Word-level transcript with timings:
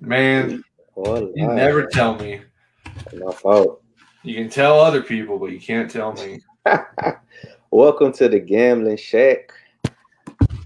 Man, 0.00 0.64
you 0.96 1.32
never 1.34 1.84
tell 1.88 2.14
me. 2.14 2.40
My 3.12 3.32
fault. 3.32 3.82
You 4.22 4.34
can 4.34 4.48
tell 4.48 4.80
other 4.80 5.02
people, 5.02 5.38
but 5.38 5.52
you 5.52 5.60
can't 5.60 5.90
tell 5.90 6.14
me. 6.14 6.40
Welcome 7.70 8.14
to 8.14 8.30
the 8.30 8.40
Gambling 8.40 8.96
Shack. 8.96 9.52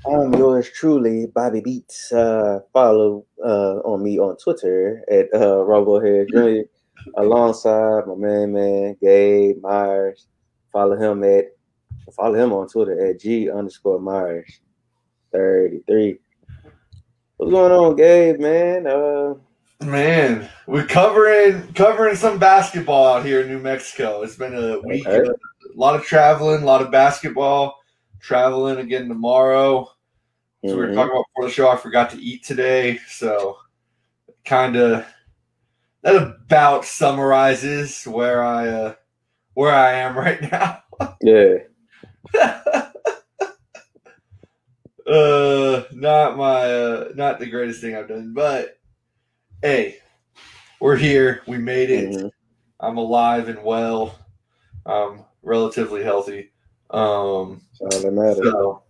I'm 0.09 0.35
yours 0.35 0.71
truly, 0.71 1.27
Bobby 1.27 1.61
Beats. 1.61 2.13
Uh, 2.13 2.61
follow 2.73 3.27
uh, 3.45 3.79
on 3.79 4.05
me 4.05 4.21
on 4.21 4.37
Twitter 4.37 5.03
at 5.11 5.27
uh, 5.35 5.65
RoboHead 5.67 6.29
Jr. 6.31 6.69
alongside 7.17 8.07
my 8.07 8.15
man, 8.15 8.53
man, 8.53 8.97
Gabe 9.01 9.61
Myers. 9.61 10.29
Follow 10.73 10.97
him 10.97 11.25
at 11.25 11.47
follow 12.15 12.35
him 12.35 12.53
on 12.53 12.69
Twitter 12.69 13.05
at 13.05 13.19
G 13.19 13.51
underscore 13.51 13.99
Myers 13.99 14.61
33. 15.33 16.21
What's 17.47 17.55
going 17.55 17.71
on, 17.71 17.95
Gabe, 17.95 18.41
man? 18.41 18.89
Uh, 18.89 19.35
Man, 19.81 20.49
we're 20.67 20.85
covering 20.85 21.73
covering 21.75 22.17
some 22.17 22.41
basketball 22.41 23.07
out 23.07 23.25
here 23.25 23.43
in 23.43 23.47
New 23.47 23.61
Mexico. 23.61 24.23
It's 24.23 24.35
been 24.35 24.53
a 24.57 24.81
week, 24.81 25.07
Okay. 25.07 25.29
a 25.31 25.79
lot 25.79 25.95
of 25.95 26.03
traveling, 26.05 26.65
a 26.65 26.67
lot 26.67 26.83
of 26.83 26.91
basketball. 26.91 27.79
Traveling 28.19 28.79
again 28.79 29.07
tomorrow. 29.09 29.89
So 30.67 30.75
we 30.75 30.75
were 30.75 30.89
mhm. 30.89 30.95
talking 30.97 31.13
about 31.13 31.25
before 31.37 31.49
the 31.49 31.55
show. 31.55 31.69
I 31.69 31.77
forgot 31.77 32.11
to 32.11 32.21
eat 32.21 32.43
today, 32.43 32.99
so 33.07 33.59
kind 34.45 34.75
of 34.75 35.07
that 36.03 36.17
about 36.17 36.85
summarizes 36.85 38.03
where 38.09 38.43
I 38.43 38.67
uh, 38.67 38.95
where 39.55 39.73
I 39.73 39.93
am 39.93 40.19
right 40.19 40.43
now. 40.51 40.83
yeah. 41.23 41.59
uh, 45.07 45.85
not 45.93 46.37
my 46.37 46.63
uh, 46.63 47.09
not 47.15 47.39
the 47.39 47.47
greatest 47.47 47.81
thing 47.81 47.95
I've 47.95 48.09
done, 48.09 48.33
but 48.35 48.79
hey, 49.63 49.99
we're 50.81 50.97
here. 50.97 51.43
We 51.47 51.59
made 51.59 51.91
it. 51.91 52.11
mhm. 52.11 52.31
I'm 52.81 52.99
alive 52.99 53.49
and 53.49 53.63
well. 53.63 54.19
Um, 54.85 55.25
relatively 55.43 56.03
healthy. 56.03 56.53
Um, 56.91 57.63
That's 57.81 58.05
all 58.05 58.11
that 58.13 58.37
so 58.37 58.83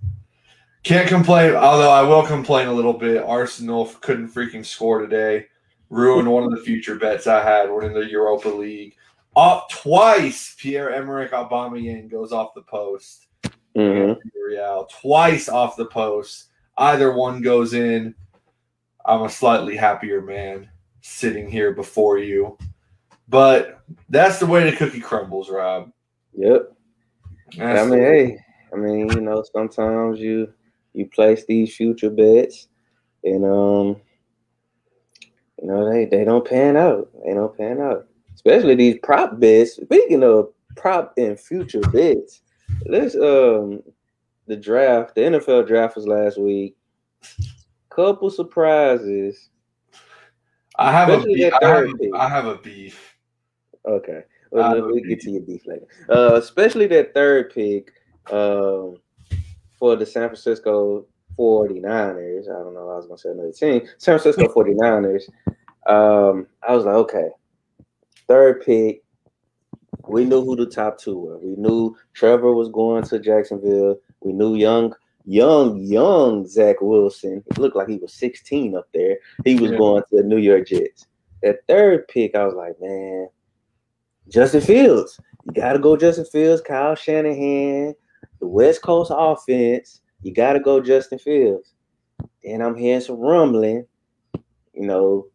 can't 0.86 1.08
complain. 1.08 1.54
Although 1.54 1.90
I 1.90 2.02
will 2.02 2.24
complain 2.24 2.68
a 2.68 2.72
little 2.72 2.92
bit. 2.92 3.22
Arsenal 3.22 3.86
couldn't 4.00 4.28
freaking 4.28 4.64
score 4.64 5.00
today. 5.00 5.46
Ruined 5.90 6.30
one 6.30 6.44
of 6.44 6.50
the 6.50 6.64
future 6.64 6.96
bets 6.96 7.26
I 7.26 7.42
had. 7.42 7.70
We're 7.70 7.84
in 7.84 7.92
the 7.94 8.08
Europa 8.08 8.48
League. 8.48 8.94
Up 9.34 9.68
twice. 9.70 10.54
Pierre 10.58 10.90
Emerick 10.90 11.32
Aubameyang 11.32 12.10
goes 12.10 12.32
off 12.32 12.54
the 12.54 12.62
post. 12.62 13.26
Mhm. 13.76 14.16
Real 14.46 14.88
twice 15.00 15.48
off 15.48 15.76
the 15.76 15.86
post. 15.86 16.46
Either 16.78 17.12
one 17.12 17.42
goes 17.42 17.74
in. 17.74 18.14
I'm 19.04 19.22
a 19.22 19.28
slightly 19.28 19.76
happier 19.76 20.20
man 20.20 20.68
sitting 21.00 21.50
here 21.50 21.72
before 21.72 22.18
you. 22.18 22.56
But 23.28 23.80
that's 24.08 24.38
the 24.38 24.46
way 24.46 24.68
the 24.68 24.76
cookie 24.76 25.00
crumbles, 25.00 25.50
Rob. 25.50 25.90
Yep. 26.34 26.72
That's 27.56 27.80
I 27.80 27.86
mean, 27.86 28.00
hey, 28.00 28.38
I 28.72 28.76
mean, 28.76 29.08
you 29.10 29.20
know, 29.20 29.44
sometimes 29.52 30.20
you 30.20 30.52
you 30.92 31.06
place 31.06 31.44
these 31.44 31.74
future 31.74 32.10
bets, 32.10 32.68
and 33.24 33.44
um, 33.44 34.00
you 35.60 35.68
know, 35.68 35.90
they 35.90 36.04
they 36.04 36.24
don't 36.24 36.46
pan 36.46 36.76
out. 36.76 37.10
They 37.24 37.34
don't 37.34 37.56
pan 37.56 37.80
out. 37.80 38.06
Especially 38.34 38.74
these 38.74 38.98
prop 39.02 39.40
bets. 39.40 39.76
Speaking 39.76 40.22
of 40.22 40.52
prop 40.76 41.14
and 41.16 41.38
future 41.38 41.80
bets, 41.80 42.42
let's 42.86 43.14
um, 43.14 43.82
the 44.46 44.56
draft, 44.56 45.14
the 45.14 45.22
NFL 45.22 45.66
draft 45.66 45.96
was 45.96 46.06
last 46.06 46.38
week. 46.38 46.76
Couple 47.90 48.30
surprises. 48.30 49.48
I 50.78 50.92
have 50.92 51.08
a 51.08 51.24
beef. 51.24 51.52
I 51.62 51.66
have. 51.66 51.88
I 52.14 52.28
have 52.28 52.46
a 52.46 52.58
beef. 52.58 53.16
Okay. 53.86 54.22
Well, 54.50 54.86
we'll 54.86 55.00
get 55.00 55.20
to 55.20 55.30
your 55.30 55.42
beef 55.42 55.66
later. 55.66 55.86
Uh, 56.08 56.34
especially 56.34 56.86
that 56.88 57.14
third 57.14 57.52
pick 57.52 57.92
um, 58.30 58.96
for 59.78 59.96
the 59.96 60.06
San 60.06 60.28
Francisco 60.28 61.06
49ers. 61.38 62.44
I 62.44 62.62
don't 62.62 62.74
know. 62.74 62.90
I 62.90 62.96
was 62.96 63.06
going 63.06 63.16
to 63.16 63.22
say 63.22 63.30
another 63.30 63.52
team. 63.52 63.88
San 63.98 64.18
Francisco 64.18 64.52
49ers. 64.54 65.28
Um, 65.86 66.46
I 66.66 66.74
was 66.74 66.84
like, 66.84 66.94
okay. 66.94 67.28
Third 68.28 68.64
pick. 68.64 69.02
We 70.08 70.24
knew 70.24 70.44
who 70.44 70.56
the 70.56 70.66
top 70.66 70.98
two 70.98 71.18
were. 71.18 71.38
We 71.38 71.56
knew 71.56 71.96
Trevor 72.12 72.52
was 72.54 72.68
going 72.68 73.04
to 73.04 73.18
Jacksonville. 73.18 73.96
We 74.26 74.32
knew 74.32 74.56
young, 74.56 74.92
young, 75.24 75.78
young 75.78 76.48
Zach 76.48 76.80
Wilson. 76.80 77.44
It 77.46 77.58
looked 77.58 77.76
like 77.76 77.88
he 77.88 77.98
was 77.98 78.12
16 78.14 78.76
up 78.76 78.88
there. 78.92 79.18
He 79.44 79.54
was 79.54 79.70
Yeah. 79.70 79.78
going 79.78 80.02
to 80.10 80.16
the 80.16 80.24
New 80.24 80.38
York 80.38 80.66
Jets. 80.66 81.06
That 81.44 81.60
third 81.68 82.08
pick, 82.08 82.34
I 82.34 82.44
was 82.44 82.54
like, 82.54 82.74
man, 82.80 83.28
Justin 84.28 84.62
Fields. 84.62 85.20
You 85.44 85.52
got 85.52 85.74
to 85.74 85.78
go 85.78 85.96
Justin 85.96 86.24
Fields, 86.24 86.60
Kyle 86.60 86.96
Shanahan, 86.96 87.94
the 88.40 88.48
West 88.48 88.82
Coast 88.82 89.12
offense. 89.14 90.00
You 90.22 90.34
got 90.34 90.54
to 90.54 90.60
go 90.60 90.80
Justin 90.80 91.20
Fields. 91.20 91.74
Then 92.42 92.62
I'm 92.62 92.74
hearing 92.74 93.00
some 93.00 93.20
rumbling, 93.20 93.86
you 94.74 94.86
know, 94.86 95.28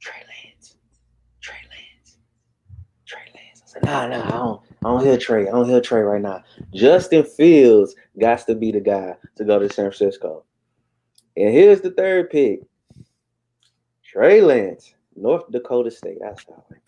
Trey 0.00 0.24
Lance, 0.26 0.78
Trey 1.40 1.54
Lance, 1.70 2.18
Trey 3.06 3.30
Lance. 3.36 3.62
I 3.64 3.68
said, 3.68 3.84
nah, 3.84 4.08
nah, 4.08 4.26
I 4.26 4.30
don't, 4.30 4.60
I 4.84 4.88
don't 4.88 5.04
hear 5.04 5.16
Trey. 5.16 5.46
I 5.46 5.52
don't 5.52 5.68
hear 5.68 5.80
Trey 5.80 6.00
right 6.00 6.20
now. 6.20 6.42
Justin 6.74 7.22
Fields 7.22 7.94
got 8.18 8.44
to 8.46 8.56
be 8.56 8.72
the 8.72 8.80
guy 8.80 9.14
to 9.36 9.44
go 9.44 9.60
to 9.60 9.68
San 9.68 9.92
Francisco. 9.92 10.42
And 11.36 11.54
here's 11.54 11.82
the 11.82 11.92
third 11.92 12.30
pick. 12.30 12.62
Trey 14.04 14.40
Lance, 14.40 14.94
North 15.14 15.44
Dakota 15.52 15.90
State. 15.90 16.18
I 16.24 16.30
like. 16.30 16.82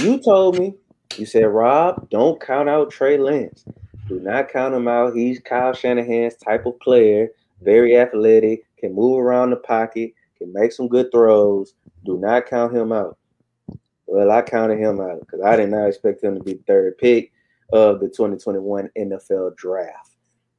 You 0.00 0.18
told 0.18 0.58
me, 0.58 0.74
you 1.16 1.26
said, 1.26 1.44
Rob, 1.46 2.08
don't 2.08 2.40
count 2.40 2.68
out 2.68 2.90
Trey 2.90 3.18
Lance. 3.18 3.64
Do 4.06 4.20
not 4.20 4.50
count 4.50 4.74
him 4.74 4.86
out. 4.86 5.14
He's 5.16 5.40
Kyle 5.40 5.72
Shanahan's 5.72 6.36
type 6.36 6.66
of 6.66 6.78
player, 6.78 7.28
very 7.62 7.96
athletic, 7.96 8.64
can 8.78 8.94
move 8.94 9.18
around 9.18 9.50
the 9.50 9.56
pocket, 9.56 10.12
can 10.38 10.52
make 10.52 10.72
some 10.72 10.88
good 10.88 11.10
throws. 11.10 11.74
Do 12.04 12.18
not 12.18 12.46
count 12.46 12.76
him 12.76 12.92
out. 12.92 13.18
Well, 14.06 14.30
I 14.30 14.42
counted 14.42 14.78
him 14.78 15.00
out 15.00 15.20
because 15.20 15.40
I 15.40 15.56
did 15.56 15.70
not 15.70 15.86
expect 15.86 16.22
him 16.22 16.34
to 16.34 16.42
be 16.42 16.54
third 16.66 16.98
pick 16.98 17.32
of 17.72 18.00
the 18.00 18.08
2021 18.08 18.90
NFL 18.96 19.56
draft. 19.56 20.16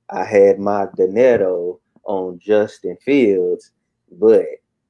I 0.10 0.24
had 0.24 0.60
my 0.60 0.88
Donetto 0.98 1.80
on 2.04 2.40
Justin 2.40 2.98
Fields, 2.98 3.72
but 4.12 4.46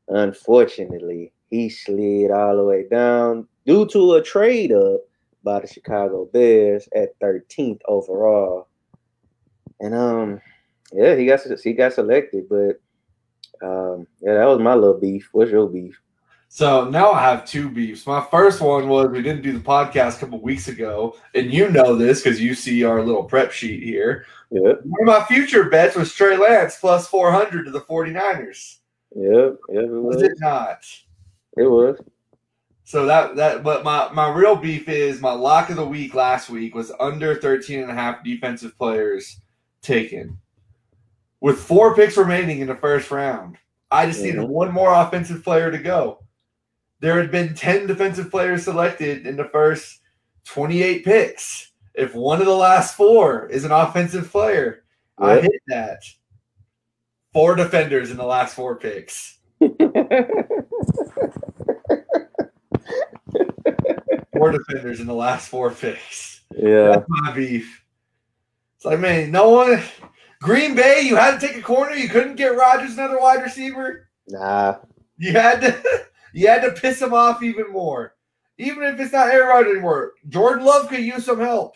unfortunately, 0.08 1.34
he 1.50 1.70
slid 1.70 2.32
all 2.32 2.58
the 2.58 2.64
way 2.64 2.88
down 2.88 3.48
due 3.66 3.86
to 3.88 4.14
a 4.14 4.22
trade 4.22 4.72
up 4.72 5.02
by 5.44 5.60
the 5.60 5.68
Chicago 5.68 6.26
Bears 6.32 6.90
at 6.96 7.18
13th 7.20 7.80
overall. 7.88 8.68
And 9.80 9.94
um, 9.94 10.42
yeah, 10.92 11.16
he 11.16 11.26
got 11.26 11.42
he 11.64 11.74
got 11.74 11.94
selected, 11.94 12.50
but 12.50 12.82
um, 13.62 14.08
yeah, 14.22 14.36
that 14.36 14.46
was 14.46 14.60
my 14.60 14.74
little 14.74 15.00
beef. 15.00 15.30
What's 15.32 15.52
your 15.52 15.68
beef? 15.68 16.00
So 16.48 16.90
now 16.90 17.12
I 17.12 17.22
have 17.22 17.46
two 17.46 17.70
beefs. 17.70 18.08
My 18.08 18.22
first 18.32 18.62
one 18.62 18.88
was 18.88 19.10
we 19.10 19.22
didn't 19.22 19.42
do 19.42 19.52
the 19.52 19.60
podcast 19.60 20.18
a 20.18 20.20
couple 20.22 20.40
weeks 20.42 20.68
ago, 20.70 21.18
and 21.34 21.52
you 21.52 21.70
know 21.70 21.96
this 21.96 22.22
because 22.24 22.40
you 22.42 22.56
see 22.56 22.84
our 22.84 23.02
little 23.04 23.24
prep 23.24 23.52
sheet 23.52 23.84
here. 23.84 24.26
Yep, 24.52 24.82
One 24.84 25.10
of 25.10 25.20
my 25.22 25.26
future 25.26 25.66
bets 25.70 25.96
was 25.96 26.14
Trey 26.14 26.38
Lance 26.38 26.78
plus 26.80 27.08
400 27.08 27.66
to 27.66 27.72
the 27.72 27.82
49ers. 27.82 28.78
yep, 29.16 29.58
yep. 29.70 29.84
It 29.84 29.90
Was 29.90 30.16
was. 30.18 30.24
it 30.24 30.32
not? 30.40 30.86
It 31.58 31.64
was. 31.70 32.00
So 32.86 33.06
that 33.08 33.36
that 33.36 33.64
but 33.64 33.84
my 33.84 34.10
my 34.14 34.30
real 34.32 34.56
beef 34.56 34.88
is 34.88 35.20
my 35.20 35.32
lock 35.34 35.70
of 35.72 35.76
the 35.76 35.86
week 35.86 36.14
last 36.14 36.50
week 36.52 36.76
was 36.76 36.92
under 37.00 37.36
13 37.36 37.82
and 37.82 37.90
a 37.92 37.96
half 37.96 38.24
defensive 38.24 38.78
players 38.78 39.42
taken. 39.82 40.38
With 41.42 41.60
four 41.60 41.96
picks 41.96 42.16
remaining 42.16 42.60
in 42.60 42.68
the 42.68 42.76
first 42.76 43.12
round. 43.12 43.58
I 43.92 44.06
just 44.06 44.22
needed 44.22 44.42
Mhm. 44.42 44.48
one 44.50 44.72
more 44.72 44.94
offensive 44.94 45.44
player 45.44 45.72
to 45.72 45.78
go. 45.80 46.20
There 47.02 47.20
had 47.20 47.32
been 47.32 47.54
10 47.54 47.88
defensive 47.88 48.32
players 48.32 48.64
selected 48.64 49.28
in 49.28 49.36
the 49.36 49.46
first 49.46 50.00
28 50.46 51.04
picks. 51.04 51.72
If 51.94 52.14
one 52.16 52.40
of 52.40 52.46
the 52.46 52.54
last 52.56 52.96
four 52.96 53.48
is 53.48 53.64
an 53.66 53.72
offensive 53.72 54.30
player, 54.32 54.84
I 55.18 55.40
hit 55.42 55.62
that. 55.68 56.02
Four 57.34 57.56
defenders 57.56 58.12
in 58.12 58.18
the 58.18 58.26
last 58.26 58.56
four 58.56 58.76
picks. 58.76 59.38
Four 64.34 64.52
defenders 64.52 65.00
in 65.00 65.08
the 65.08 65.14
last 65.14 65.48
four 65.50 65.72
picks. 65.72 66.42
yeah, 66.56 66.90
That's 66.90 67.06
my 67.08 67.32
beef. 67.34 67.84
It's 68.76 68.86
like, 68.86 69.00
man, 69.00 69.32
no 69.32 69.50
one. 69.50 69.82
Green 70.42 70.76
Bay, 70.76 71.02
you 71.02 71.16
had 71.16 71.40
to 71.40 71.48
take 71.48 71.56
a 71.58 71.62
corner. 71.62 71.96
You 71.96 72.10
couldn't 72.10 72.36
get 72.36 72.58
Rodgers 72.58 72.94
another 72.94 73.20
wide 73.20 73.42
receiver. 73.42 74.10
nah, 74.28 74.76
You 75.18 75.32
had 75.34 75.62
to. 75.62 76.06
You 76.36 76.48
had 76.50 76.62
to 76.64 76.72
piss 76.72 77.02
him 77.02 77.14
off 77.14 77.42
even 77.42 77.72
more. 77.72 78.14
Even 78.58 78.84
if 78.84 79.00
it's 79.00 79.14
not 79.14 79.30
Aaron 79.30 79.68
anymore, 79.70 80.14
Jordan 80.30 80.66
Love 80.66 80.90
could 80.90 81.00
use 81.00 81.26
some 81.26 81.40
help. 81.40 81.76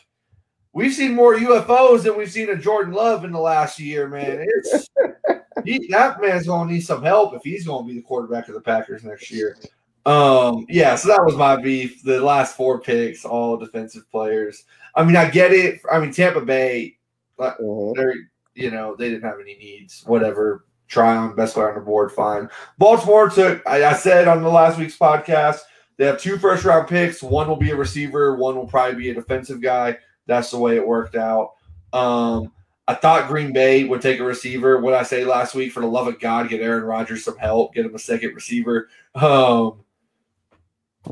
we've 0.73 0.93
seen 0.93 1.15
more 1.15 1.35
UFOs 1.35 2.03
than 2.03 2.17
we've 2.17 2.31
seen 2.31 2.49
a 2.49 2.55
Jordan 2.57 2.93
Love 2.93 3.23
in 3.25 3.31
the 3.31 3.39
last 3.39 3.79
year, 3.79 4.07
man. 4.09 4.45
It's 4.47 4.87
he, 5.65 5.87
that 5.89 6.21
man's 6.21 6.45
gonna 6.47 6.71
need 6.71 6.81
some 6.81 7.01
help 7.03 7.33
if 7.33 7.41
he's 7.43 7.65
gonna 7.65 7.87
be 7.87 7.95
the 7.95 8.01
quarterback 8.01 8.47
of 8.49 8.53
the 8.53 8.61
Packers 8.61 9.03
next 9.03 9.31
year. 9.31 9.57
Um, 10.05 10.65
yeah, 10.69 10.95
so 10.95 11.07
that 11.09 11.23
was 11.23 11.35
my 11.35 11.55
beef. 11.61 12.03
The 12.03 12.19
last 12.21 12.55
four 12.55 12.79
picks, 12.79 13.25
all 13.25 13.57
defensive 13.57 14.09
players. 14.11 14.63
I 14.95 15.03
mean, 15.03 15.15
I 15.15 15.29
get 15.29 15.51
it. 15.51 15.81
I 15.91 15.99
mean, 15.99 16.11
Tampa 16.11 16.41
Bay, 16.41 16.97
Mhm. 17.37 17.95
they're 17.95 18.15
you 18.55 18.71
know 18.71 18.95
they 18.95 19.09
didn't 19.09 19.23
have 19.23 19.39
any 19.39 19.55
needs. 19.55 20.03
Whatever, 20.05 20.65
try 20.89 21.15
on 21.15 21.35
best 21.35 21.53
player 21.53 21.69
on 21.69 21.75
the 21.75 21.81
board, 21.81 22.11
fine. 22.11 22.49
Baltimore 22.77 23.29
took. 23.29 23.65
I, 23.65 23.85
I 23.85 23.93
said 23.93 24.27
on 24.27 24.43
the 24.43 24.49
last 24.49 24.77
week's 24.77 24.97
podcast 24.97 25.59
they 25.97 26.05
have 26.05 26.19
two 26.19 26.37
first 26.37 26.65
round 26.65 26.87
picks. 26.87 27.23
One 27.23 27.47
will 27.47 27.55
be 27.55 27.71
a 27.71 27.75
receiver. 27.75 28.35
One 28.35 28.55
will 28.55 28.67
probably 28.67 28.95
be 28.95 29.09
a 29.09 29.13
defensive 29.13 29.61
guy. 29.61 29.97
That's 30.25 30.51
the 30.51 30.57
way 30.57 30.75
it 30.75 30.85
worked 30.85 31.15
out. 31.15 31.53
Um, 31.93 32.51
I 32.87 32.95
thought 32.95 33.27
Green 33.27 33.53
Bay 33.53 33.83
would 33.85 34.01
take 34.01 34.19
a 34.19 34.23
receiver. 34.23 34.81
What 34.81 34.93
I 34.93 35.03
say 35.03 35.23
last 35.23 35.55
week, 35.55 35.71
for 35.71 35.81
the 35.81 35.87
love 35.87 36.07
of 36.07 36.19
God, 36.19 36.49
get 36.49 36.61
Aaron 36.61 36.83
Rodgers 36.83 37.23
some 37.23 37.37
help, 37.37 37.73
get 37.73 37.85
him 37.85 37.95
a 37.95 37.99
second 37.99 38.33
receiver. 38.33 38.89
Um, 39.15 39.83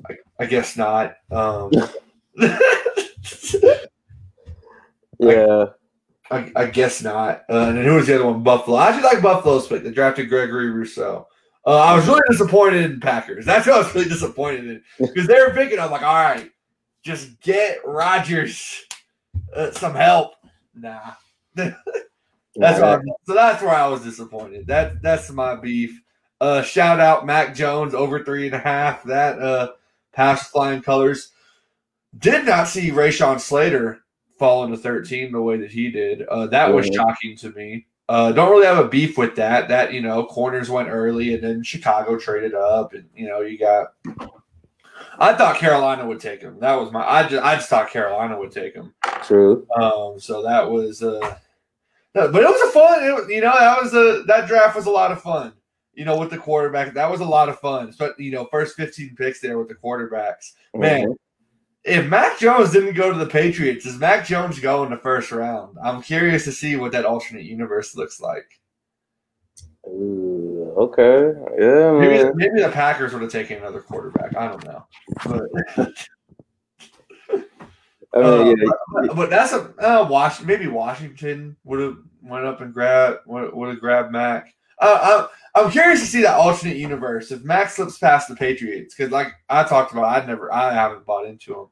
I, 0.10 0.16
I 0.40 0.46
guess 0.46 0.76
not. 0.76 1.16
Um, 1.32 1.72
Yeah. 5.20 5.66
I, 5.66 5.77
I 6.56 6.66
guess 6.66 7.02
not. 7.02 7.44
Uh, 7.50 7.68
and 7.70 7.78
then 7.78 7.86
who 7.86 7.96
was 7.96 8.08
the 8.08 8.16
other 8.16 8.26
one? 8.26 8.44
Buffalo. 8.44 8.78
I 8.78 8.88
actually 8.90 9.04
like 9.04 9.22
Buffalo's 9.22 9.68
pick. 9.68 9.84
They 9.84 9.92
drafted 9.92 10.30
Gregory 10.30 10.70
Rousseau. 10.70 11.28
Uh, 11.66 11.78
I 11.80 11.96
was 11.96 12.08
really 12.08 12.22
disappointed 12.30 12.90
in 12.90 13.00
Packers. 13.00 13.46
That's 13.46 13.68
what 13.68 13.76
I 13.76 13.80
was 13.80 13.94
really 13.94 14.08
disappointed 14.10 14.66
in 14.66 14.84
because 15.00 15.28
they 15.28 15.40
were 15.40 15.54
picking. 15.54 15.80
I'm 15.80 15.92
like, 15.92 16.02
all 16.02 16.14
right, 16.14 16.50
just 17.04 17.40
get 17.42 17.80
Rodgers 17.86 18.86
uh, 19.54 19.72
some 19.72 19.94
help. 19.96 20.34
Nah, 20.74 21.14
that's 21.56 21.76
I'm- 22.58 23.02
so 23.26 23.34
that's 23.34 23.62
where 23.62 23.76
I 23.76 23.88
was 23.88 24.02
disappointed. 24.04 24.68
That 24.68 25.02
that's 25.02 25.30
my 25.30 25.56
beef. 25.56 26.02
Uh, 26.40 26.62
shout 26.62 27.00
out 27.00 27.26
Mac 27.26 27.56
Jones 27.56 27.94
over 27.94 28.24
three 28.24 28.46
and 28.46 28.56
a 28.56 28.60
half. 28.60 29.04
That 29.04 29.40
uh, 29.42 29.72
pass 30.14 30.50
flying 30.50 30.82
colors. 30.82 31.32
Did 32.18 32.46
not 32.46 32.68
see 32.68 32.92
Rashawn 32.92 33.40
Slater 33.40 34.02
fall 34.38 34.64
into 34.64 34.78
13 34.78 35.32
the 35.32 35.42
way 35.42 35.58
that 35.58 35.72
he 35.72 35.90
did. 35.90 36.24
Uh, 36.24 36.48
that 36.48 36.74
was 36.74 36.88
shocking 36.88 37.36
to 37.38 37.52
me. 37.52 37.86
Uh, 38.10 38.32
don't 38.32 38.52
really 38.52 38.66
have 38.66 38.84
a 38.84 38.88
beef 38.88 39.18
with 39.18 39.36
that. 39.36 39.68
That 39.68 39.94
you 39.94 40.02
know, 40.02 40.26
corners 40.26 40.70
went 40.70 40.90
early, 40.90 41.34
and 41.34 41.44
then 41.44 41.64
Chicago 41.64 42.18
traded 42.18 42.54
up, 42.54 42.94
and 42.94 43.06
you 43.16 43.28
know, 43.28 43.42
you 43.42 43.58
got. 43.58 43.94
I 45.20 45.34
thought 45.34 45.58
Carolina 45.58 46.08
would 46.08 46.20
take 46.20 46.42
him. 46.42 46.60
That 46.60 46.76
was 46.76 46.92
my. 46.92 47.06
I 47.06 47.28
just, 47.28 47.44
I 47.44 47.56
just 47.56 47.70
thought 47.70 47.90
Carolina 47.90 48.38
would 48.38 48.52
take 48.52 48.74
him. 48.74 48.94
True. 49.24 49.68
Um, 49.76 50.20
so 50.20 50.42
that 50.44 50.70
was. 50.70 51.04
Uh, 51.04 51.36
no, 52.16 52.32
but 52.32 52.44
it 52.44 52.50
was 52.50 52.70
a 52.70 52.72
fun. 52.72 53.04
It, 53.04 53.36
you 53.36 53.42
know, 53.42 53.54
that 53.58 53.82
was 53.82 53.94
a 53.94 54.24
that 54.28 54.48
draft 54.48 54.76
was 54.76 54.86
a 54.86 54.92
lot 54.92 55.12
of 55.12 55.22
fun. 55.22 55.54
You 55.94 56.06
know, 56.06 56.18
with 56.18 56.30
the 56.30 56.38
quarterback, 56.38 56.94
that 56.94 57.12
was 57.12 57.20
a 57.20 57.26
lot 57.26 57.50
of 57.50 57.60
fun. 57.60 57.94
But 58.00 58.18
you 58.20 58.32
know, 58.32 58.48
first 58.52 58.78
15 58.78 59.16
picks 59.18 59.42
there 59.42 59.58
with 59.58 59.68
the 59.68 59.76
quarterbacks. 59.76 60.54
Man, 60.74 61.08
Mhm. 61.08 61.16
If 61.88 62.06
Mac 62.08 62.38
Jones 62.38 62.72
didn't 62.72 62.96
go 62.96 63.12
to 63.12 63.18
the 63.18 63.26
Patriots, 63.26 63.86
does 63.86 63.98
Mac 63.98 64.26
Jones 64.26 64.60
go 64.60 64.84
in 64.84 64.90
the 64.90 64.98
first 64.98 65.32
round? 65.32 65.78
I'm 65.82 66.02
curious 66.02 66.44
to 66.44 66.52
see 66.52 66.76
what 66.76 66.92
that 66.92 67.06
alternate 67.06 67.46
universe 67.46 67.96
looks 67.96 68.20
like. 68.20 68.60
Ooh, 69.88 70.74
okay. 70.78 71.32
Yeah, 71.58 71.92
Maybe, 71.98 72.30
maybe 72.36 72.62
the 72.62 72.72
Packers 72.72 73.14
would 73.14 73.22
have 73.22 73.32
taken 73.32 73.58
another 73.58 73.80
quarterback. 73.80 74.36
I 74.36 74.48
don't 74.48 74.66
know. 74.66 74.86
But, 75.26 75.44
I 78.14 78.20
uh, 78.20 78.44
yeah, 78.44 78.70
but, 78.94 79.16
but 79.16 79.30
that's 79.30 79.54
a 79.54 79.74
uh, 79.80 80.08
Wash. 80.10 80.42
Maybe 80.42 80.68
Washington 80.68 81.56
would 81.64 81.80
have 81.80 81.98
went 82.22 82.46
up 82.46 82.62
and 82.62 82.74
grabbed 82.74 83.20
would, 83.28 83.54
would 83.54 83.70
have 83.70 83.80
grabbed 83.80 84.12
Mac. 84.12 84.54
Uh, 84.80 85.28
I, 85.56 85.60
I'm 85.60 85.72
curious 85.72 86.02
to 86.02 86.06
see 86.06 86.22
that 86.22 86.36
alternate 86.36 86.78
universe 86.78 87.32
if 87.32 87.44
Mac 87.44 87.70
slips 87.70 87.98
past 87.98 88.28
the 88.28 88.36
Patriots 88.36 88.96
because, 88.96 89.12
like 89.12 89.34
I 89.50 89.64
talked 89.64 89.92
about, 89.92 90.06
I'd 90.06 90.28
never, 90.28 90.54
I 90.54 90.74
haven't 90.74 91.06
bought 91.06 91.26
into 91.26 91.54
him. 91.54 91.68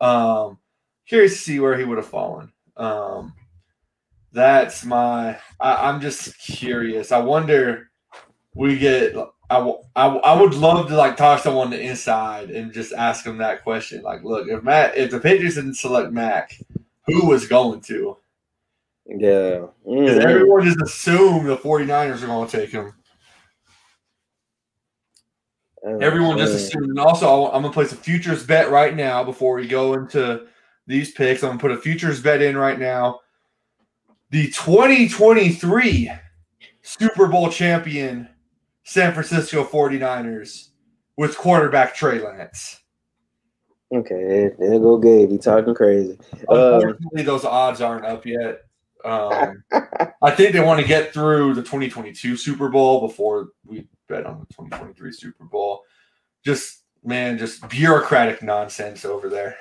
Um, 0.00 0.58
curious 1.06 1.32
to 1.34 1.38
see 1.38 1.60
where 1.60 1.76
he 1.78 1.84
would 1.84 1.98
have 1.98 2.06
fallen. 2.06 2.52
Um, 2.76 3.34
that's 4.32 4.84
my. 4.84 5.38
I, 5.60 5.88
I'm 5.88 6.00
just 6.00 6.38
curious. 6.38 7.12
I 7.12 7.18
wonder. 7.18 7.90
We 8.54 8.78
get. 8.78 9.14
I, 9.50 9.58
I, 9.94 10.06
I 10.06 10.40
would 10.40 10.54
love 10.54 10.88
to 10.88 10.96
like 10.96 11.16
talk 11.16 11.38
to 11.38 11.44
someone 11.44 11.66
on 11.66 11.70
the 11.70 11.80
inside 11.80 12.50
and 12.50 12.72
just 12.72 12.92
ask 12.92 13.24
them 13.24 13.38
that 13.38 13.62
question. 13.62 14.02
Like, 14.02 14.24
look, 14.24 14.48
if 14.48 14.62
Matt, 14.62 14.96
if 14.96 15.10
the 15.10 15.20
Patriots 15.20 15.56
didn't 15.56 15.74
select 15.74 16.12
Mac, 16.12 16.58
who 17.06 17.26
was 17.26 17.46
going 17.46 17.80
to? 17.82 18.16
yeah. 19.06 19.66
Because 19.84 20.18
Mhm. 20.18 20.24
everyone 20.24 20.64
just 20.64 20.80
assumed 20.80 21.46
the 21.46 21.56
49ers 21.58 22.22
are 22.22 22.26
going 22.26 22.48
to 22.48 22.56
take 22.56 22.70
him. 22.70 22.94
Everyone 25.84 26.38
just 26.38 26.54
assumed. 26.54 26.90
And 26.90 26.98
also, 26.98 27.46
I'm 27.46 27.62
going 27.62 27.64
to 27.64 27.70
place 27.70 27.92
a 27.92 27.96
futures 27.96 28.44
bet 28.44 28.70
right 28.70 28.94
now 28.94 29.22
before 29.22 29.54
we 29.54 29.66
go 29.66 29.94
into 29.94 30.46
these 30.86 31.12
picks. 31.12 31.42
I'm 31.42 31.50
going 31.50 31.58
to 31.58 31.62
put 31.62 31.70
a 31.72 31.76
futures 31.76 32.22
bet 32.22 32.40
in 32.40 32.56
right 32.56 32.78
now. 32.78 33.20
The 34.30 34.46
2023 34.46 36.10
Super 36.82 37.26
Bowl 37.28 37.50
champion 37.50 38.28
San 38.84 39.12
Francisco 39.12 39.64
49ers 39.64 40.68
with 41.16 41.36
quarterback 41.36 41.94
Trey 41.94 42.20
Lance. 42.20 42.80
Okay, 43.92 44.50
there 44.58 44.78
go 44.80 44.98
Gabe. 44.98 45.30
He 45.30 45.38
talking 45.38 45.74
crazy. 45.74 46.18
Um, 46.48 46.74
Unfortunately, 46.74 47.22
those 47.22 47.44
odds 47.44 47.80
aren't 47.80 48.06
up 48.06 48.26
yet. 48.26 48.62
Um, 49.04 49.62
I 50.22 50.30
think 50.30 50.52
they 50.52 50.60
want 50.60 50.80
to 50.80 50.86
get 50.86 51.12
through 51.12 51.54
the 51.54 51.62
2022 51.62 52.36
Super 52.36 52.68
Bowl 52.68 53.06
before 53.06 53.50
we 53.64 53.86
bet 54.08 54.26
on 54.26 54.40
the 54.40 54.46
2023 54.54 55.12
Super 55.12 55.44
Bowl. 55.44 55.82
Just 56.44 56.82
man, 57.04 57.38
just 57.38 57.68
bureaucratic 57.68 58.42
nonsense 58.42 59.04
over 59.04 59.28
there. 59.28 59.56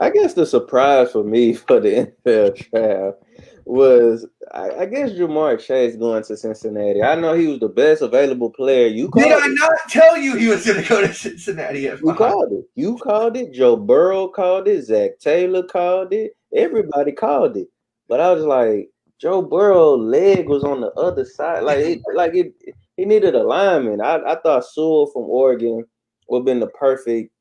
I 0.00 0.10
guess 0.10 0.34
the 0.34 0.46
surprise 0.46 1.12
for 1.12 1.22
me 1.24 1.54
for 1.54 1.80
the 1.80 2.12
NFL 2.26 2.70
draft 2.70 3.18
was, 3.66 4.26
I, 4.52 4.70
I 4.70 4.86
guess 4.86 5.10
Ja'Marr 5.10 5.60
Chase 5.60 5.94
going 5.96 6.24
to 6.24 6.36
Cincinnati. 6.36 7.02
I 7.02 7.14
know 7.14 7.34
he 7.34 7.46
was 7.46 7.60
the 7.60 7.68
best 7.68 8.02
available 8.02 8.50
player. 8.50 8.86
You 8.88 9.08
called 9.08 9.26
Did 9.26 9.32
I 9.32 9.46
it. 9.46 9.58
not 9.58 9.78
tell 9.88 10.16
you 10.16 10.36
he 10.36 10.48
was 10.48 10.64
going 10.66 10.82
to 10.82 10.88
go 10.88 11.00
to 11.06 11.12
Cincinnati? 11.12 11.86
At 11.86 12.00
You 12.00 12.14
called 12.14 12.52
it. 12.52 12.64
You 12.74 12.96
called 12.96 13.36
it. 13.36 13.52
Joe 13.52 13.76
Burrow 13.76 14.28
called 14.28 14.66
it. 14.66 14.84
Zac 14.84 15.18
Taylor 15.20 15.62
called 15.62 16.12
it. 16.12 16.32
Everybody 16.54 17.12
called 17.12 17.56
it. 17.56 17.68
But 18.08 18.20
I 18.20 18.32
was 18.32 18.44
like, 18.44 18.88
Joe 19.20 19.42
Burrow 19.42 19.96
leg 19.96 20.48
was 20.48 20.64
on 20.64 20.80
the 20.80 20.90
other 20.92 21.24
side. 21.24 21.62
Like 21.62 21.78
it, 21.78 22.00
like 22.14 22.34
it, 22.34 22.54
he 23.00 23.06
needed 23.06 23.34
a 23.34 23.42
lineman. 23.42 24.02
I, 24.02 24.16
I 24.26 24.36
thought 24.42 24.66
Sewell 24.66 25.06
from 25.06 25.22
Oregon 25.22 25.86
would 26.28 26.40
have 26.40 26.44
been 26.44 26.60
the 26.60 26.66
perfect 26.66 27.32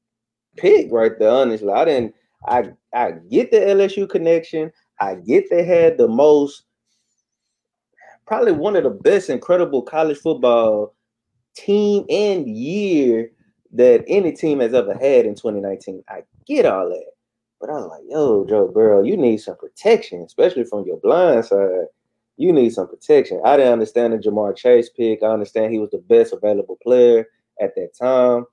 pick 0.55 0.89
right 0.89 1.11
there. 1.19 1.31
Honestly, 1.31 1.69
I 1.69 1.83
didn't. 1.83 2.15
I 2.47 2.71
I 2.93 3.11
get 3.29 3.51
the 3.51 3.57
LSU 3.57 4.07
connection. 4.07 4.71
I 5.01 5.15
get 5.15 5.49
they 5.49 5.65
had 5.65 5.97
the 5.97 6.07
most, 6.07 6.63
probably 8.25 8.53
one 8.53 8.77
of 8.77 8.85
the 8.85 8.89
best, 8.89 9.29
incredible 9.29 9.81
college 9.81 10.19
football 10.19 10.95
team 11.57 12.05
and 12.09 12.47
year 12.47 13.29
that 13.73 14.05
any 14.07 14.31
team 14.31 14.61
has 14.61 14.73
ever 14.73 14.93
had 14.93 15.25
in 15.25 15.35
2019. 15.35 16.01
I 16.07 16.23
get 16.47 16.65
all 16.65 16.87
that. 16.87 17.11
But 17.59 17.69
I 17.69 17.73
was 17.73 17.89
like, 17.89 18.03
yo, 18.07 18.45
Joe 18.45 18.69
Burrow, 18.69 19.03
you 19.03 19.17
need 19.17 19.39
some 19.39 19.57
protection, 19.57 20.21
especially 20.21 20.63
from 20.63 20.85
your 20.85 21.01
blind 21.01 21.43
side. 21.43 21.87
You 22.39 22.53
need 22.53 22.69
some 22.69 22.87
protection. 22.87 23.41
I 23.43 23.57
didn't 23.57 23.73
understand 23.73 24.13
the 24.13 24.17
Ja'Marr 24.17 24.55
Chase 24.55 24.89
pick. 24.89 25.21
I 25.21 25.27
understand 25.27 25.73
he 25.73 25.79
was 25.79 25.89
the 25.89 25.97
best 25.97 26.31
available 26.31 26.77
player 26.81 27.27
at 27.59 27.75
that 27.75 27.93
time. 27.93 28.45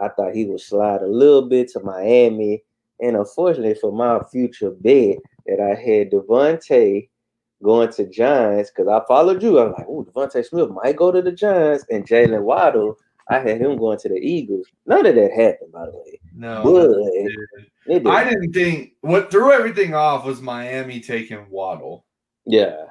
I 0.00 0.08
thought 0.10 0.32
he 0.32 0.44
would 0.44 0.60
slide 0.60 1.02
a 1.02 1.08
little 1.08 1.42
bit 1.48 1.68
to 1.72 1.80
Miami. 1.80 2.62
And 3.00 3.16
unfortunately 3.16 3.74
for 3.74 3.90
my 3.90 4.20
future 4.30 4.70
bet 4.70 5.16
that 5.46 5.60
I 5.60 5.74
had 5.74 6.12
DeVonta 6.12 7.08
going 7.64 7.92
to 7.94 8.06
Giants, 8.06 8.70
because 8.70 8.86
I 8.86 9.04
followed 9.08 9.42
you. 9.42 9.58
I 9.58 9.64
was 9.64 9.74
like, 9.76 9.86
oh, 9.88 10.04
DeVonta 10.04 10.46
Smith 10.46 10.70
might 10.70 10.94
go 10.94 11.10
to 11.10 11.20
the 11.20 11.32
Giants. 11.32 11.84
And 11.90 12.06
Jaylen 12.06 12.42
Waddle, 12.42 12.96
I 13.28 13.40
had 13.40 13.60
him 13.60 13.76
going 13.76 13.98
to 13.98 14.08
the 14.08 14.20
Eagles. 14.20 14.68
None 14.86 15.04
of 15.04 15.16
that 15.16 15.32
happened, 15.32 15.72
by 15.72 15.86
the 15.86 15.92
way. 15.96 16.20
No, 16.32 16.62
But 16.62 17.92
did. 17.92 18.06
I 18.06 18.22
didn't 18.22 18.52
think 18.52 18.92
what 19.00 19.32
threw 19.32 19.50
everything 19.50 19.94
off 19.94 20.24
was 20.24 20.40
Miami 20.40 21.00
taking 21.00 21.50
Waddle. 21.50 22.04
yeah. 22.44 22.84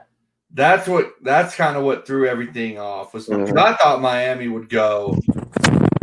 That's 0.56 0.88
what. 0.88 1.12
That's 1.22 1.54
kind 1.56 1.76
of 1.78 1.84
what 1.84 2.08
threw 2.08 2.28
everything 2.28 2.80
off. 2.80 3.14
Was 3.14 3.28
because 3.28 3.52
Mhm. 3.52 3.60
I 3.60 3.76
thought 3.76 4.02
Miami 4.02 4.48
would 4.48 4.70
go 4.70 5.10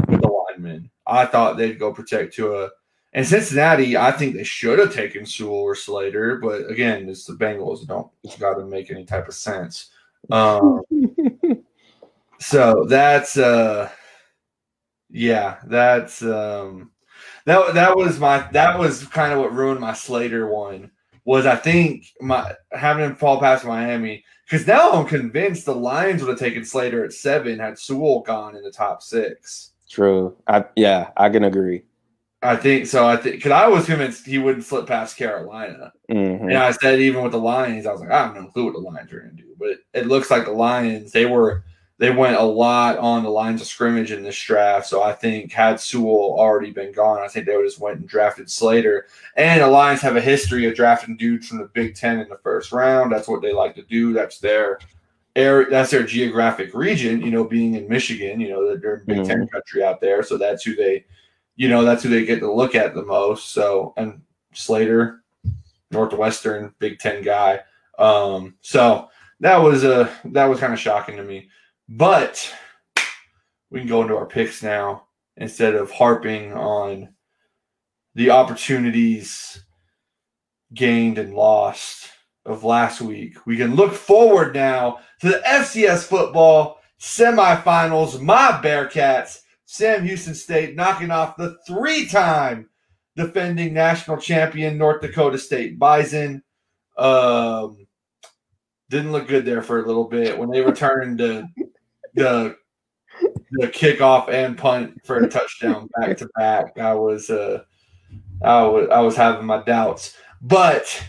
with 0.09 0.21
the 0.21 0.29
lineman. 0.29 0.91
I 1.07 1.25
thought 1.27 1.57
they'd 1.57 1.79
go 1.79 1.93
protect 1.93 2.35
Tua. 2.35 2.71
And 3.15 3.27
Cincinnati, 3.27 3.97
I 3.97 4.11
think 4.13 4.35
they 4.35 4.45
should 4.45 4.79
have 4.79 4.95
taken 4.95 5.27
Sewell 5.27 5.57
or 5.57 5.75
Slater, 5.75 6.37
but 6.37 6.71
again, 6.71 7.09
it's 7.09 7.25
the 7.25 7.35
Bengals. 7.35 7.83
It 7.83 7.89
Don't 7.89 8.11
it's 8.23 8.37
got 8.39 8.55
to 8.55 8.65
make 8.65 8.91
any 8.91 9.05
type 9.05 9.29
of 9.29 9.35
sense. 9.35 9.91
Um, 10.31 10.83
so 12.39 12.85
that's 12.89 13.37
uh, 13.37 13.91
yeah, 15.11 15.59
that's 15.67 16.23
um, 16.23 16.91
that 17.47 17.75
that 17.75 17.97
was 17.97 18.19
my 18.19 18.47
that 18.53 18.79
was 18.79 19.07
kind 19.07 19.33
of 19.33 19.41
what 19.41 19.55
ruined 19.55 19.81
my 19.81 19.93
Slater 19.95 20.47
one 20.49 20.91
was 21.25 21.47
I 21.47 21.57
think 21.57 22.07
my 22.21 22.53
having 22.73 23.05
him 23.05 23.15
fall 23.17 23.39
past 23.39 23.65
Miami 23.65 24.25
because 24.45 24.67
now 24.67 24.93
I'm 24.93 25.07
convinced 25.07 25.67
the 25.67 25.75
Lions 25.75 26.23
would 26.23 26.31
have 26.31 26.39
taken 26.39 26.65
Slater 26.65 27.05
at 27.05 27.13
seven 27.13 27.59
had 27.59 27.79
Sewell 27.79 28.21
gone 28.21 28.57
in 28.57 28.63
the 28.63 28.71
top 28.73 29.03
six. 29.03 29.73
True. 29.89 30.37
I 30.47 30.65
yeah, 30.77 31.11
I 31.17 31.29
can 31.29 31.45
agree. 31.45 31.83
I 32.45 32.57
think 32.57 32.87
so. 32.87 33.07
I 33.07 33.17
think 33.17 33.37
because 33.37 33.53
I 33.53 33.69
was 33.69 33.87
convinced 33.87 34.27
he 34.27 34.39
wouldn't 34.39 34.65
slip 34.65 34.87
past 34.89 35.17
Carolina, 35.17 35.93
Mhm. 36.11 36.41
and 36.43 36.57
I 36.59 36.73
said 36.73 36.99
even 36.99 37.23
with 37.23 37.33
the 37.33 37.39
Lions, 37.39 37.87
I 37.87 37.93
was 37.93 38.01
like, 38.01 38.11
I 38.11 38.27
have 38.27 38.35
no 38.35 38.47
clue 38.47 38.65
what 38.65 38.73
the 38.75 38.81
Lions 38.81 39.13
are 39.13 39.21
going 39.21 39.37
to 39.37 39.43
do. 39.43 39.55
But 39.59 39.79
it 39.95 40.09
looks 40.09 40.29
like 40.31 40.45
the 40.45 40.51
Lions 40.53 41.13
they 41.13 41.27
were 41.27 41.63
they 41.99 42.11
went 42.11 42.37
a 42.37 42.43
lot 42.43 42.99
on 42.99 43.23
the 43.23 43.31
lines 43.31 43.61
of 43.61 43.67
scrimmage 43.67 44.13
in 44.13 44.23
this 44.23 44.41
draft. 44.41 44.87
So 44.87 45.03
I 45.03 45.13
think 45.13 45.53
had 45.53 45.79
Sewell 45.79 46.35
already 46.37 46.71
been 46.71 46.93
gone, 46.93 47.21
I 47.21 47.29
think 47.29 47.47
they 47.47 47.57
would 47.57 47.67
just 47.67 47.81
went 47.81 48.01
and 48.01 48.09
drafted 48.09 48.51
Slater. 48.51 49.07
And 49.37 49.61
the 49.61 49.69
Lions 49.69 50.01
have 50.01 50.17
a 50.17 50.21
history 50.21 50.67
of 50.67 50.75
drafting 50.75 51.17
dudes 51.17 51.47
from 51.47 51.59
the 51.59 51.67
Big 51.67 51.95
Ten 51.95 52.19
in 52.19 52.29
the 52.29 52.39
first 52.43 52.73
round. 52.73 53.13
That's 53.13 53.29
what 53.29 53.43
they 53.43 53.53
like 53.53 53.75
to 53.77 53.83
do. 53.83 54.13
That's 54.13 54.39
their 54.39 54.81
area. 55.37 55.71
That's 55.71 55.91
their 55.91 56.03
geographic 56.03 56.75
region. 56.75 57.23
You 57.23 57.31
know, 57.31 57.45
being 57.45 57.75
in 57.75 57.89
Michigan, 57.89 58.41
you 58.41 58.49
know, 58.49 58.77
they're 58.77 58.97
in 58.97 59.05
Big 59.05 59.25
Ten 59.25 59.47
country 59.49 59.85
out 59.85 60.01
there. 60.01 60.23
So 60.23 60.37
that's 60.37 60.65
who 60.65 60.75
they, 60.75 61.05
you 61.57 61.69
know, 61.69 61.85
that's 61.85 62.03
who 62.03 62.09
they 62.09 62.25
get 62.25 62.41
to 62.41 62.53
look 62.53 62.75
at 62.75 62.95
the 62.95 63.05
most. 63.05 63.53
So 63.53 63.95
and 63.97 64.23
Slater, 64.55 65.23
Northwestern 65.91 66.75
Big 66.79 66.99
Ten 66.99 67.23
guy. 67.23 67.61
Um, 67.99 68.55
so 68.61 69.11
that 69.41 69.57
was 69.57 69.85
a 69.85 70.11
that 70.27 70.47
was 70.47 70.59
kind 70.59 70.73
of 70.73 70.81
shocking 70.81 71.17
to 71.17 71.25
me. 71.25 71.49
But 71.95 72.51
we 73.71 73.81
can 73.81 73.89
go 73.89 74.01
into 74.01 74.17
our 74.17 74.25
picks 74.25 74.63
now 74.63 75.09
instead 75.37 75.75
of 75.75 75.91
harping 75.91 76.55
on 76.55 77.11
the 78.15 78.31
opportunities 78.31 79.63
gained 80.73 81.19
and 81.19 81.35
lost 81.35 82.09
of 82.47 82.65
last 82.65 83.03
week. 83.03 83.47
We 83.47 83.59
can 83.59 83.75
look 83.75 83.93
forward 83.93 84.55
now 84.55 85.01
to 85.21 85.29
the 85.29 85.43
FCS 85.47 86.05
football 86.05 86.81
semifinals. 86.99 88.19
My 88.23 88.59
Bearcats, 88.65 89.41
Sam 89.67 90.03
Houston 90.07 90.35
State, 90.35 90.75
knocking 90.75 91.11
off 91.11 91.37
the 91.37 91.59
three 91.67 92.09
time 92.09 92.71
defending 93.17 93.75
national 93.75 94.17
champion 94.17 94.79
North 94.79 95.03
Dakota 95.03 95.37
State 95.37 95.79
Bison. 95.79 96.43
Um, 96.97 97.87
didn't 98.89 99.13
look 99.13 99.29
good 99.29 99.45
there 99.45 99.63
for 99.63 99.83
a 99.83 99.87
little 99.87 100.09
bit 100.09 100.39
when 100.39 100.51
they 100.51 100.63
returned 100.63 101.21
the 101.21 101.47
the 102.15 102.57
the 103.53 103.69
kickoff 103.69 104.29
and 104.29 104.57
punt 104.57 105.01
for 105.05 105.19
a 105.19 105.29
touchdown 105.29 105.89
back 105.99 106.17
to 106.19 106.29
back. 106.37 106.79
I 106.79 106.95
was 106.95 107.31
uh 107.31 107.63
I 108.43 108.63
was 108.63 108.89
I 108.91 109.01
was 109.01 109.17
having 109.17 109.47
my 109.47 109.63
doubts. 109.63 110.17
But 110.41 111.05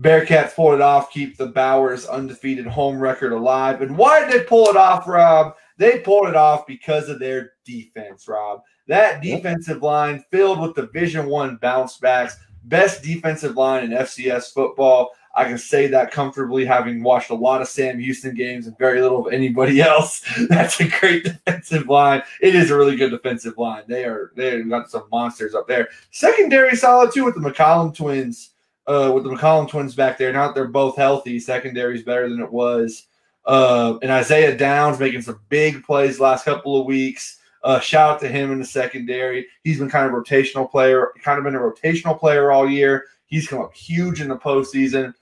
Bearcats 0.00 0.54
pulled 0.54 0.74
it 0.74 0.80
off, 0.80 1.12
keep 1.12 1.36
the 1.36 1.46
Bowers 1.46 2.06
undefeated 2.06 2.66
home 2.66 2.98
record 2.98 3.32
alive. 3.32 3.82
And 3.82 3.98
why 3.98 4.20
did 4.20 4.32
they 4.32 4.44
pull 4.44 4.66
it 4.68 4.76
off, 4.76 5.06
Rob? 5.06 5.56
They 5.76 6.00
pulled 6.00 6.28
it 6.28 6.36
off 6.36 6.66
because 6.66 7.08
of 7.08 7.18
their 7.18 7.52
defense, 7.64 8.26
Rob. 8.28 8.60
That 8.86 9.22
defensive 9.22 9.82
line 9.82 10.24
filled 10.30 10.60
with 10.60 10.74
Division 10.74 11.26
One 11.26 11.56
bounce 11.56 11.98
backs, 11.98 12.38
best 12.64 13.02
defensive 13.02 13.56
line 13.56 13.84
in 13.84 13.90
FCS 13.90 14.52
football. 14.52 15.10
I 15.34 15.44
can 15.44 15.58
say 15.58 15.86
that 15.86 16.10
comfortably, 16.10 16.64
having 16.64 17.02
watched 17.02 17.30
a 17.30 17.34
lot 17.34 17.62
of 17.62 17.68
Sam 17.68 17.98
Houston 17.98 18.34
games 18.34 18.66
and 18.66 18.76
very 18.78 19.00
little 19.00 19.26
of 19.26 19.32
anybody 19.32 19.80
else. 19.82 20.24
That's 20.48 20.80
a 20.80 20.88
great 20.88 21.24
defensive 21.46 21.88
line. 21.88 22.22
It 22.40 22.54
is 22.54 22.70
a 22.70 22.76
really 22.76 22.96
good 22.96 23.10
defensive 23.10 23.56
line. 23.56 23.84
They 23.86 24.04
are 24.04 24.32
they've 24.34 24.68
got 24.68 24.90
some 24.90 25.04
monsters 25.10 25.54
up 25.54 25.68
there. 25.68 25.88
Secondary 26.10 26.76
solid 26.76 27.12
too 27.12 27.24
with 27.24 27.34
the 27.34 27.40
McCollum 27.40 27.94
twins. 27.94 28.50
Uh, 28.86 29.12
with 29.14 29.22
the 29.22 29.30
McCollum 29.30 29.68
twins 29.68 29.94
back 29.94 30.18
there. 30.18 30.32
Now 30.32 30.48
that 30.48 30.54
they're 30.54 30.66
both 30.66 30.96
healthy, 30.96 31.38
secondary 31.38 31.94
is 31.94 32.02
better 32.02 32.28
than 32.28 32.40
it 32.40 32.50
was. 32.50 33.06
Uh, 33.44 33.98
and 34.02 34.10
Isaiah 34.10 34.56
Downs 34.56 34.98
making 34.98 35.22
some 35.22 35.40
big 35.48 35.84
plays 35.84 36.18
last 36.18 36.44
couple 36.44 36.80
of 36.80 36.86
weeks. 36.86 37.38
Uh, 37.62 37.78
shout 37.78 38.14
out 38.14 38.20
to 38.20 38.28
him 38.28 38.50
in 38.50 38.58
the 38.58 38.64
secondary. 38.64 39.46
He's 39.62 39.78
been 39.78 39.90
kind 39.90 40.06
of 40.06 40.12
rotational 40.12 40.68
player, 40.68 41.12
kind 41.22 41.38
of 41.38 41.44
been 41.44 41.54
a 41.54 41.58
rotational 41.58 42.18
player 42.18 42.50
all 42.50 42.68
year. 42.68 43.04
He's 43.26 43.46
come 43.46 43.60
up 43.60 43.74
huge 43.74 44.20
in 44.20 44.28
the 44.28 44.36
postseason. 44.36 45.14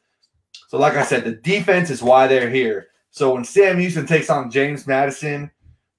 So, 0.69 0.79
like 0.79 0.95
I 0.95 1.03
said, 1.03 1.25
the 1.25 1.33
defense 1.33 1.91
is 1.91 2.03
why 2.03 2.27
they're 2.27 2.51
here. 2.51 2.89
So 3.11 3.35
when 3.35 3.45
Sam 3.45 3.79
Houston 3.79 4.07
takes 4.07 4.31
on 4.31 4.51
James 4.51 4.87
Madison 4.87 5.51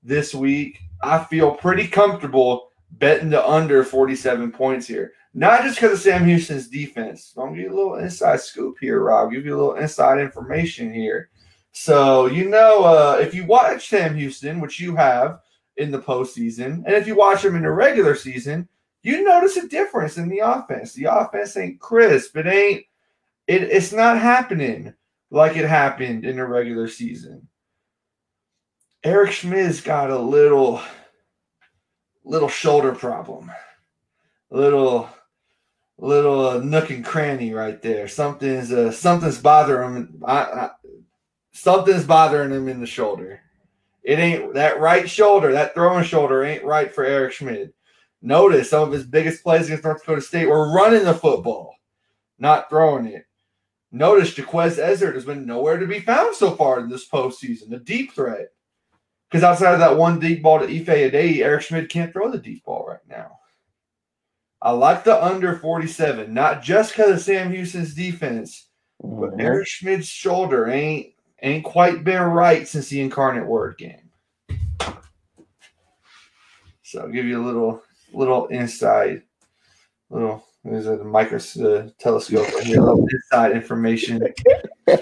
this 0.03 0.33
week, 0.33 0.79
I 1.01 1.23
feel 1.23 1.55
pretty 1.55 1.87
comfortable 1.87 2.69
betting 2.91 3.31
the 3.31 3.45
under 3.47 3.83
47 3.83 4.51
points 4.51 4.87
here. 4.87 5.13
Not 5.33 5.63
just 5.63 5.77
because 5.77 5.93
of 5.93 5.99
Sam 5.99 6.25
Houston's 6.25 6.67
defense. 6.67 7.33
I'm 7.35 7.45
gonna 7.45 7.55
give 7.55 7.65
you 7.65 7.73
a 7.73 7.77
little 7.77 7.95
inside 7.95 8.41
scoop 8.41 8.77
here, 8.79 9.01
Rob. 9.01 9.31
Give 9.31 9.45
you 9.45 9.55
a 9.55 9.59
little 9.59 9.75
inside 9.75 10.19
information 10.19 10.93
here. 10.93 11.29
So 11.71 12.27
you 12.27 12.47
know, 12.47 12.83
uh, 12.83 13.17
if 13.19 13.33
you 13.33 13.45
watch 13.45 13.89
Sam 13.89 14.15
Houston, 14.15 14.59
which 14.59 14.79
you 14.79 14.95
have 14.95 15.39
in 15.77 15.91
the 15.91 15.99
postseason, 15.99 16.83
and 16.85 16.93
if 16.93 17.07
you 17.07 17.15
watch 17.15 17.43
him 17.43 17.55
in 17.55 17.63
the 17.63 17.71
regular 17.71 18.15
season, 18.15 18.67
you 19.01 19.23
notice 19.23 19.57
a 19.57 19.67
difference 19.67 20.17
in 20.17 20.29
the 20.29 20.39
offense. 20.39 20.93
The 20.93 21.05
offense 21.05 21.57
ain't 21.57 21.79
crisp. 21.79 22.37
It 22.37 22.47
ain't. 22.47 22.85
It, 23.49 23.63
it's 23.63 23.91
not 23.91 24.19
happening 24.19 24.93
like 25.31 25.57
it 25.57 25.67
happened 25.67 26.23
in 26.23 26.35
the 26.35 26.45
regular 26.45 26.87
season. 26.87 27.47
Eric 29.03 29.31
Schmidt's 29.31 29.81
got 29.81 30.11
a 30.11 30.19
little, 30.19 30.79
little 32.23 32.47
shoulder 32.47 32.93
problem, 32.93 33.51
little, 34.51 35.09
little 35.97 36.61
nook 36.61 36.91
and 36.91 37.03
cranny 37.03 37.51
right 37.51 37.81
there. 37.81 38.07
Something's 38.07 38.71
uh, 38.71 38.91
something's 38.91 39.39
bothering 39.39 39.95
him. 39.95 40.23
I, 40.23 40.41
I, 40.43 40.69
something's 41.51 42.05
bothering 42.05 42.51
him 42.51 42.67
in 42.67 42.79
the 42.79 42.85
shoulder. 42.85 43.41
It 44.03 44.19
ain't 44.19 44.53
that 44.53 44.79
right 44.79 45.09
shoulder, 45.09 45.53
that 45.53 45.73
throwing 45.73 46.03
shoulder 46.03 46.43
ain't 46.43 46.63
right 46.63 46.93
for 46.93 47.03
Eric 47.03 47.33
Schmidt. 47.33 47.73
Notice 48.21 48.69
some 48.69 48.83
of 48.83 48.91
his 48.91 49.05
biggest 49.05 49.41
plays 49.41 49.65
against 49.65 49.85
North 49.85 50.01
Dakota 50.01 50.21
State 50.21 50.45
were 50.45 50.71
running 50.71 51.03
the 51.03 51.15
football, 51.15 51.73
not 52.37 52.69
throwing 52.69 53.07
it. 53.07 53.25
Notice 53.91 54.35
Jequez 54.35 54.77
Ezzard 54.77 55.15
has 55.15 55.25
been 55.25 55.45
nowhere 55.45 55.77
to 55.77 55.87
be 55.87 55.99
found 55.99 56.35
so 56.35 56.55
far 56.55 56.79
in 56.79 56.89
this 56.89 57.07
postseason, 57.09 57.73
a 57.73 57.79
deep 57.79 58.13
threat. 58.13 58.49
Because 59.29 59.43
outside 59.43 59.73
of 59.73 59.79
that 59.79 59.97
one 59.97 60.19
deep 60.19 60.41
ball 60.41 60.59
to 60.59 60.65
Ife 60.65 60.85
Adeyi, 60.85 61.43
Eric 61.43 61.63
Schmidt 61.63 61.89
can't 61.89 62.11
throw 62.13 62.31
the 62.31 62.37
deep 62.37 62.63
ball 62.63 62.85
right 62.87 62.99
now. 63.07 63.39
I 64.61 64.71
like 64.71 65.03
the 65.03 65.23
under 65.23 65.57
47, 65.57 66.33
not 66.33 66.61
just 66.61 66.91
because 66.91 67.11
of 67.11 67.21
Sam 67.21 67.51
Houston's 67.51 67.93
defense, 67.93 68.69
but 68.99 69.31
Mhm. 69.31 69.41
Eric 69.41 69.67
Schmidt's 69.67 70.07
shoulder 70.07 70.67
ain't 70.67 71.13
ain't 71.41 71.63
quite 71.63 72.03
been 72.03 72.21
right 72.21 72.67
since 72.67 72.89
the 72.89 72.99
incarnate 72.99 73.45
word 73.45 73.77
game. 73.77 74.11
So 76.83 77.01
I'll 77.01 77.09
give 77.09 77.25
you 77.25 77.41
a 77.41 77.45
little 77.45 77.81
little 78.11 78.47
insight, 78.51 79.23
little 80.09 80.43
there's 80.63 80.87
a 80.87 80.97
micro 81.03 81.37
uh, 81.37 81.89
telescope 81.99 82.53
right 82.53 82.63
here, 82.63 82.83
inside 83.11 83.51
information. 83.51 84.21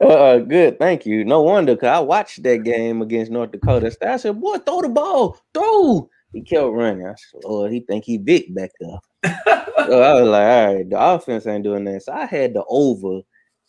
Uh, 0.00 0.38
good. 0.38 0.78
Thank 0.78 1.04
you. 1.04 1.24
No 1.24 1.42
wonder, 1.42 1.76
cause 1.76 1.88
I 1.88 1.98
watched 1.98 2.42
that 2.44 2.62
game 2.62 3.02
against 3.02 3.32
North 3.32 3.50
Dakota. 3.50 3.94
I 4.00 4.16
said, 4.16 4.40
"Boy, 4.40 4.58
throw 4.58 4.80
the 4.80 4.88
ball, 4.88 5.36
throw." 5.52 6.08
He 6.32 6.42
kept 6.42 6.68
running. 6.68 7.04
I 7.04 7.14
said, 7.16 7.42
"Lord, 7.44 7.72
he 7.72 7.80
think 7.80 8.04
he 8.04 8.16
big 8.16 8.54
back 8.54 8.70
there." 8.80 9.34
so 9.86 10.00
I 10.00 10.20
was 10.20 10.28
like, 10.28 10.46
"All 10.46 10.74
right, 10.74 10.88
the 10.88 10.98
offense 10.98 11.46
ain't 11.46 11.64
doing 11.64 11.84
that." 11.84 12.04
So 12.04 12.12
I 12.12 12.26
had 12.26 12.54
the 12.54 12.64
over 12.68 13.20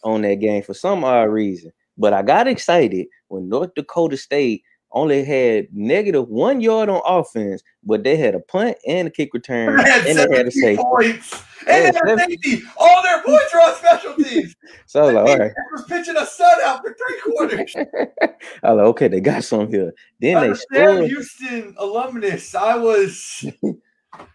on 0.04 0.22
that 0.22 0.36
game 0.36 0.62
for 0.62 0.76
some 0.76 1.04
odd 1.04 1.30
reason, 1.30 1.72
but 1.98 2.14
I 2.14 2.22
got 2.22 2.48
excited 2.48 3.08
when 3.28 3.50
North 3.50 3.74
Dakota 3.76 4.16
State 4.16 4.62
only 4.92 5.24
had 5.24 5.68
negative 5.72 6.28
one 6.28 6.62
yard 6.62 6.90
on 6.90 7.02
offense, 7.06 7.64
but 7.84 8.04
they 8.04 8.16
had 8.16 8.36
a 8.36 8.40
punt 8.40 8.78
and 8.88 9.08
a 9.08 9.12
kick 9.12 9.34
return, 9.34 9.80
and 9.80 10.18
they 10.18 10.38
had 10.38 10.48
a 10.48 10.52
17 10.52 10.52
safety. 10.52 10.84
points. 10.84 11.44
And 11.68 11.96
they 11.96 12.00
had 12.10 12.20
safety. 12.20 12.64
All 12.78 13.04
their 13.04 13.24
points 13.24 13.54
were 13.54 13.60
on 13.60 13.76
special 13.76 14.16
teams. 14.16 14.56
So 14.86 15.02
I 15.02 15.06
was 15.06 15.14
like, 15.14 15.28
"All 15.28 15.38
right." 15.38 15.52
was 15.72 15.84
pitching 15.84 16.16
a 16.16 16.22
shutout 16.22 16.82
for 16.82 16.96
three 16.96 17.22
quarters. 17.22 17.76
I 18.64 18.74
was 18.74 18.78
like, 18.78 18.86
okay, 18.88 19.08
they 19.08 19.20
got 19.20 19.44
some 19.44 19.68
here. 19.68 19.94
Then 20.20 20.38
I'm 20.38 20.50
they 20.50 20.56
scored. 20.56 21.06
Houston 21.06 21.76
alumnus. 21.78 22.56
I 22.56 22.76
was 22.76 23.46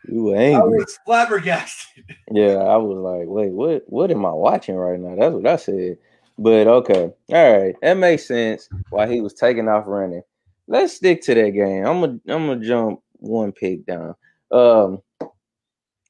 You 0.09 0.25
were 0.25 0.37
I 0.37 0.59
was 0.61 0.99
flabbergasted. 1.05 2.05
Yeah, 2.31 2.55
I 2.55 2.77
was 2.77 2.99
like, 2.99 3.29
wait, 3.29 3.51
what 3.51 3.83
what 3.87 4.11
am 4.11 4.25
I 4.25 4.33
watching 4.33 4.77
right 4.77 4.99
now? 4.99 5.17
That's 5.17 5.35
what 5.35 5.47
I 5.47 5.57
said. 5.57 5.99
But 6.39 6.67
okay. 6.67 7.13
All 7.31 7.53
right. 7.53 7.75
That 7.83 7.95
makes 7.95 8.27
sense 8.27 8.69
why 8.91 9.07
he 9.07 9.21
was 9.21 9.35
taking 9.35 9.69
off 9.69 9.85
running. 9.87 10.23
Let's 10.67 10.95
stick 10.95 11.23
to 11.23 11.35
that 11.35 11.51
game. 11.51 11.87
I'm 11.87 12.01
gonna 12.01 12.21
I'm 12.29 12.47
gonna 12.47 12.61
jump 12.61 13.01
one 13.15 13.53
pick 13.53 13.87
down. 13.87 14.15
Um 14.51 15.01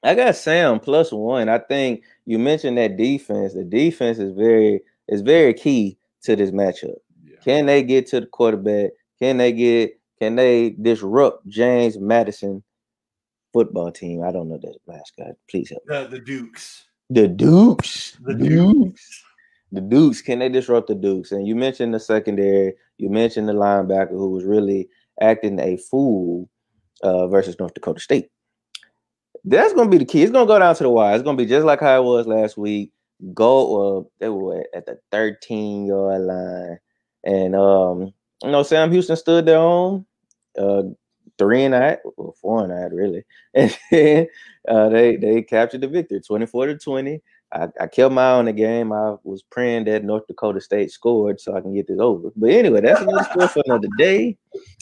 I 0.03 0.15
got 0.15 0.37
Sam 0.37 0.81
plus 0.81 1.13
one. 1.13 1.49
I 1.49 1.59
think 1.59 2.05
you 2.27 2.39
mentioned 2.39 2.77
that 2.79 2.97
defense. 2.97 3.55
The 3.55 3.65
defense 3.65 4.19
is 4.19 4.33
very 4.33 4.83
is 5.09 5.23
very 5.23 5.55
key 5.55 5.99
to 6.23 6.37
this 6.37 6.51
matchup. 6.51 6.97
Can 7.43 7.67
they 7.67 7.83
get 7.83 8.07
to 8.09 8.21
the 8.21 8.27
quarterback? 8.27 8.91
Can 9.19 9.39
they 9.39 9.53
get 9.53 9.99
can 10.21 10.37
they 10.37 10.71
disrupt 10.71 11.47
James 11.49 11.99
Madison 11.99 12.63
football 13.53 13.91
team? 13.91 14.23
I 14.23 14.31
don't 14.31 14.49
know 14.49 14.59
that 14.63 14.77
last 14.87 15.13
guy. 15.19 15.33
Please 15.51 15.71
help. 15.71 15.83
The, 15.87 16.07
the 16.09 16.21
Dukes. 16.21 16.85
The 17.11 17.29
Dukes. 17.29 18.17
The 18.23 18.35
Dukes. 18.35 19.24
The 19.75 19.81
Dukes. 19.81 20.23
Can 20.23 20.39
they 20.39 20.49
disrupt 20.49 20.87
the 20.87 20.95
Dukes? 20.95 21.33
And 21.33 21.47
you 21.47 21.57
mentioned 21.57 21.95
the 21.95 22.01
secondary. 22.01 22.75
You 22.99 23.11
mentioned 23.11 23.49
the 23.49 23.55
linebacker 23.55 24.11
who 24.11 24.31
was 24.31 24.45
really 24.45 24.89
acting 25.21 25.59
a 25.59 25.77
fool 25.77 26.49
uh, 27.03 27.27
versus 27.27 27.59
North 27.59 27.75
Dakota 27.75 28.01
State. 28.01 28.31
That's 29.45 29.75
going 29.75 29.91
to 29.91 29.91
be 29.91 29.99
the 29.99 30.11
key. 30.11 30.23
It's 30.23 30.31
going 30.31 30.47
to 30.47 30.53
go 30.53 30.59
down 30.61 30.77
to 30.77 30.83
the 30.85 30.91
wire. 30.91 31.15
It's 31.15 31.25
going 31.25 31.37
to 31.37 31.43
be 31.43 31.49
just 31.49 31.67
like 31.67 31.81
how 31.81 32.01
it 32.01 32.07
was 32.07 32.27
last 32.27 32.57
week. 32.57 32.93
Go. 33.35 33.99
Uh, 33.99 34.03
they 34.21 34.29
were 34.29 34.65
at 34.75 34.87
the 34.87 34.99
13 35.11 35.87
yard 35.87 36.23
line, 36.23 36.79
and 37.25 37.57
um, 37.57 38.13
you 38.43 38.51
know 38.51 38.63
Sam 38.63 38.93
Houston 38.93 39.17
stood 39.17 39.47
their 39.47 39.59
own. 39.59 40.07
Uh, 40.57 40.83
three 41.37 41.65
and 41.65 41.75
a 41.75 41.99
well, 42.17 42.35
four 42.41 42.63
and 42.63 42.73
half 42.73 42.93
really. 42.93 43.25
And 43.55 43.77
then 43.91 44.27
uh, 44.69 44.89
they 44.89 45.17
they 45.17 45.43
captured 45.43 45.81
the 45.81 45.89
victory, 45.89 46.21
24 46.21 46.67
to 46.67 46.79
20. 46.79 47.21
I, 47.55 47.69
I 47.81 47.87
kept 47.87 48.13
my 48.13 48.23
eye 48.23 48.33
on 48.33 48.45
the 48.47 48.53
game. 48.53 48.93
I 48.93 49.15
was 49.23 49.43
praying 49.43 49.85
that 49.85 50.05
North 50.05 50.27
Dakota 50.27 50.61
State 50.61 50.91
scored 50.91 51.41
so 51.41 51.57
I 51.57 51.61
can 51.61 51.75
get 51.75 51.87
this 51.87 52.01
over. 52.01 52.31
But 52.35 52.51
anyway, 52.51 52.81
that's 52.81 53.01
another 53.01 53.25
story 53.25 53.49
for 53.49 53.63
another 53.67 53.89
day. 53.97 54.37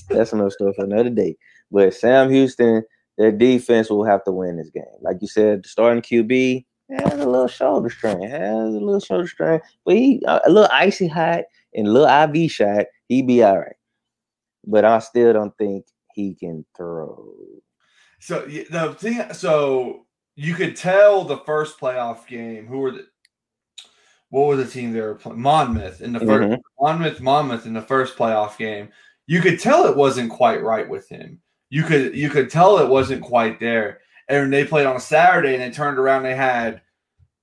That's 0.09 0.33
another 0.33 0.51
story 0.51 0.73
for 0.75 0.85
another 0.85 1.11
day. 1.11 1.37
But 1.71 1.95
Sam 1.95 2.31
Houston, 2.31 2.83
their 3.19 3.31
defense 3.31 3.91
will 3.91 4.05
have 4.05 4.25
to 4.25 4.33
win 4.33 4.57
this 4.57 4.71
game. 4.71 4.85
Like 5.03 5.19
you 5.21 5.29
said, 5.29 5.65
the 5.65 5.69
starting 5.69 6.03
QB 6.03 6.65
has 6.99 7.13
a 7.13 7.27
little 7.27 7.49
shoulder 7.49 7.91
strain, 7.91 8.27
has 8.29 8.75
a 8.75 8.79
little 8.79 9.01
shoulder 9.01 9.29
strain, 9.29 9.61
but 9.85 9.95
he 9.95 10.23
a 10.27 10.51
little 10.51 10.71
icy 10.73 11.09
hot 11.09 11.45
and 11.75 11.87
a 11.87 11.91
little 11.91 12.35
IV 12.35 12.51
shot, 12.51 12.87
he 13.09 13.23
be 13.23 13.43
all 13.43 13.59
right. 13.59 13.77
But 14.65 14.85
I 14.85 14.99
still 15.01 15.33
don't 15.33 15.57
think 15.59 15.87
he 16.15 16.35
can 16.35 16.65
throw. 16.77 17.35
So 18.21 18.43
the 18.43 18.95
thing, 18.99 19.33
so 19.33 20.07
you 20.43 20.55
could 20.55 20.75
tell 20.77 21.23
the 21.25 21.39
first 21.39 21.79
playoff 21.79 22.27
game 22.27 22.67
who 22.67 22.79
were 22.79 22.91
the 22.91 23.07
what 24.31 24.49
was 24.49 24.65
the 24.65 24.71
team 24.71 24.93
they 24.93 25.01
were 25.01 25.15
playing? 25.15 25.41
Monmouth 25.41 26.01
in 26.01 26.13
the 26.13 26.19
1st 26.19 26.49
Mhm. 26.49 26.61
Monmouth 26.81 27.21
Monmouth 27.21 27.67
in 27.67 27.75
the 27.75 27.83
first 27.83 28.17
playoff 28.17 28.57
game. 28.59 28.89
You 29.27 29.41
could 29.41 29.61
tell 29.61 29.85
it 29.87 29.97
wasn't 29.97 30.31
quite 30.31 30.63
right 30.63 30.89
with 30.89 31.09
him. 31.09 31.41
You 31.71 31.85
could 31.85 32.17
you 32.17 32.29
could 32.29 32.51
tell 32.51 32.79
it 32.79 32.89
wasn't 32.89 33.23
quite 33.23 33.61
there. 33.61 34.01
And 34.29 34.53
they 34.53 34.65
played 34.65 34.87
on 34.87 34.97
a 34.97 35.01
Saturday 35.01 35.55
and 35.55 35.63
they 35.63 35.71
turned 35.71 35.99
around. 35.99 36.25
They 36.25 36.35
had 36.35 36.81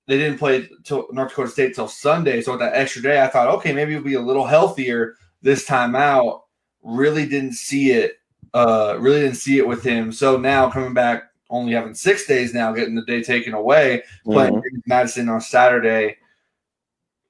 they 0.07 0.17
didn't 0.17 0.39
play 0.39 0.67
till 0.83 1.07
North 1.13 1.29
Dakota 1.29 1.49
State 1.49 1.75
till 1.75 1.87
Sunday. 1.87 2.41
So 2.41 2.51
with 2.53 2.61
that 2.61 2.73
extra 2.75 3.01
day, 3.01 3.21
I 3.21 3.27
thought, 3.27 3.47
okay, 3.55 3.71
maybe 3.71 3.93
it'll 3.93 4.03
be 4.03 4.15
a 4.15 4.19
little 4.19 4.45
healthier 4.45 5.15
this 5.41 5.65
time 5.65 5.95
out. 5.95 6.45
Really 6.81 7.27
didn't 7.27 7.53
see 7.53 7.91
it. 7.91 8.15
Uh, 8.53 8.97
really 8.99 9.21
didn't 9.21 9.37
see 9.37 9.59
it 9.59 9.67
with 9.67 9.83
him. 9.83 10.11
So 10.11 10.35
now 10.37 10.69
coming 10.69 10.95
back, 10.95 11.28
only 11.49 11.73
having 11.73 11.93
six 11.93 12.25
days 12.25 12.53
now, 12.53 12.71
getting 12.71 12.95
the 12.95 13.05
day 13.05 13.23
taken 13.23 13.53
away, 13.53 14.03
playing 14.23 14.53
Mhm. 14.53 14.65
against 14.65 14.87
Madison 14.87 15.29
on 15.29 15.41
Saturday. 15.41 16.17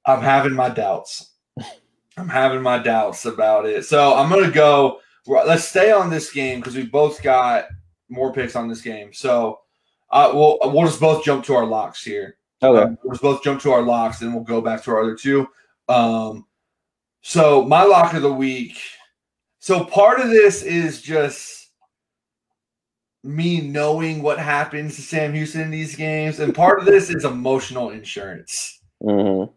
I'm 0.05 0.21
having 0.21 0.53
my 0.53 0.69
doubts. 0.69 1.31
I'm 2.17 2.29
having 2.29 2.61
my 2.61 2.79
doubts 2.79 3.25
about 3.25 3.65
it. 3.65 3.85
So 3.85 4.15
I'm 4.15 4.29
gonna 4.29 4.51
go. 4.51 4.99
Let's 5.25 5.65
stay 5.65 5.91
on 5.91 6.09
this 6.09 6.31
game 6.31 6.59
because 6.59 6.75
we 6.75 6.83
both 6.85 7.21
got 7.21 7.65
more 8.09 8.33
picks 8.33 8.55
on 8.55 8.67
this 8.67 8.81
game. 8.81 9.13
So 9.13 9.59
uh, 10.09 10.31
we'll 10.33 10.57
we'll 10.63 10.85
just 10.87 10.99
both 10.99 11.23
jump 11.23 11.45
to 11.45 11.55
our 11.55 11.65
locks 11.65 12.03
here. 12.03 12.37
Okay. 12.63 12.81
Um, 12.83 12.97
we'll 13.03 13.13
just 13.13 13.21
both 13.21 13.43
jump 13.43 13.61
to 13.61 13.71
our 13.71 13.81
locks, 13.83 14.21
and 14.21 14.33
we'll 14.33 14.43
go 14.43 14.59
back 14.59 14.83
to 14.83 14.91
our 14.91 15.01
other 15.01 15.15
two. 15.15 15.47
Um, 15.87 16.45
so 17.21 17.63
my 17.63 17.83
lock 17.83 18.13
of 18.13 18.21
the 18.21 18.33
week. 18.33 18.77
So 19.59 19.83
part 19.85 20.19
of 20.19 20.29
this 20.29 20.63
is 20.63 21.01
just 21.01 21.58
me 23.23 23.61
knowing 23.61 24.21
what 24.21 24.39
happens 24.39 24.95
to 24.95 25.01
Sam 25.01 25.33
Houston 25.33 25.61
in 25.61 25.71
these 25.71 25.95
games, 25.95 26.39
and 26.39 26.55
part 26.55 26.79
of 26.79 26.85
this 26.85 27.09
is 27.09 27.25
emotional 27.25 27.89
insurance. 27.89 28.79
Mhm. 29.03 29.51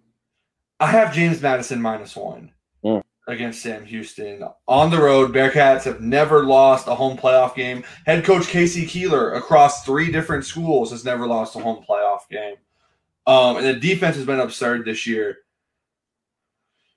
I 0.80 0.86
have 0.86 1.14
James 1.14 1.40
Madison 1.40 1.80
minus 1.80 2.16
one 2.16 2.52
Mm. 2.84 3.02
against 3.28 3.62
Sam 3.62 3.84
Houston 3.84 4.42
on 4.66 4.90
the 4.90 5.00
road. 5.00 5.32
Bearcats 5.32 5.84
have 5.84 6.00
never 6.00 6.44
lost 6.44 6.88
a 6.88 6.94
home 6.96 7.16
playoff 7.16 7.54
game. 7.54 7.84
Head 8.04 8.24
coach 8.24 8.48
K.C. 8.48 8.84
Keeler 8.86 9.34
across 9.34 9.84
three 9.84 10.10
different 10.10 10.44
schools 10.44 10.90
has 10.90 11.04
never 11.04 11.26
lost 11.26 11.54
a 11.54 11.60
home 11.60 11.84
playoff 11.88 12.28
game. 12.28 12.56
Um, 13.28 13.58
and 13.58 13.66
the 13.66 13.74
defense 13.74 14.16
has 14.16 14.26
been 14.26 14.40
absurd 14.40 14.84
this 14.84 15.06
year. 15.06 15.38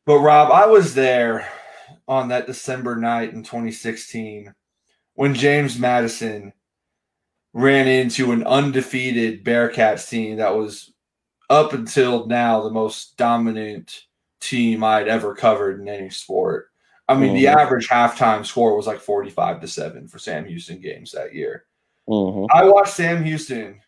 But 0.07 0.19
Rob, 0.19 0.51
I 0.51 0.65
was 0.65 0.95
there 0.95 1.47
on 2.07 2.29
that 2.29 2.47
December 2.47 2.95
night 2.95 3.33
in 3.33 3.43
2016 3.43 4.53
when 5.15 5.33
James 5.33 5.77
Madison 5.79 6.53
ran 7.53 7.87
into 7.87 8.31
an 8.31 8.45
undefeated 8.45 9.43
Bearcats 9.43 10.09
team 10.09 10.37
that 10.37 10.55
was 10.55 10.93
up 11.49 11.73
until 11.73 12.25
now 12.27 12.61
the 12.61 12.69
most 12.69 13.17
dominant 13.17 14.03
team 14.41 14.83
I'd 14.83 15.07
ever 15.07 15.33
covered 15.33 15.79
in 15.79 15.87
any 15.87 16.09
sport. 16.09 16.69
I 17.07 17.15
mean, 17.15 17.33
the 17.35 17.45
Mhm. 17.45 17.55
average 17.55 17.87
halftime 17.87 18.45
score 18.45 18.75
was 18.75 18.87
like 18.87 18.99
45 18.99 19.61
to 19.61 19.67
7 19.67 20.07
for 20.07 20.19
Sam 20.19 20.45
Houston 20.45 20.79
games 20.79 21.11
that 21.11 21.33
year. 21.35 21.65
Mhm. 22.09 22.47
I 22.51 22.65
watched 22.65 22.93
Sam 22.95 23.23
Houston 23.23 23.79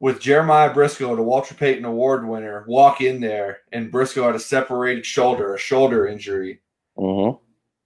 with 0.00 0.20
Jeremiah 0.20 0.72
Briscoe, 0.72 1.16
the 1.16 1.22
Walter 1.22 1.54
Payton 1.54 1.84
Award 1.84 2.26
winner, 2.26 2.64
walk 2.68 3.00
in 3.00 3.20
there, 3.20 3.58
and 3.72 3.90
Briscoe 3.90 4.26
had 4.26 4.34
a 4.36 4.40
separated 4.40 5.04
shoulder, 5.04 5.54
a 5.54 5.58
shoulder 5.58 6.06
injury, 6.06 6.60
Mhm. 6.96 7.38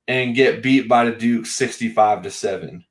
And 0.08 0.34
get 0.34 0.62
beat 0.62 0.88
by 0.88 1.04
the 1.04 1.12
Duke 1.12 1.46
65 1.46 2.22
to 2.22 2.30
7. 2.30 2.84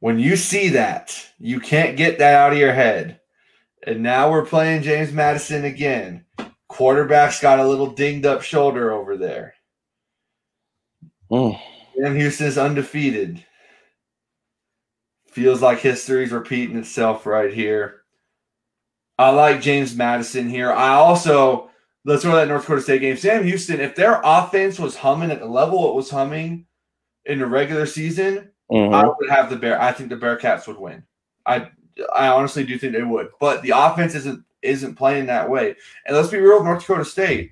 When 0.00 0.18
you 0.18 0.36
see 0.36 0.68
that, 0.68 1.18
you 1.38 1.58
can't 1.58 1.96
get 1.96 2.18
that 2.18 2.34
out 2.34 2.52
of 2.52 2.58
your 2.58 2.74
head. 2.74 3.20
And 3.86 4.02
now 4.02 4.30
we're 4.30 4.44
playing 4.44 4.82
James 4.82 5.12
Madison 5.12 5.64
again. 5.64 6.26
Quarterback's 6.68 7.40
got 7.40 7.58
a 7.58 7.66
little 7.66 7.90
dinged 7.90 8.26
up 8.26 8.42
shoulder 8.42 8.92
over 8.92 9.16
there. 9.16 9.54
Mm. 11.30 11.58
Sam 11.96 12.14
Houston's 12.14 12.58
undefeated. 12.58 13.44
Feels 15.28 15.62
like 15.62 15.78
history's 15.78 16.32
repeating 16.32 16.76
itself 16.76 17.24
right 17.24 17.52
here. 17.52 18.02
I 19.18 19.30
like 19.30 19.62
James 19.62 19.96
Madison 19.96 20.50
here. 20.50 20.70
I 20.70 20.90
also 20.90 21.70
let's 22.04 22.22
throw 22.22 22.34
that 22.36 22.48
North 22.48 22.62
Dakota 22.62 22.82
State 22.82 23.00
game. 23.00 23.16
Sam 23.16 23.44
Houston, 23.44 23.80
if 23.80 23.94
their 23.94 24.20
offense 24.24 24.78
was 24.78 24.96
humming 24.96 25.30
at 25.30 25.40
the 25.40 25.46
level 25.46 25.88
it 25.90 25.94
was 25.94 26.10
humming 26.10 26.66
in 27.24 27.38
the 27.38 27.46
regular 27.46 27.86
season, 27.86 28.50
I 28.70 28.74
Mhm. 28.74 29.16
would 29.18 29.30
have 29.30 29.50
the 29.50 29.56
Bear. 29.56 29.80
I 29.80 29.92
think 29.92 30.08
the 30.10 30.16
Bearcats 30.16 30.66
would 30.66 30.78
win. 30.78 31.02
I 31.46 31.68
I 32.12 32.26
honestly 32.28 32.64
do 32.64 32.76
think 32.78 32.92
they 32.92 33.02
would, 33.02 33.28
but 33.38 33.62
the 33.62 33.70
offense 33.74 34.14
isn't 34.14 34.44
isn't 34.62 34.94
playing 34.96 35.26
that 35.26 35.48
way. 35.48 35.76
And 36.06 36.16
let's 36.16 36.28
be 36.30 36.38
real, 36.38 36.64
North 36.64 36.80
Dakota 36.80 37.04
State, 37.04 37.50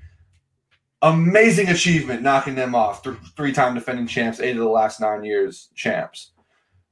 amazing 1.02 1.68
achievement 1.68 2.22
knocking 2.22 2.54
them 2.54 2.74
off. 2.74 3.02
Th- 3.02 3.16
three-time 3.36 3.74
defending 3.74 4.06
champs, 4.06 4.40
eight 4.40 4.52
of 4.52 4.58
the 4.62 4.68
last 4.68 5.00
nine 5.00 5.22
years 5.24 5.68
champs. 5.74 6.32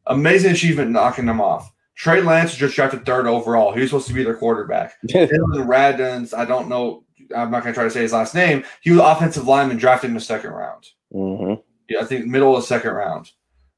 Amazing 0.07 0.53
achievement 0.53 0.91
knocking 0.91 1.27
them 1.27 1.41
off. 1.41 1.73
Trey 1.95 2.21
Lance 2.23 2.55
just 2.55 2.75
drafted 2.75 3.05
third 3.07 3.27
overall. 3.27 3.73
He 3.73 3.81
was 3.81 3.91
supposed 3.91 4.09
to 4.09 4.15
be 4.15 4.23
their 4.25 4.37
quarterback. 4.37 4.95
Dillon 5.07 5.29
Radunz, 5.67 6.37
I 6.37 6.45
don't 6.45 6.69
know. 6.69 7.05
I'm 7.37 7.51
not 7.51 7.63
going 7.63 7.73
to 7.73 7.79
try 7.79 7.85
to 7.85 7.91
say 7.91 8.03
his 8.03 8.13
last 8.13 8.35
name. 8.35 8.65
He 8.81 8.91
was 8.91 9.01
offensive 9.01 9.47
lineman 9.47 9.77
drafted 9.77 10.09
in 10.11 10.15
the 10.15 10.21
second 10.21 10.51
round. 10.51 10.89
Mhm. 11.15 11.63
Yeah, 11.89 12.01
I 12.01 12.05
think 12.05 12.27
middle 12.27 12.55
of 12.57 12.63
the 12.63 12.67
second 12.67 12.93
round. 12.93 13.31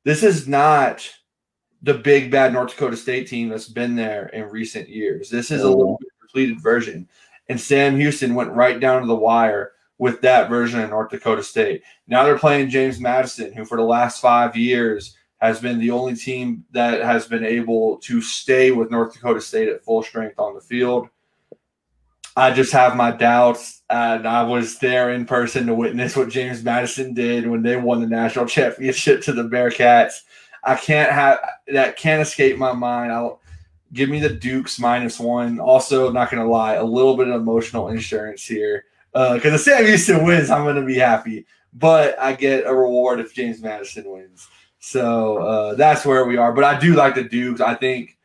This 0.04 0.22
is 0.22 0.48
not 0.48 1.08
the 1.82 1.94
big 1.94 2.30
bad 2.30 2.52
North 2.52 2.70
Dakota 2.70 2.96
State 2.96 3.26
team 3.26 3.48
that's 3.48 3.68
been 3.68 3.96
there 3.96 4.26
in 4.28 4.44
recent 4.50 4.88
years. 4.88 5.30
This 5.30 5.50
is 5.50 5.62
a 5.62 5.68
little 5.68 5.98
bit 6.00 6.08
depleted 6.22 6.60
version. 6.62 7.08
And 7.48 7.60
Sam 7.60 7.96
Houston 7.96 8.34
went 8.34 8.52
right 8.52 8.78
down 8.78 9.00
to 9.02 9.06
the 9.06 9.14
wire 9.14 9.72
with 9.98 10.20
that 10.22 10.48
version 10.48 10.80
of 10.80 10.90
North 10.90 11.10
Dakota 11.10 11.42
State. 11.42 11.82
Now 12.06 12.24
they're 12.24 12.38
playing 12.38 12.70
James 12.70 13.00
Madison, 13.00 13.52
who 13.52 13.64
for 13.64 13.76
the 13.76 13.82
last 13.84 14.20
five 14.20 14.56
years 14.56 15.16
has 15.40 15.60
been 15.60 15.78
the 15.80 15.90
only 15.90 16.14
team 16.14 16.64
that 16.70 17.02
has 17.02 17.26
been 17.26 17.44
able 17.44 17.96
to 17.98 18.20
stay 18.20 18.70
with 18.70 18.90
North 18.90 19.12
Dakota 19.14 19.40
State 19.40 19.68
at 19.68 19.84
full 19.84 20.02
strength 20.02 20.38
on 20.38 20.54
the 20.54 20.60
field. 20.60 21.08
I 22.36 22.52
just 22.52 22.72
have 22.72 22.96
my 22.96 23.10
doubts, 23.10 23.82
and 23.90 24.26
I 24.26 24.42
was 24.42 24.78
there 24.78 25.12
in 25.12 25.26
person 25.26 25.66
to 25.66 25.74
witness 25.74 26.16
what 26.16 26.30
James 26.30 26.62
Madison 26.62 27.12
did 27.12 27.46
when 27.46 27.62
they 27.62 27.76
won 27.76 28.00
the 28.00 28.06
national 28.06 28.46
championship 28.46 29.22
to 29.22 29.32
the 29.32 29.44
Bearcats. 29.44 30.20
I 30.64 30.76
can't 30.76 31.10
have 31.10 31.40
that 31.68 31.96
can't 31.96 32.22
escape 32.22 32.56
my 32.56 32.72
mind. 32.72 33.12
I'll 33.12 33.40
give 33.92 34.08
me 34.08 34.20
the 34.20 34.30
Dukes 34.30 34.78
minus 34.78 35.18
one. 35.18 35.58
Also, 35.58 36.10
not 36.10 36.30
gonna 36.30 36.48
lie, 36.48 36.74
a 36.74 36.84
little 36.84 37.16
bit 37.16 37.28
of 37.28 37.34
emotional 37.34 37.88
insurance 37.88 38.46
here 38.46 38.84
because 39.12 39.54
if 39.54 39.60
Sam 39.60 39.84
Houston 39.84 40.24
wins, 40.24 40.50
I'm 40.50 40.64
gonna 40.64 40.84
be 40.84 40.96
happy, 40.96 41.46
but 41.72 42.18
I 42.18 42.34
get 42.34 42.66
a 42.66 42.74
reward 42.74 43.20
if 43.20 43.34
James 43.34 43.60
Madison 43.60 44.10
wins. 44.10 44.48
So 44.78 45.38
uh, 45.38 45.74
that's 45.74 46.04
where 46.04 46.24
we 46.24 46.36
are. 46.36 46.52
But 46.52 46.64
I 46.64 46.78
do 46.78 46.94
like 46.94 47.14
the 47.14 47.24
Dukes. 47.24 47.60
I 47.60 47.74
think 47.74 48.16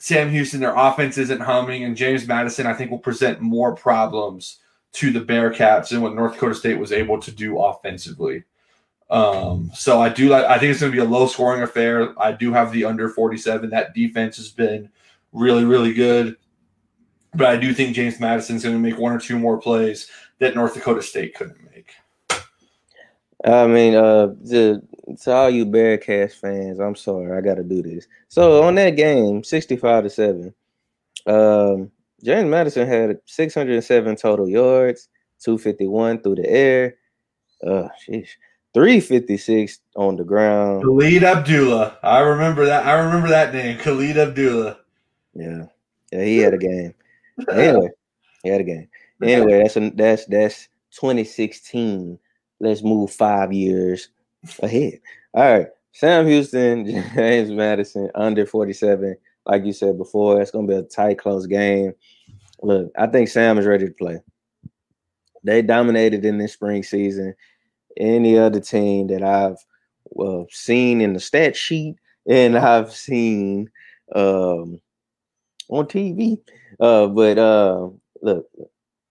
Sam 0.00 0.30
Houston, 0.30 0.60
their 0.60 0.74
offense 0.74 1.18
isn't 1.18 1.40
humming, 1.40 1.84
and 1.84 1.94
James 1.94 2.26
Madison, 2.26 2.66
I 2.66 2.72
think, 2.72 2.90
will 2.90 2.98
present 2.98 3.42
more 3.42 3.76
problems 3.76 4.58
to 4.94 5.12
the 5.12 5.20
Bearcats 5.20 5.90
than 5.90 6.00
what 6.00 6.14
North 6.14 6.32
Dakota 6.32 6.54
State 6.54 6.78
was 6.78 6.90
able 6.90 7.20
to 7.20 7.30
do 7.30 7.60
offensively. 7.60 8.44
Um, 9.10 9.70
so 9.74 10.00
I 10.00 10.08
do 10.08 10.30
like. 10.30 10.46
I 10.46 10.58
think 10.58 10.70
it's 10.70 10.80
going 10.80 10.90
to 10.90 10.96
be 10.96 11.04
a 11.04 11.08
low 11.08 11.26
scoring 11.26 11.62
affair. 11.62 12.18
I 12.18 12.32
do 12.32 12.50
have 12.52 12.72
the 12.72 12.86
under 12.86 13.10
forty 13.10 13.36
seven. 13.36 13.68
That 13.70 13.94
defense 13.94 14.38
has 14.38 14.50
been 14.50 14.88
really, 15.32 15.64
really 15.64 15.92
good. 15.92 16.36
But 17.34 17.48
I 17.48 17.56
do 17.56 17.74
think 17.74 17.94
James 17.94 18.18
Madison's 18.18 18.62
going 18.64 18.74
to 18.74 18.80
make 18.80 18.98
one 18.98 19.12
or 19.12 19.20
two 19.20 19.38
more 19.38 19.58
plays 19.58 20.08
that 20.38 20.54
North 20.54 20.74
Dakota 20.74 21.02
State 21.02 21.34
couldn't 21.34 21.62
make. 21.74 21.90
I 23.44 23.66
mean, 23.66 23.94
uh, 23.94 24.34
to, 24.48 24.82
to 25.16 25.32
all 25.32 25.50
you 25.50 25.66
Bearcats 25.66 26.32
fans, 26.32 26.78
I'm 26.78 26.96
sorry, 26.96 27.36
I 27.36 27.40
got 27.40 27.56
to 27.56 27.64
do 27.64 27.82
this. 27.82 28.06
So 28.28 28.62
on 28.62 28.74
that 28.76 28.90
game, 28.90 29.44
65 29.44 30.04
to 30.04 30.10
seven, 30.10 30.54
um, 31.26 31.90
James 32.22 32.50
Madison 32.50 32.86
had 32.86 33.18
607 33.24 34.16
total 34.16 34.48
yards, 34.48 35.08
251 35.40 36.22
through 36.22 36.36
the 36.36 36.48
air. 36.48 36.96
Uh, 37.66 37.88
sheesh. 38.06 38.30
356 38.72 39.80
on 39.96 40.16
the 40.16 40.24
ground. 40.24 40.84
Khalid 40.84 41.24
Abdullah. 41.24 41.98
I 42.02 42.20
remember 42.20 42.66
that. 42.66 42.86
I 42.86 42.92
remember 43.00 43.28
that 43.28 43.52
name. 43.52 43.78
Khalid 43.78 44.16
Abdullah. 44.16 44.78
Yeah. 45.34 45.66
Yeah, 46.12 46.24
he 46.24 46.38
had 46.38 46.54
a 46.54 46.58
game. 46.58 46.94
anyway, 47.50 47.88
he 48.42 48.48
had 48.48 48.60
a 48.60 48.64
game. 48.64 48.88
Anyway, 49.22 49.62
that's 49.62 49.76
a, 49.76 49.90
that's 49.90 50.24
that's 50.26 50.68
2016. 50.92 52.18
Let's 52.60 52.82
move 52.82 53.10
five 53.10 53.52
years 53.52 54.08
ahead. 54.60 55.00
All 55.34 55.58
right. 55.58 55.66
Sam 55.92 56.26
Houston, 56.26 56.86
James 57.14 57.50
Madison, 57.50 58.10
under 58.14 58.46
47. 58.46 59.16
Like 59.46 59.64
you 59.64 59.72
said 59.72 59.98
before, 59.98 60.40
it's 60.40 60.50
gonna 60.50 60.66
be 60.66 60.74
a 60.74 60.82
tight, 60.82 61.18
close 61.18 61.46
game. 61.46 61.94
Look, 62.62 62.92
I 62.96 63.06
think 63.06 63.28
Sam 63.28 63.58
is 63.58 63.66
ready 63.66 63.86
to 63.86 63.92
play. 63.92 64.20
They 65.42 65.62
dominated 65.62 66.24
in 66.24 66.38
this 66.38 66.52
spring 66.52 66.82
season 66.82 67.34
any 67.96 68.38
other 68.38 68.60
team 68.60 69.08
that 69.08 69.22
I've 69.22 69.56
uh, 70.18 70.44
seen 70.50 71.00
in 71.00 71.14
the 71.14 71.20
stat 71.20 71.56
sheet 71.56 71.96
and 72.28 72.56
I've 72.58 72.92
seen 72.92 73.70
um, 74.14 74.80
on 75.68 75.86
TV. 75.86 76.38
Uh, 76.78 77.06
but 77.08 77.38
uh, 77.38 77.88
look, 78.22 78.46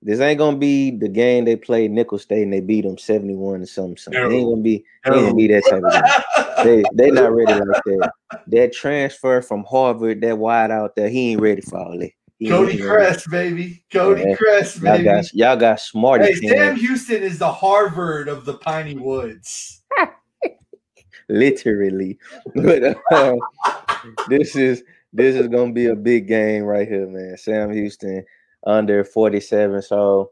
this 0.02 0.20
ain't 0.20 0.38
gonna 0.38 0.58
be 0.58 0.92
the 0.92 1.10
game 1.10 1.46
they 1.46 1.56
played 1.56 1.92
Nicholls 1.92 2.22
State 2.22 2.44
and 2.44 2.54
they 2.54 2.62
beat 2.62 2.82
them 2.82 2.98
71 2.98 3.62
or 3.62 3.66
something. 3.66 3.98
something. 3.98 4.22
No. 4.22 4.30
It 4.30 4.34
ain't 4.34 4.50
gonna 4.50 4.62
be 4.62 4.86
ain't 5.06 5.16
gonna 5.16 5.34
be 5.34 5.48
that 5.48 5.64
type 5.70 5.84
of 5.84 6.66
game. 6.66 6.84
they 6.96 7.06
they 7.06 7.12
not 7.12 7.34
ready 7.34 7.54
like 7.54 7.84
that. 7.86 8.12
That 8.48 8.74
transfer 8.74 9.42
from 9.42 9.66
Harvard, 9.66 10.22
that 10.22 10.38
wide 10.38 10.72
out 10.72 10.96
there, 10.96 11.10
he 11.10 11.32
ain't 11.32 11.42
ready 11.42 11.62
for 11.62 11.80
all 11.80 11.98
that. 12.00 12.12
Cody 12.48 12.78
Chrest, 12.78 13.30
baby. 13.30 13.84
Cody 13.92 14.24
yeah. 14.24 14.36
Chrest, 14.36 14.82
baby. 14.82 15.04
Y'all 15.04 15.16
got, 15.16 15.34
y'all 15.34 15.56
got 15.58 15.80
smart. 15.82 16.22
Hey, 16.22 16.36
Sam 16.36 16.78
Houston 16.78 17.22
is 17.22 17.38
the 17.38 17.52
Harvard 17.52 18.30
of 18.30 18.46
the 18.46 18.54
Piney 18.54 18.96
Woods. 18.96 19.82
Literally. 21.30 22.18
But 22.56 22.98
uh, 23.12 23.36
this 24.30 24.56
is 24.56 24.84
this 25.12 25.36
is 25.36 25.48
gonna 25.48 25.74
be 25.74 25.88
a 25.88 25.96
big 25.96 26.28
game 26.28 26.64
right 26.64 26.88
here, 26.88 27.08
man. 27.08 27.36
Sam 27.38 27.74
Houston 27.74 28.24
under 28.66 29.04
47. 29.04 29.82
So 29.82 30.32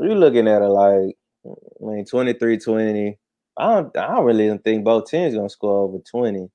you're 0.00 0.14
looking 0.14 0.48
at 0.48 0.62
it 0.62 0.68
like 0.68 1.16
I 1.44 1.84
mean 1.84 2.04
23-20. 2.04 3.16
I 3.56 3.74
don't 3.74 3.96
I 3.96 4.08
don't 4.08 4.24
really 4.24 4.56
think 4.58 4.84
both 4.84 5.10
teams 5.10 5.34
gonna 5.34 5.48
score 5.48 5.84
over 5.84 5.98
20. 5.98 6.48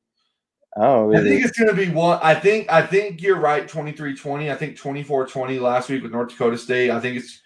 Oh, 0.75 1.03
really? 1.03 1.19
I 1.19 1.23
think 1.23 1.45
it's 1.45 1.57
to 1.57 1.73
be 1.73 1.89
one. 1.89 2.19
I 2.23 2.33
think 2.33 2.71
I 2.71 2.85
think 2.85 3.21
you're 3.21 3.39
right. 3.39 3.67
23-20. 3.67 4.51
I 4.51 4.55
think 4.55 4.77
24-20 4.77 5.61
last 5.61 5.89
week 5.89 6.01
with 6.01 6.11
North 6.11 6.29
Dakota 6.29 6.57
State. 6.57 6.89
I 6.89 6.99
think 6.99 7.17
it's 7.17 7.41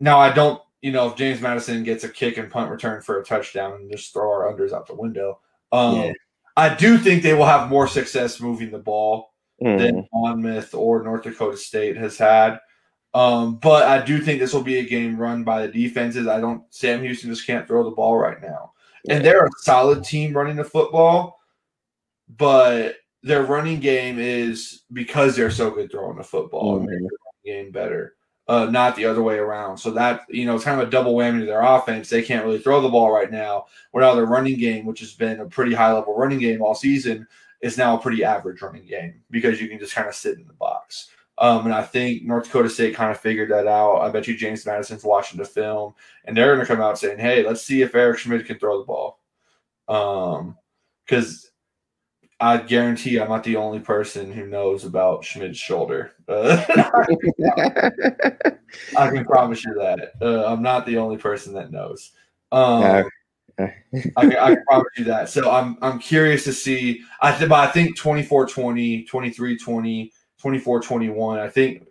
now. 0.00 0.18
I 0.18 0.32
don't. 0.32 0.60
You 0.82 0.90
know, 0.90 1.08
if 1.08 1.16
James 1.16 1.40
Madison 1.40 1.84
gets 1.84 2.02
a 2.02 2.08
kick 2.08 2.38
and 2.38 2.50
punt 2.50 2.68
return 2.68 3.02
for 3.02 3.20
a 3.20 3.24
touchdown 3.24 3.74
and 3.74 3.90
just 3.90 4.12
throw 4.12 4.28
our 4.28 4.52
unders 4.52 4.72
out 4.72 4.88
the 4.88 4.96
window, 4.96 5.38
um, 5.70 5.96
yeah. 5.96 6.12
I 6.56 6.74
do 6.74 6.98
think 6.98 7.22
they 7.22 7.34
will 7.34 7.46
have 7.46 7.70
more 7.70 7.86
success 7.86 8.40
moving 8.40 8.72
the 8.72 8.78
ball 8.78 9.31
mm. 9.62 9.78
than 9.78 10.08
Monmouth 10.12 10.74
or 10.74 11.02
North 11.02 11.22
Dakota 11.22 11.56
State 11.56 11.96
has 11.96 12.18
had. 12.18 12.58
Um, 13.14 13.56
but 13.56 13.84
I 13.84 14.04
do 14.04 14.20
think 14.20 14.40
this 14.40 14.54
will 14.54 14.62
be 14.62 14.78
a 14.78 14.88
game 14.88 15.18
run 15.18 15.44
by 15.44 15.66
the 15.66 15.72
defenses. 15.72 16.26
I 16.26 16.40
don't. 16.40 16.62
Sam 16.70 17.02
Houston 17.02 17.30
just 17.30 17.46
can't 17.46 17.66
throw 17.66 17.84
the 17.84 17.94
ball 17.94 18.16
right 18.16 18.40
now, 18.40 18.72
yeah. 19.04 19.16
and 19.16 19.24
they're 19.24 19.44
a 19.44 19.50
solid 19.58 20.02
team 20.02 20.34
running 20.34 20.56
the 20.56 20.64
football 20.64 21.38
but 22.36 22.96
their 23.22 23.44
running 23.44 23.80
game 23.80 24.18
is 24.18 24.82
because 24.92 25.36
they're 25.36 25.50
so 25.50 25.70
good 25.70 25.90
throwing 25.90 26.16
the 26.16 26.24
football 26.24 26.80
mm-hmm. 26.80 26.88
and 26.88 27.10
game 27.44 27.70
better. 27.70 28.14
Uh, 28.48 28.66
not 28.66 28.96
the 28.96 29.04
other 29.04 29.22
way 29.22 29.38
around. 29.38 29.78
So 29.78 29.92
that 29.92 30.22
you 30.28 30.44
know, 30.44 30.56
it's 30.56 30.64
kind 30.64 30.80
of 30.80 30.88
a 30.88 30.90
double 30.90 31.14
whammy 31.14 31.40
to 31.40 31.46
their 31.46 31.62
offense. 31.62 32.10
They 32.10 32.22
can't 32.22 32.44
really 32.44 32.58
throw 32.58 32.80
the 32.80 32.88
ball 32.88 33.12
right 33.12 33.30
now. 33.30 33.66
Without 33.92 34.16
their 34.16 34.26
running 34.26 34.58
game, 34.58 34.84
which 34.84 35.00
has 35.00 35.12
been 35.12 35.40
a 35.40 35.46
pretty 35.46 35.72
high 35.72 35.92
level 35.92 36.16
running 36.16 36.40
game 36.40 36.60
all 36.60 36.74
season, 36.74 37.26
is 37.62 37.78
now 37.78 37.96
a 37.96 38.00
pretty 38.00 38.24
average 38.24 38.60
running 38.60 38.84
game 38.86 39.22
because 39.30 39.60
you 39.60 39.68
can 39.68 39.78
just 39.78 39.94
kind 39.94 40.08
of 40.08 40.14
sit 40.14 40.36
in 40.36 40.46
the 40.46 40.52
box. 40.52 41.08
Um, 41.38 41.64
and 41.64 41.74
I 41.74 41.82
think 41.82 42.24
North 42.24 42.44
Dakota 42.44 42.68
State 42.68 42.94
kind 42.94 43.10
of 43.10 43.18
figured 43.18 43.50
that 43.50 43.66
out. 43.66 44.00
I 44.00 44.10
bet 44.10 44.28
you 44.28 44.36
James 44.36 44.66
Madison's 44.66 45.04
watching 45.04 45.38
the 45.38 45.44
film, 45.44 45.94
and 46.24 46.36
they're 46.36 46.54
going 46.54 46.66
to 46.66 46.72
come 46.72 46.82
out 46.82 46.98
saying, 46.98 47.18
"Hey, 47.18 47.44
let's 47.44 47.62
see 47.62 47.82
if 47.82 47.94
Eric 47.94 48.18
Schmidt 48.18 48.46
can 48.46 48.58
throw 48.58 48.78
the 48.78 48.84
ball." 48.84 49.18
Um, 49.88 50.58
because 51.06 51.50
I 52.38 52.58
guarantee 52.58 53.18
I'm 53.18 53.28
not 53.28 53.44
the 53.44 53.56
only 53.56 53.78
person 53.80 54.32
who 54.32 54.46
knows 54.46 54.84
about 54.84 55.24
Schmidt's 55.24 55.58
shoulder. 55.58 56.12
Uh, 56.28 56.64
I 58.96 59.10
can 59.10 59.24
promise 59.26 59.62
you 59.64 59.74
that. 59.74 60.12
Uh, 60.22 60.46
I'm 60.46 60.62
not 60.62 60.86
the 60.86 60.96
only 60.96 61.18
person 61.18 61.52
that 61.54 61.70
knows. 61.70 62.12
Um, 62.50 63.04
I, 63.58 63.72
I, 64.16 64.56
promise 64.66 64.88
you 64.96 65.04
that. 65.04 65.28
So 65.28 65.50
I'm 65.50 65.76
I'm 65.82 65.98
curious 65.98 66.44
to 66.44 66.52
see. 66.52 67.02
I 67.20 67.38
but 67.38 67.52
I 67.52 67.70
think 67.70 67.96
24 67.96 68.46
20, 68.48 69.04
23 69.04 69.58
20, 69.58 70.12
24 70.38 70.80
21. 70.80 71.38
I 71.38 71.48
think 71.48 71.86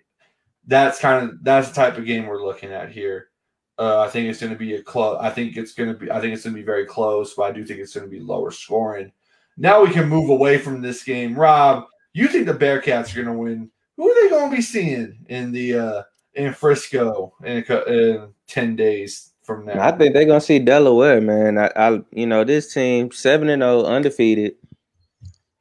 that's 0.68 1.00
kind 1.00 1.30
of 1.30 1.44
that's 1.44 1.70
the 1.70 1.76
type 1.76 1.98
of 1.98 2.06
game 2.06 2.26
we're 2.26 2.44
looking 2.44 2.72
at 2.72 2.92
here. 2.92 3.30
Uh, 3.78 4.02
I 4.02 4.10
think 4.10 4.30
it's 4.30 4.40
going 4.40 4.52
to 4.52 4.58
be 4.58 4.76
a 4.76 4.84
close. 4.84 5.18
I 5.22 5.30
think 5.30 5.58
it's 5.58 5.74
going 5.74 5.92
to 5.92 5.98
be. 5.98 6.12
I 6.12 6.20
think 6.20 6.34
it's 6.34 6.44
going 6.44 6.56
to 6.56 6.62
be 6.62 6.66
very 6.66 6.86
close, 6.86 7.34
but 7.34 7.44
I 7.44 7.52
do 7.52 7.66
think 7.66 7.80
it's 7.80 7.94
going 7.94 8.06
to 8.06 8.12
be 8.12 8.20
lower 8.20 8.52
scoring. 8.52 9.12
Now 9.58 9.84
we 9.84 9.92
can 9.92 10.10
move 10.10 10.30
away 10.30 10.58
from 10.58 10.82
this 10.82 11.04
game. 11.04 11.36
Rob, 11.36 11.86
you 12.14 12.28
think 12.28 12.46
the 12.46 12.54
Bearcats 12.54 13.12
are 13.12 13.24
going 13.24 13.28
to 13.28 13.42
win? 13.42 13.72
Who 13.98 14.10
are 14.10 14.22
they 14.22 14.30
going 14.30 14.50
to 14.50 14.56
be 14.56 14.62
seeing 14.62 15.26
in 15.30 15.52
the 15.52 15.76
uh, 15.76 16.04
in 16.34 16.54
Frisco 16.54 17.34
in, 17.44 17.64
in 17.88 18.34
ten 18.48 18.76
days 18.76 19.32
from 19.44 19.66
now? 19.66 19.80
I 19.82 19.92
think 19.92 20.14
they're 20.14 20.26
going 20.26 20.40
to 20.40 20.46
see 20.46 20.60
Delaware, 20.60 21.22
man. 21.22 21.58
I, 21.58 21.72
I, 21.76 22.02
you 22.12 22.26
know, 22.26 22.44
this 22.44 22.74
team 22.74 23.12
seven 23.12 23.50
and 23.50 23.62
zero, 23.62 23.84
oh, 23.84 23.86
undefeated. 23.86 24.56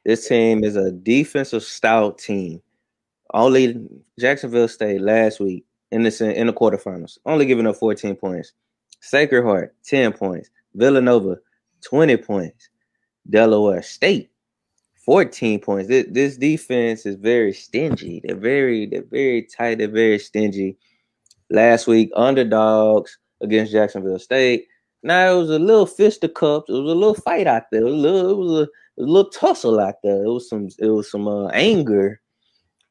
This 0.04 0.28
team 0.28 0.64
is 0.64 0.76
a 0.76 0.90
defensive 0.90 1.62
stout 1.62 2.18
team. 2.18 2.62
Only 3.32 3.86
Jacksonville 4.18 4.68
State 4.68 5.00
last 5.00 5.40
week 5.40 5.64
in 5.90 6.02
the 6.02 6.34
in 6.34 6.46
the 6.46 6.52
quarterfinals, 6.52 7.18
only 7.26 7.46
giving 7.46 7.66
up 7.66 7.76
14 7.76 8.16
points. 8.16 8.52
Sacred 9.00 9.44
Heart 9.44 9.74
10 9.84 10.12
points. 10.12 10.50
Villanova 10.74 11.38
20 11.82 12.16
points. 12.18 12.68
Delaware 13.28 13.82
State, 13.82 14.30
14 15.04 15.60
points. 15.60 15.88
This, 15.88 16.06
this 16.10 16.36
defense 16.36 17.06
is 17.06 17.16
very 17.16 17.52
stingy. 17.52 18.20
They're 18.24 18.36
very, 18.36 18.86
they're 18.86 19.04
very 19.04 19.42
tight. 19.42 19.78
They're 19.78 19.88
very 19.88 20.18
stingy. 20.18 20.76
Last 21.50 21.86
week, 21.86 22.10
underdogs 22.16 23.18
against 23.40 23.72
Jacksonville 23.72 24.18
State. 24.18 24.66
Now 25.02 25.32
it 25.32 25.38
was 25.38 25.50
a 25.50 25.58
little 25.58 25.86
fisticuffs. 25.86 26.68
It 26.68 26.72
was 26.72 26.92
a 26.92 26.94
little 26.94 27.14
fight 27.14 27.46
out 27.46 27.64
there. 27.70 27.80
It 27.80 27.84
was 27.84 27.94
a 27.94 27.96
little, 27.96 28.30
it 28.30 28.36
was 28.36 28.52
a, 28.52 29.02
a 29.02 29.04
little 29.04 29.30
tussle 29.30 29.80
out 29.80 29.96
there. 30.02 30.24
It 30.24 30.28
was 30.28 30.48
some, 30.48 30.68
it 30.78 30.88
was 30.88 31.10
some 31.10 31.26
uh, 31.26 31.48
anger 31.48 32.20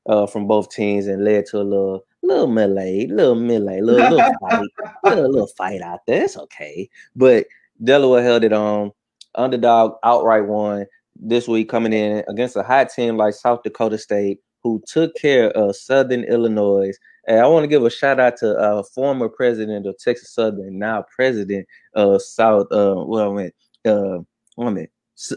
uh, 0.08 0.26
from 0.26 0.48
both 0.48 0.72
teams 0.72 1.08
and 1.08 1.24
led 1.24 1.46
to 1.48 1.58
a 1.58 1.64
little, 1.64 2.06
little 2.24 2.48
melee, 2.48 3.08
little 3.08 3.36
melee, 3.36 3.82
little, 3.82 4.10
little 4.10 4.32
fight, 4.50 4.68
little, 5.04 5.32
little 5.32 5.48
fight 5.58 5.82
out 5.82 6.00
there. 6.08 6.24
It's 6.24 6.38
okay, 6.38 6.90
but 7.16 7.46
Delaware 7.84 8.24
held 8.24 8.44
it 8.44 8.54
on 8.54 8.92
underdog 9.36 9.94
outright 10.04 10.46
won 10.46 10.86
this 11.16 11.48
week 11.48 11.70
coming 11.70 11.94
in 11.94 12.24
against 12.28 12.56
a 12.56 12.64
hot 12.64 12.90
team 12.90 13.18
like 13.18 13.34
South 13.34 13.64
Dakota 13.64 13.98
State, 13.98 14.40
who 14.64 14.82
took 14.88 15.16
care 15.16 15.50
of 15.52 15.76
Southern 15.76 16.24
Illinois. 16.24 16.92
I 17.30 17.48
want 17.48 17.64
to 17.64 17.68
give 17.68 17.84
a 17.84 17.90
shout 17.90 18.20
out 18.20 18.38
to 18.38 18.58
uh, 18.58 18.84
former 18.84 19.30
president 19.30 19.86
of 19.86 19.98
Texas 20.00 20.34
Southern, 20.34 20.80
now 20.80 21.06
president 21.16 21.68
of 21.94 22.22
South. 22.22 22.68
Uh, 22.72 22.96
well, 23.06 23.32
I 23.32 23.36
mean, 23.36 23.52
uh, 23.86 24.20
I 24.62 24.70
mean, 24.72 24.88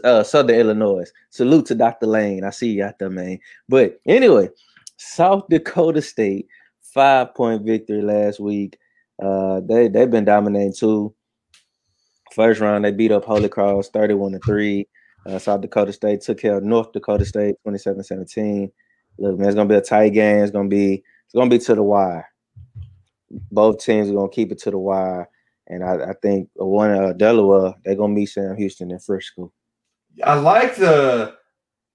uh, 0.03 0.23
Southern 0.23 0.55
Illinois. 0.59 1.09
Salute 1.29 1.67
to 1.67 1.75
Dr. 1.75 2.07
Lane. 2.07 2.43
I 2.43 2.49
see 2.49 2.71
you 2.71 2.83
out 2.83 2.97
there, 2.97 3.09
man. 3.09 3.37
But 3.69 3.99
anyway, 4.07 4.49
South 4.97 5.43
Dakota 5.49 6.01
State 6.01 6.47
five 6.81 7.33
point 7.35 7.63
victory 7.63 8.01
last 8.01 8.39
week. 8.39 8.77
Uh, 9.21 9.61
they 9.61 9.87
they've 9.87 10.09
been 10.09 10.25
dominating 10.25 10.73
too. 10.73 11.13
First 12.33 12.59
round, 12.61 12.83
they 12.83 12.91
beat 12.91 13.11
up 13.11 13.25
Holy 13.25 13.47
Cross 13.47 13.89
31 13.89 14.31
to 14.31 14.39
3. 14.39 14.87
Uh, 15.27 15.37
South 15.37 15.61
Dakota 15.61 15.93
State 15.93 16.21
took 16.21 16.39
care 16.39 16.57
of 16.57 16.63
North 16.63 16.91
Dakota 16.91 17.25
State 17.25 17.55
27 17.63 18.03
17. 18.03 18.71
Look, 19.19 19.37
man, 19.37 19.47
it's 19.47 19.55
gonna 19.55 19.69
be 19.69 19.75
a 19.75 19.81
tight 19.81 20.09
game. 20.09 20.39
It's 20.39 20.51
gonna 20.51 20.67
be 20.67 21.03
it's 21.33 21.39
gonna 21.39 21.49
be 21.49 21.57
to 21.57 21.75
the 21.75 21.83
wire. 21.83 22.29
Both 23.51 23.83
teams 23.83 24.09
are 24.09 24.13
gonna 24.13 24.29
keep 24.29 24.51
it 24.51 24.59
to 24.59 24.71
the 24.71 24.77
wire. 24.77 25.27
And 25.67 25.83
I, 25.83 26.11
I 26.11 26.13
think 26.21 26.49
one 26.53 26.91
uh, 26.91 27.13
Delaware, 27.13 27.73
they're 27.83 27.95
gonna 27.95 28.13
meet 28.13 28.27
Sam 28.27 28.55
Houston 28.55 28.91
in 28.91 28.99
Frisco. 28.99 29.51
I 30.23 30.35
like 30.35 30.75
the 30.75 31.35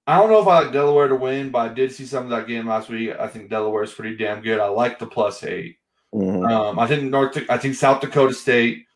I 0.09 0.19
don't 0.19 0.31
know 0.31 0.41
if 0.41 0.49
I 0.49 0.61
like 0.63 0.73
Delaware 0.73 1.07
to 1.09 1.15
win, 1.15 1.51
but 1.51 1.71
I 1.71 1.75
did 1.75 1.93
see 1.93 2.07
some 2.07 2.25
of 2.25 2.31
that 2.31 2.49
game 2.49 2.67
last 2.67 2.89
week. 2.89 3.11
I 3.21 3.29
think 3.29 3.51
Delaware 3.51 3.85
is 3.85 3.93
pretty 3.93 4.17
damn 4.17 4.41
good. 4.41 4.59
I 4.59 4.67
like 4.67 4.99
the 4.99 5.07
plus 5.07 5.45
eight. 5.45 5.77
Mhm. 6.15 6.51
Um, 6.51 6.79
I 6.79 6.87
think 6.89 7.05
North. 7.05 7.39
I 7.49 7.59
think 7.59 7.75
South 7.75 8.01
Dakota 8.01 8.35
State 8.35 8.87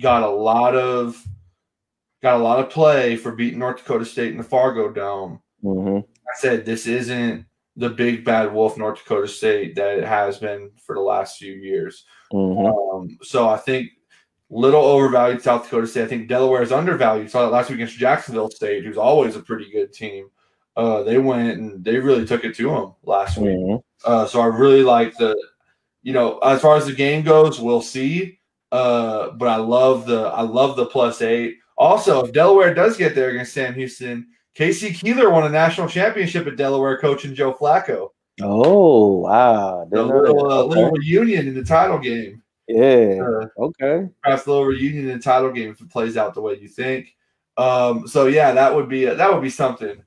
got 0.00 0.22
a 0.22 0.30
lot 0.30 0.74
of 0.74 1.22
got 2.22 2.40
a 2.40 2.42
lot 2.42 2.60
of 2.60 2.70
play 2.70 3.16
for 3.16 3.32
beating 3.32 3.58
North 3.58 3.78
Dakota 3.78 4.04
State 4.06 4.30
in 4.30 4.38
the 4.38 4.44
Fargo 4.44 4.90
Dome. 4.90 5.42
Mhm. 5.62 6.02
I 6.04 6.38
said 6.38 6.64
this 6.64 6.86
isn't 6.86 7.44
the 7.80 7.88
big 7.88 8.24
bad 8.24 8.52
wolf 8.52 8.76
North 8.76 8.98
Dakota 8.98 9.26
State 9.26 9.74
that 9.74 9.98
it 9.98 10.04
has 10.04 10.38
been 10.38 10.70
for 10.76 10.94
the 10.94 11.00
last 11.00 11.38
few 11.38 11.54
years. 11.54 12.04
Mhm. 12.32 12.94
Um, 12.94 13.18
so 13.22 13.48
I 13.48 13.56
think 13.56 13.88
little 14.50 14.82
overvalued 14.84 15.42
South 15.42 15.64
Dakota 15.64 15.86
State. 15.86 16.04
I 16.04 16.06
think 16.08 16.28
Delaware 16.28 16.62
is 16.62 16.72
undervalued. 16.72 17.30
Saw 17.30 17.42
that 17.42 17.52
last 17.52 17.70
week 17.70 17.76
against 17.76 17.96
Jacksonville 17.96 18.50
State, 18.50 18.84
who's 18.84 18.98
always 18.98 19.34
a 19.34 19.40
pretty 19.40 19.70
good 19.70 19.92
team. 19.92 20.28
Uh, 20.76 21.02
they 21.02 21.18
went 21.18 21.58
and 21.58 21.84
they 21.84 21.98
really 21.98 22.26
took 22.26 22.44
it 22.44 22.54
to 22.56 22.68
them 22.70 22.94
last 23.02 23.38
week. 23.38 23.56
Mhm. 23.56 23.82
Uh, 24.04 24.26
so 24.26 24.40
I 24.40 24.46
really 24.46 24.82
like 24.82 25.16
the, 25.16 25.36
you 26.02 26.12
know, 26.12 26.38
as 26.38 26.60
far 26.60 26.76
as 26.76 26.86
the 26.86 26.92
game 26.92 27.22
goes, 27.22 27.60
we'll 27.60 27.82
see. 27.82 28.38
Uh, 28.72 29.30
but 29.32 29.48
I 29.48 29.56
love 29.56 30.06
the 30.06 30.28
I 30.28 30.42
love 30.42 30.76
the 30.76 30.86
plus 30.86 31.22
eight. 31.22 31.56
Also, 31.76 32.24
if 32.24 32.32
Delaware 32.32 32.74
does 32.74 32.96
get 32.96 33.14
there 33.14 33.30
against 33.30 33.54
Sam 33.54 33.74
Houston, 33.74 34.26
K.C. 34.54 34.92
Keeler 34.92 35.30
won 35.30 35.46
a 35.46 35.48
national 35.48 35.88
championship 35.88 36.46
at 36.46 36.56
Delaware, 36.56 36.98
coaching 36.98 37.34
Joe 37.34 37.54
Flacco. 37.54 38.08
Oh 38.42 39.16
wow! 39.18 39.86
Know 39.90 40.06
little, 40.06 40.50
uh, 40.50 40.64
little 40.64 40.90
reunion 40.90 41.46
in 41.48 41.54
the 41.54 41.64
title 41.64 41.98
game. 41.98 42.42
Yeah. 42.68 43.18
Uh, 43.22 43.46
Okay. 43.58 44.08
perhaps 44.22 44.46
a 44.46 44.50
little 44.50 44.64
reunion 44.64 45.08
in 45.08 45.18
the 45.18 45.22
title 45.22 45.50
game 45.50 45.70
if 45.70 45.80
it 45.80 45.90
plays 45.90 46.16
out 46.16 46.34
the 46.34 46.40
way 46.40 46.58
you 46.58 46.68
think. 46.68 47.14
Um, 47.56 48.06
so 48.06 48.26
yeah, 48.26 48.52
that 48.52 48.74
would 48.74 48.88
be 48.88 49.04
that 49.04 49.32
would 49.32 49.42
be 49.42 49.50
something. 49.50 50.02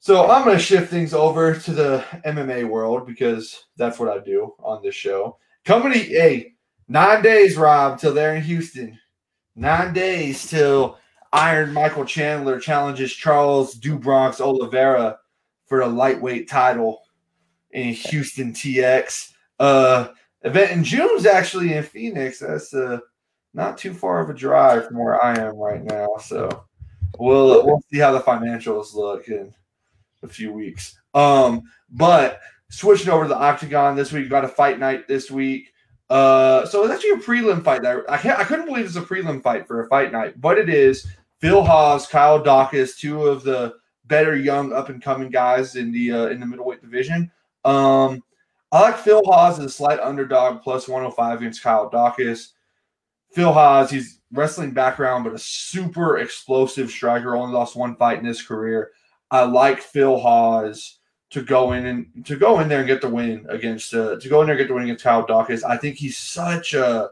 So 0.00 0.30
I'm 0.30 0.44
going 0.44 0.56
to 0.56 0.62
shift 0.62 0.90
things 0.90 1.12
over 1.12 1.54
to 1.54 1.72
the 1.72 2.04
MMA 2.24 2.68
world 2.68 3.06
because 3.06 3.64
that's 3.76 3.98
what 3.98 4.08
I 4.08 4.18
do 4.22 4.54
on 4.60 4.82
this 4.82 4.94
show. 4.94 5.38
Company, 5.64 5.98
hey, 5.98 6.54
nine 6.86 7.22
days, 7.22 7.56
Rob, 7.56 7.98
till 7.98 8.14
they're 8.14 8.36
in 8.36 8.42
Houston. 8.42 8.98
Nine 9.56 9.92
days 9.92 10.48
till 10.48 10.98
Iron 11.32 11.72
Michael 11.72 12.04
Chandler 12.04 12.58
challenges 12.58 13.12
Charles 13.12 13.74
Do 13.74 13.98
Bronx 13.98 14.40
Oliveira 14.40 15.18
for 15.66 15.80
a 15.82 15.86
lightweight 15.86 16.48
title 16.48 17.02
in 17.72 17.92
Houston 17.92 18.52
TX. 18.52 19.32
Uh, 19.58 20.08
event 20.42 20.70
in 20.72 20.84
June's 20.84 21.26
actually 21.26 21.74
in 21.74 21.82
Phoenix. 21.82 22.38
That's 22.38 22.72
uh, 22.72 22.98
not 23.54 23.78
too 23.78 23.92
far 23.92 24.20
of 24.20 24.30
a 24.30 24.34
drive 24.34 24.86
from 24.86 24.98
where 24.98 25.22
I 25.22 25.38
am 25.38 25.56
right 25.56 25.82
now. 25.82 26.08
So 26.20 26.64
we'll 27.18 27.66
we'll 27.66 27.82
see 27.90 27.98
how 27.98 28.12
the 28.12 28.20
financials 28.20 28.94
look 28.94 29.28
in 29.28 29.52
a 30.22 30.28
few 30.28 30.52
weeks. 30.52 30.98
Um, 31.14 31.62
but 31.90 32.40
switching 32.70 33.10
over 33.10 33.24
to 33.24 33.28
the 33.28 33.38
octagon 33.38 33.96
this 33.96 34.12
week, 34.12 34.28
got 34.28 34.44
a 34.44 34.48
fight 34.48 34.78
night 34.78 35.08
this 35.08 35.30
week. 35.30 35.72
Uh, 36.10 36.64
so 36.66 36.84
it's 36.84 36.94
actually 36.94 37.10
a 37.10 37.16
prelim 37.16 37.62
fight. 37.62 37.82
That 37.82 38.04
I 38.08 38.16
can't, 38.16 38.38
I 38.38 38.44
couldn't 38.44 38.66
believe 38.66 38.86
it's 38.86 38.96
a 38.96 39.02
prelim 39.02 39.42
fight 39.42 39.66
for 39.66 39.82
a 39.82 39.88
fight 39.88 40.12
night, 40.12 40.40
but 40.40 40.58
it 40.58 40.68
is. 40.68 41.06
Phil 41.40 41.64
Hawes, 41.64 42.06
Kyle 42.06 42.42
Daukaus, 42.42 42.96
two 42.96 43.26
of 43.26 43.42
the 43.42 43.74
better 44.06 44.36
young 44.36 44.72
up 44.72 44.88
and 44.88 45.02
coming 45.02 45.30
guys 45.30 45.76
in 45.76 45.92
the 45.92 46.12
uh, 46.12 46.26
in 46.26 46.40
the 46.40 46.46
middleweight 46.46 46.82
division. 46.82 47.30
Um, 47.64 48.22
I 48.72 48.80
like 48.80 48.98
Phil 48.98 49.22
Hawes 49.24 49.58
as 49.58 49.64
a 49.66 49.70
slight 49.70 50.00
underdog 50.00 50.62
plus 50.62 50.88
105 50.88 51.38
against 51.38 51.62
Kyle 51.62 51.90
Daukaus. 51.90 52.52
Phil 53.32 53.52
Hawes, 53.52 53.90
he's 53.90 54.20
wrestling 54.32 54.72
background, 54.72 55.24
but 55.24 55.34
a 55.34 55.38
super 55.38 56.18
explosive 56.18 56.90
striker. 56.90 57.36
Only 57.36 57.54
lost 57.54 57.76
one 57.76 57.96
fight 57.96 58.18
in 58.18 58.24
his 58.24 58.42
career. 58.42 58.90
I 59.30 59.44
like 59.44 59.80
Phil 59.80 60.18
Hawes 60.18 60.98
to 61.30 61.42
go 61.42 61.72
in 61.72 61.86
and 61.86 62.26
to 62.26 62.36
go 62.36 62.60
in 62.60 62.68
there 62.68 62.78
and 62.78 62.88
get 62.88 63.02
the 63.02 63.08
win 63.08 63.46
against 63.48 63.94
uh, 63.94 64.18
to 64.18 64.28
go 64.28 64.40
in 64.40 64.46
there 64.46 64.56
and 64.56 64.60
get 64.60 64.68
the 64.68 64.74
win 64.74 64.84
against 64.84 65.04
Kyle 65.04 65.26
Daukaus. 65.26 65.62
I 65.62 65.76
think 65.76 65.96
he's 65.96 66.18
such 66.18 66.74
a 66.74 67.10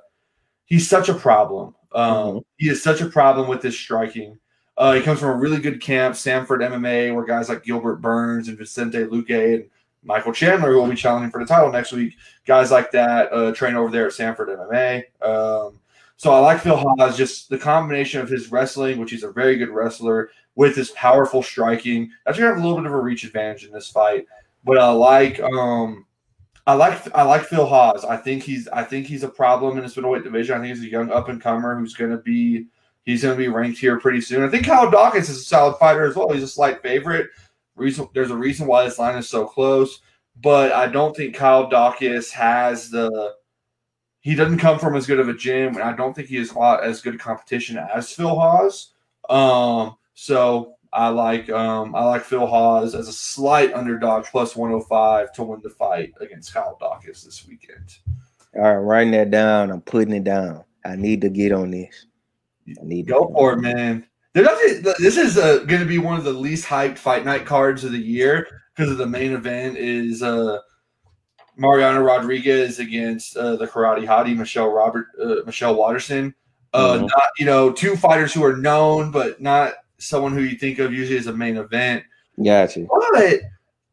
he's 0.64 0.88
such 0.88 1.08
a 1.08 1.14
problem. 1.14 1.75
Um, 1.92 2.12
Mhm. 2.12 2.44
He 2.59 2.68
is 2.68 2.83
such 2.83 3.01
a 3.01 3.07
problem 3.07 3.49
with 3.49 3.62
his 3.62 3.79
striking. 3.79 4.38
Uh, 4.79 4.92
he 4.92 5.01
comes 5.03 5.20
from 5.20 5.31
a 5.31 5.37
really 5.37 5.59
good 5.59 5.81
camp, 5.81 6.16
Sanford 6.16 6.61
MMA, 6.62 7.11
where 7.14 7.25
guys 7.25 7.49
like 7.49 7.64
Gilbert 7.64 7.96
Burns 7.96 8.49
and 8.49 8.59
Vicente 8.59 9.05
Luque 9.05 9.55
and 9.55 9.64
Michael 10.03 10.33
Chandler, 10.33 10.72
who 10.72 10.79
will 10.79 10.87
be 10.88 10.94
challenging 10.96 11.31
for 11.31 11.40
the 11.40 11.46
title 11.46 11.72
next 11.72 11.92
week, 11.92 12.14
guys 12.46 12.70
like 12.70 12.90
that 12.92 13.33
uh, 13.33 13.53
train 13.53 13.75
over 13.75 13.90
there 13.90 14.07
at 14.07 14.12
Sanford 14.12 14.49
MMA. 14.51 15.05
Um, 15.22 15.79
so 16.16 16.33
I 16.33 16.38
like 16.38 16.61
Phil 16.61 16.77
Hawes, 16.77 17.16
just 17.16 17.49
the 17.51 17.59
combination 17.59 18.20
of 18.20 18.29
his 18.29 18.51
wrestling, 18.53 18.99
which 18.99 19.11
he's 19.11 19.22
a 19.25 19.31
very 19.33 19.57
good 19.57 19.70
wrestler, 19.70 20.31
with 20.55 20.75
his 20.77 20.90
powerful 20.92 21.42
striking. 21.42 22.11
That's 22.25 22.38
gonna 22.38 22.51
have 22.51 22.59
a 22.59 22.61
little 22.66 22.79
bit 22.79 22.87
of 22.87 22.92
a 22.92 23.01
reach 23.01 23.25
advantage 23.25 23.64
in 23.64 23.72
this 23.72 23.88
fight. 23.90 24.27
But 24.64 24.79
I 24.79 24.90
like 24.90 25.40
um 25.40 26.05
I 26.66 26.74
like 26.74 27.14
I 27.14 27.22
like 27.22 27.44
Phil 27.44 27.64
Hawes. 27.64 28.05
I 28.05 28.16
think 28.16 28.42
he's 28.42 28.66
I 28.68 28.83
think 28.83 29.07
he's 29.07 29.22
a 29.22 29.29
problem 29.29 29.76
in 29.76 29.85
this 29.85 29.96
middleweight 29.96 30.24
division. 30.24 30.57
I 30.57 30.61
think 30.61 30.76
he's 30.76 30.85
a 30.85 30.90
young 30.90 31.11
up 31.12 31.29
and 31.29 31.40
comer 31.40 31.79
who's 31.79 31.94
gonna 31.94 32.16
be 32.16 32.66
he's 33.05 33.22
gonna 33.22 33.37
be 33.37 33.48
ranked 33.48 33.79
here 33.79 34.00
pretty 34.00 34.20
soon. 34.20 34.42
I 34.42 34.48
think 34.48 34.66
Kyle 34.66 34.90
Daukaus 34.90 35.20
is 35.20 35.31
a 35.31 35.35
solid 35.35 35.76
fighter 35.76 36.05
as 36.05 36.16
well. 36.16 36.31
He's 36.31 36.42
a 36.42 36.48
slight 36.48 36.83
favorite. 36.83 37.31
Reason 37.76 38.09
there's 38.14 38.31
a 38.33 38.37
reason 38.37 38.66
why 38.66 38.85
this 38.85 38.98
line 38.98 39.16
is 39.16 39.29
so 39.29 39.46
close, 39.46 40.00
but 40.42 40.72
I 40.72 40.88
don't 40.88 41.16
think 41.16 41.37
Kyle 41.37 41.70
Daukaus 41.70 42.31
has 42.33 42.90
the 42.90 43.35
he 44.20 44.35
doesn't 44.35 44.59
come 44.59 44.81
from 44.81 44.96
as 44.96 45.07
good 45.07 45.20
of 45.20 45.29
a 45.29 45.35
gym, 45.35 45.76
and 45.76 45.85
I 45.85 45.92
don't 45.92 46.12
think 46.12 46.26
he 46.26 46.37
has 46.37 46.52
as 46.83 47.00
good 47.00 47.14
a 47.14 47.18
competition 47.18 47.79
as 47.79 48.11
Phil 48.11 48.29
Hawes. 48.29 48.92
Um, 49.29 49.96
so 50.14 50.75
I 50.96 51.09
like 51.09 51.50
um, 51.50 51.94
I 51.94 52.02
like 52.04 52.24
Phil 52.24 52.46
Hawes 52.46 52.94
as 52.94 53.06
a 53.06 53.12
slight 53.12 53.74
underdog 53.74 54.24
plus 54.24 54.56
105 54.56 55.30
to 55.35 55.42
win 55.42 55.61
the 55.62 55.68
fight 55.68 56.14
against 56.20 56.54
Kyle 56.54 56.78
Daukaus 56.80 57.22
this 57.22 57.46
weekend. 57.46 57.98
All 58.54 58.62
right, 58.62 58.76
writing 58.76 59.11
that 59.12 59.30
down. 59.30 59.70
I'm 59.70 59.82
putting 59.82 60.14
it 60.14 60.24
down. 60.24 60.64
I 60.87 60.96
need 60.96 61.20
to 61.20 61.28
get 61.28 61.52
on 61.52 61.70
this. 61.70 62.06
I 62.68 62.82
need 62.82 63.09
to 63.09 63.12
Go 63.12 63.28
for 63.28 63.52
it, 63.52 63.61
man. 63.61 64.06
This 64.32 65.18
is 65.18 65.37
uh, 65.37 65.59
going 65.64 65.80
to 65.82 65.87
be 65.87 65.98
one 65.98 66.16
of 66.16 66.24
the 66.24 66.32
least 66.32 66.66
hyped 66.66 66.96
fight 66.96 67.26
night 67.26 67.44
cards 67.44 67.85
of 67.85 67.92
the 67.92 67.98
year 67.98 68.48
because 68.74 68.90
of 68.90 68.96
the 68.96 69.06
main 69.06 69.32
event 69.32 69.76
is 69.76 70.22
uh, 70.22 70.61
Marina 71.56 72.02
Rodriguez 72.02 72.78
against 72.78 73.37
uh, 73.37 73.56
the 73.56 73.66
Karate 73.66 74.06
Hottie 74.06 74.37
Michelle 74.37 74.70
Robert 74.70 75.09
uh, 75.22 75.37
Michelle 75.44 75.74
Waterson. 75.74 76.35
Uh, 76.72 76.94
Mhm. 76.98 77.00
Not 77.02 77.22
you 77.38 77.44
know 77.44 77.70
two 77.70 77.96
fighters 77.96 78.32
who 78.32 78.44
are 78.44 78.56
known, 78.56 79.11
but 79.11 79.40
not 79.42 79.74
someone 79.98 80.32
who 80.32 80.42
you 80.42 80.56
think 80.56 80.78
of 80.78 80.92
usually 80.92 81.18
as 81.18 81.26
a 81.26 81.32
main 81.32 81.56
event. 81.56 82.04
Got 82.42 82.76
you. 82.76 82.88
But 83.12 83.40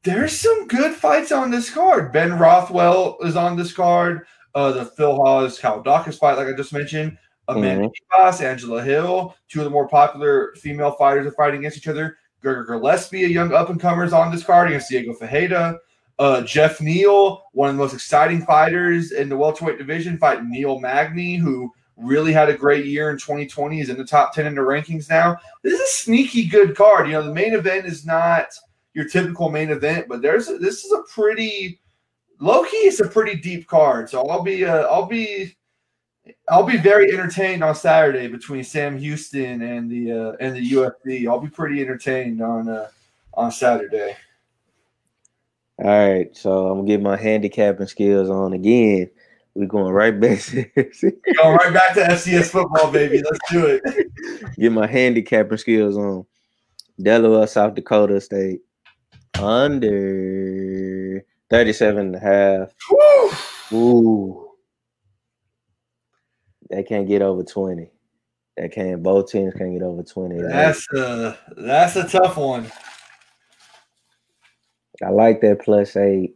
there's 0.03 0.37
some 0.37 0.67
good 0.67 0.93
fights 0.93 1.31
on 1.31 1.49
this 1.49 1.69
card. 1.69 2.11
Ben 2.11 2.37
Rothwell 2.37 3.17
is 3.21 3.35
on 3.35 3.55
this 3.55 3.73
card. 3.73 4.25
Uh, 4.55 4.71
the 4.71 4.85
Phil 4.85 5.15
Hawes 5.15 5.57
Kyle 5.57 5.83
Daukaus 5.83 6.19
fight, 6.19 6.37
like 6.37 6.47
I 6.47 6.53
just 6.53 6.73
mentioned. 6.73 7.17
Amanda 7.47 7.89
Ribas, 7.89 8.41
Angela 8.41 8.81
Hill, 8.81 9.35
two 9.49 9.59
of 9.59 9.65
the 9.65 9.69
more 9.69 9.87
popular 9.87 10.53
female 10.55 10.91
fighters 10.91 11.27
are 11.27 11.31
fighting 11.31 11.59
against 11.59 11.77
each 11.77 11.87
other. 11.87 12.17
Gregor 12.41 12.65
Gillespie, 12.65 13.25
a 13.25 13.27
young 13.27 13.53
up 13.53 13.69
and 13.69 13.79
comer, 13.79 14.03
is 14.03 14.13
on 14.13 14.31
this 14.31 14.43
card 14.43 14.67
against 14.67 14.89
Diego 14.89 15.13
Ferreira. 15.13 15.77
Uh, 16.19 16.41
Geoff 16.41 16.79
Neal, 16.79 17.43
one 17.53 17.69
of 17.69 17.75
the 17.75 17.81
most 17.81 17.93
exciting 17.93 18.45
fighters 18.45 19.11
in 19.11 19.29
the 19.29 19.37
welterweight 19.37 19.77
division, 19.77 20.17
fighting 20.17 20.49
Neil 20.49 20.79
Magny, 20.79 21.35
who 21.35 21.71
really 21.97 22.33
had 22.33 22.49
a 22.49 22.57
great 22.57 22.85
year 22.85 23.09
in 23.09 23.17
2020. 23.17 23.79
Is 23.79 23.89
in 23.89 23.97
the 23.97 24.05
top 24.05 24.33
10 24.33 24.45
in 24.47 24.55
the 24.55 24.61
rankings 24.61 25.09
now. 25.09 25.37
This 25.61 25.73
is 25.73 25.79
a 25.79 26.03
sneaky 26.03 26.47
good 26.47 26.75
card. 26.75 27.07
You 27.07 27.13
know, 27.13 27.23
the 27.23 27.33
main 27.33 27.53
event 27.53 27.85
is 27.85 28.05
not 28.05 28.47
your 28.93 29.05
typical 29.05 29.49
main 29.49 29.69
event, 29.69 30.07
but 30.07 30.21
there's 30.21 30.49
a, 30.49 30.57
this 30.57 30.83
is 30.83 30.91
a 30.91 31.03
pretty 31.11 31.79
low 32.39 32.63
key. 32.63 32.77
It's 32.77 32.99
a 32.99 33.07
pretty 33.07 33.35
deep 33.35 33.67
card. 33.67 34.09
So 34.09 34.23
I'll 34.27 34.43
be 34.43 34.65
uh, 34.65 34.83
I'll 34.83 35.05
be 35.05 35.55
I'll 36.49 36.63
be 36.63 36.77
very 36.77 37.11
entertained 37.11 37.63
on 37.63 37.75
Saturday 37.75 38.27
between 38.27 38.63
Sam 38.63 38.97
Houston 38.97 39.61
and 39.61 39.89
the 39.89 40.11
uh, 40.11 40.31
and 40.39 40.55
the 40.55 40.71
UFC. 40.71 41.27
I'll 41.27 41.39
be 41.39 41.49
pretty 41.49 41.81
entertained 41.81 42.41
on 42.41 42.69
uh, 42.69 42.89
on 43.33 43.51
Saturday. 43.51 44.15
All 45.79 45.87
right, 45.87 46.35
so 46.37 46.67
I'm 46.67 46.79
gonna 46.79 46.87
get 46.87 47.01
my 47.01 47.17
handicapping 47.17 47.87
skills 47.87 48.29
on 48.29 48.53
again. 48.53 49.09
We're 49.55 49.67
going 49.67 49.93
right 49.93 50.19
back 50.19 50.39
to 50.39 50.63
Going 50.75 51.57
right 51.57 51.73
back 51.73 51.93
to 51.93 52.01
FCS 52.01 52.49
football, 52.49 52.91
baby. 52.91 53.21
Let's 53.23 53.39
do 53.51 53.65
it. 53.67 53.83
get 54.57 54.71
my 54.71 54.87
handicapping 54.87 55.57
skills 55.57 55.97
on. 55.97 56.25
Delaware, 57.01 57.47
South 57.47 57.75
Dakota 57.75 58.19
State. 58.19 58.61
Under 59.39 61.23
37 61.49 61.97
and 61.99 62.15
a 62.15 62.19
half. 62.19 62.73
Woo! 62.89 63.77
Ooh. 63.77 64.49
They 66.69 66.83
can't 66.83 67.07
get 67.07 67.21
over 67.21 67.43
20. 67.43 67.91
They 68.57 68.69
can't 68.69 69.01
both 69.01 69.31
teams 69.31 69.53
can't 69.55 69.73
get 69.73 69.81
over 69.81 70.03
20. 70.03 70.41
That's 70.41 70.87
a 70.93 71.37
that's 71.57 71.95
a 71.95 72.07
tough 72.07 72.37
one. 72.37 72.71
I 75.03 75.09
like 75.09 75.41
that 75.41 75.61
plus 75.61 75.95
eight. 75.95 76.35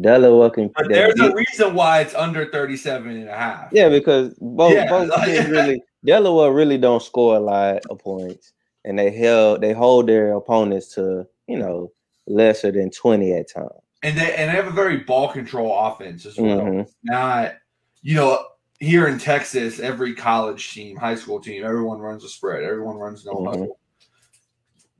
Delaware 0.00 0.50
can 0.50 0.68
But 0.76 0.88
there's 0.88 1.18
a 1.20 1.32
reason 1.34 1.74
why 1.74 2.00
it's 2.00 2.14
under 2.14 2.46
37 2.50 3.10
and 3.10 3.28
a 3.28 3.34
half. 3.34 3.68
Yeah, 3.72 3.88
because 3.88 4.34
both 4.40 4.74
Yeah, 4.74 4.88
both 4.88 5.08
like- 5.08 5.24
teams 5.26 5.48
really 5.48 5.82
Delaware 6.04 6.52
really 6.52 6.78
don't 6.78 7.02
score 7.02 7.36
a 7.36 7.40
lot 7.40 7.80
of 7.90 7.98
points. 7.98 8.52
and 8.84 8.98
they 8.98 9.10
held 9.10 9.60
they 9.60 9.72
hold 9.72 10.06
their 10.08 10.32
opponents 10.32 10.94
to 10.94 11.26
you 11.46 11.58
know 11.58 11.90
lesser 12.26 12.70
than 12.70 12.90
twenty 12.90 13.32
at 13.32 13.50
times. 13.50 13.70
And 14.02 14.16
they 14.16 14.34
and 14.34 14.48
they 14.50 14.54
have 14.56 14.68
a 14.68 14.70
very 14.70 14.98
ball 14.98 15.28
control 15.28 15.76
offense 15.86 16.24
as 16.26 16.38
well. 16.38 16.60
Mhm. 16.60 16.88
Not 17.02 17.54
you 18.02 18.14
know 18.14 18.44
here 18.80 19.08
in 19.08 19.18
Texas, 19.18 19.80
every 19.80 20.14
college 20.14 20.72
team, 20.72 20.96
high 20.96 21.16
school 21.16 21.40
team, 21.40 21.64
everyone 21.64 21.98
runs 21.98 22.22
a 22.24 22.28
spread. 22.28 22.62
Everyone 22.62 22.96
runs 22.96 23.24
no 23.26 23.32
Mhm. 23.34 23.46
huddle. 23.46 23.78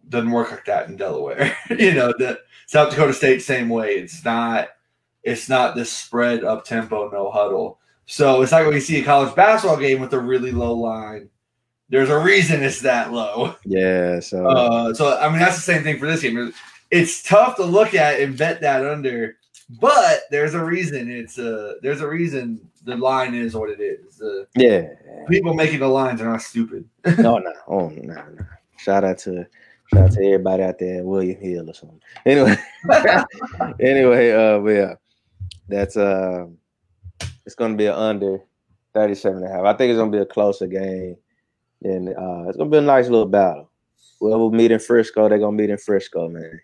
Doesn't 0.08 0.30
work 0.32 0.50
like 0.50 0.64
that 0.64 0.88
in 0.88 0.96
Delaware. 0.96 1.54
you 1.70 1.92
know, 1.94 2.12
the 2.18 2.40
South 2.66 2.90
Dakota 2.90 3.12
State 3.12 3.40
same 3.42 3.68
way. 3.68 3.94
It's 3.98 4.24
not 4.24 4.70
it's 5.22 5.48
not 5.48 5.74
this 5.74 5.92
spread 5.92 6.44
up 6.44 6.64
tempo 6.64 7.10
no 7.10 7.30
huddle. 7.30 7.78
So 8.06 8.40
it's 8.42 8.52
like 8.52 8.64
when 8.64 8.74
you 8.74 8.80
see 8.80 9.00
a 9.00 9.04
college 9.04 9.34
basketball 9.34 9.76
game 9.76 10.00
with 10.00 10.12
a 10.14 10.18
really 10.18 10.52
low 10.52 10.74
line. 10.74 11.28
There's 11.90 12.10
a 12.10 12.18
reason 12.18 12.62
it's 12.62 12.80
that 12.82 13.12
low. 13.12 13.54
Yeah, 13.64 14.20
so 14.20 14.46
Uh, 14.46 14.94
so 14.94 15.18
I 15.18 15.28
mean 15.28 15.38
that's 15.38 15.56
the 15.56 15.62
same 15.62 15.82
thing 15.82 15.98
for 15.98 16.06
this 16.06 16.22
game. 16.22 16.52
It's 16.90 17.22
tough 17.22 17.56
to 17.56 17.64
look 17.64 17.94
at 17.94 18.20
and 18.20 18.36
bet 18.36 18.60
that 18.62 18.84
under, 18.84 19.36
but 19.80 20.22
there's 20.30 20.54
a 20.54 20.64
reason. 20.64 21.10
It's 21.10 21.38
uh 21.38 21.74
there's 21.82 22.00
a 22.00 22.08
reason 22.08 22.60
the 22.84 22.96
line 22.96 23.34
is 23.34 23.54
what 23.54 23.70
it 23.70 23.80
is. 23.80 24.16
The 24.16 24.46
yeah. 24.56 24.88
people 25.28 25.54
making 25.54 25.80
the 25.80 25.88
lines 25.88 26.20
are 26.20 26.30
not 26.30 26.42
stupid. 26.42 26.88
no, 27.18 27.38
no, 27.38 27.52
oh 27.66 27.88
no, 27.88 28.14
no. 28.14 28.44
Shout 28.78 29.04
out 29.04 29.18
to 29.18 29.46
shout 29.92 30.04
out 30.04 30.12
to 30.12 30.24
everybody 30.24 30.62
out 30.62 30.78
there, 30.78 31.04
William 31.04 31.40
Hill 31.40 31.68
or 31.68 31.74
something. 31.74 32.00
Anyway, 32.24 32.56
anyway, 33.80 34.30
uh, 34.32 34.58
but 34.60 34.70
yeah, 34.70 34.94
that's 35.68 35.96
uh, 35.96 36.46
it's 37.46 37.54
gonna 37.54 37.76
be 37.76 37.86
an 37.86 37.94
under 37.94 38.38
37 38.94 39.42
and 39.42 39.46
a 39.46 39.54
half. 39.54 39.64
I 39.64 39.72
think 39.74 39.90
it's 39.90 39.98
gonna 39.98 40.10
be 40.10 40.18
a 40.18 40.26
closer 40.26 40.66
game, 40.66 41.16
and 41.82 42.08
uh, 42.08 42.48
it's 42.48 42.56
gonna 42.56 42.70
be 42.70 42.78
a 42.78 42.82
nice 42.82 43.08
little 43.08 43.26
battle. 43.28 43.70
Whoever 44.20 44.38
will 44.38 44.50
meet 44.52 44.70
in 44.72 44.80
Frisco, 44.80 45.28
they're 45.28 45.38
gonna 45.38 45.56
meet 45.56 45.70
in 45.70 45.78
Frisco, 45.78 46.28
man. 46.28 46.60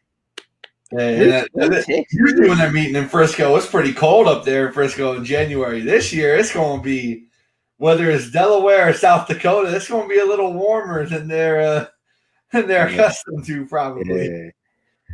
That- 0.91 1.49
that- 1.55 2.07
usually 2.13 2.49
when 2.49 2.59
they're 2.59 2.71
meeting 2.71 2.95
in 2.95 3.09
Frisco, 3.09 3.57
it's 3.57 3.67
pretty 3.67 3.93
cold 3.93 4.29
up 4.29 4.45
there 4.45 4.67
in 4.69 4.73
Frisco 4.73 5.15
in 5.17 5.25
January. 5.25 5.81
This 5.81 6.13
year, 6.13 6.37
it's 6.37 6.53
going 6.55 6.79
to 6.81 6.85
be 6.85 7.27
whether 7.79 8.09
it's 8.11 8.31
Delaware 8.31 8.91
or 8.91 8.93
South 8.93 9.27
Dakota, 9.27 9.75
it's 9.75 9.89
going 9.89 10.09
to 10.09 10.15
be 10.15 10.21
a 10.21 10.25
little 10.25 10.53
warmer 10.53 11.05
than 11.07 11.27
they're 11.27 11.61
uh, 11.61 11.87
than 12.53 12.69
they're 12.69 12.89
Yeah. 12.89 12.95
accustomed 12.95 13.45
to, 13.47 13.67
probably. 13.67 14.29
Yeah. 14.29 14.51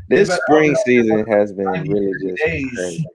This 0.09 0.29
spring 0.45 0.77
season 0.85 1.25
has 1.27 1.53
been 1.53 1.69
really 1.69 2.13
just 2.23 2.43
days. 2.45 2.67
crazy. 2.75 3.07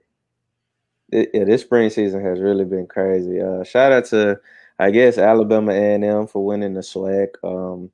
It- 1.12 1.30
yeah, 1.32 1.44
this 1.44 1.62
spring 1.62 1.90
season 1.90 2.22
has 2.24 2.40
really 2.40 2.64
been 2.64 2.86
crazy. 2.86 3.40
Uh, 3.40 3.62
shout 3.64 3.92
out 3.92 4.04
to 4.06 4.40
I 4.78 4.90
guess 4.90 5.18
Alabama 5.18 5.72
A 5.72 5.94
and 5.94 6.04
M 6.04 6.26
for 6.26 6.44
winning 6.44 6.74
the 6.74 6.80
SWAC 6.80 7.28
um, 7.42 7.90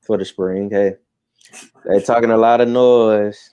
for 0.00 0.16
the 0.16 0.24
spring. 0.24 0.70
Hey, 0.70 0.96
they 1.84 2.00
talking 2.00 2.30
a 2.30 2.36
lot 2.36 2.60
of 2.60 2.68
noise. 2.68 3.50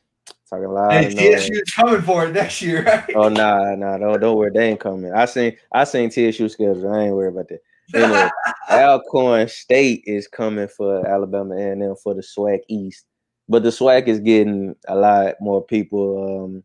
Talking 0.50 0.66
a 0.66 0.72
lot 0.72 1.04
noise. 1.04 1.48
TSU's 1.48 1.72
coming 1.76 2.02
for 2.02 2.26
it 2.26 2.34
next 2.34 2.62
year, 2.62 2.84
right? 2.84 3.16
Oh 3.16 3.30
nah, 3.30 3.76
nah, 3.76 3.98
don't 3.98 4.20
don't 4.20 4.38
worry, 4.38 4.52
they 4.54 4.70
ain't 4.70 4.80
coming. 4.80 5.12
I 5.14 5.26
seen 5.26 5.58
I 5.72 5.84
seen 5.84 6.10
TSU 6.10 6.48
schedule. 6.50 6.94
I 6.94 7.04
ain't 7.04 7.16
worried 7.16 7.34
about 7.34 7.50
that. 7.50 7.62
Anyway, 7.94 8.30
Alcorn 8.70 9.48
State 9.50 10.04
is 10.06 10.28
coming 10.28 10.68
for 10.68 11.06
Alabama 11.08 11.56
A&M 11.56 11.96
for 12.02 12.14
the 12.14 12.22
SWAC 12.22 12.60
East, 12.70 13.06
but 13.50 13.64
the 13.64 13.70
SWAC 13.70 14.08
is 14.08 14.20
getting 14.20 14.76
a 14.88 14.96
lot 14.96 15.36
more 15.42 15.64
people. 15.64 16.46
Um, 16.46 16.64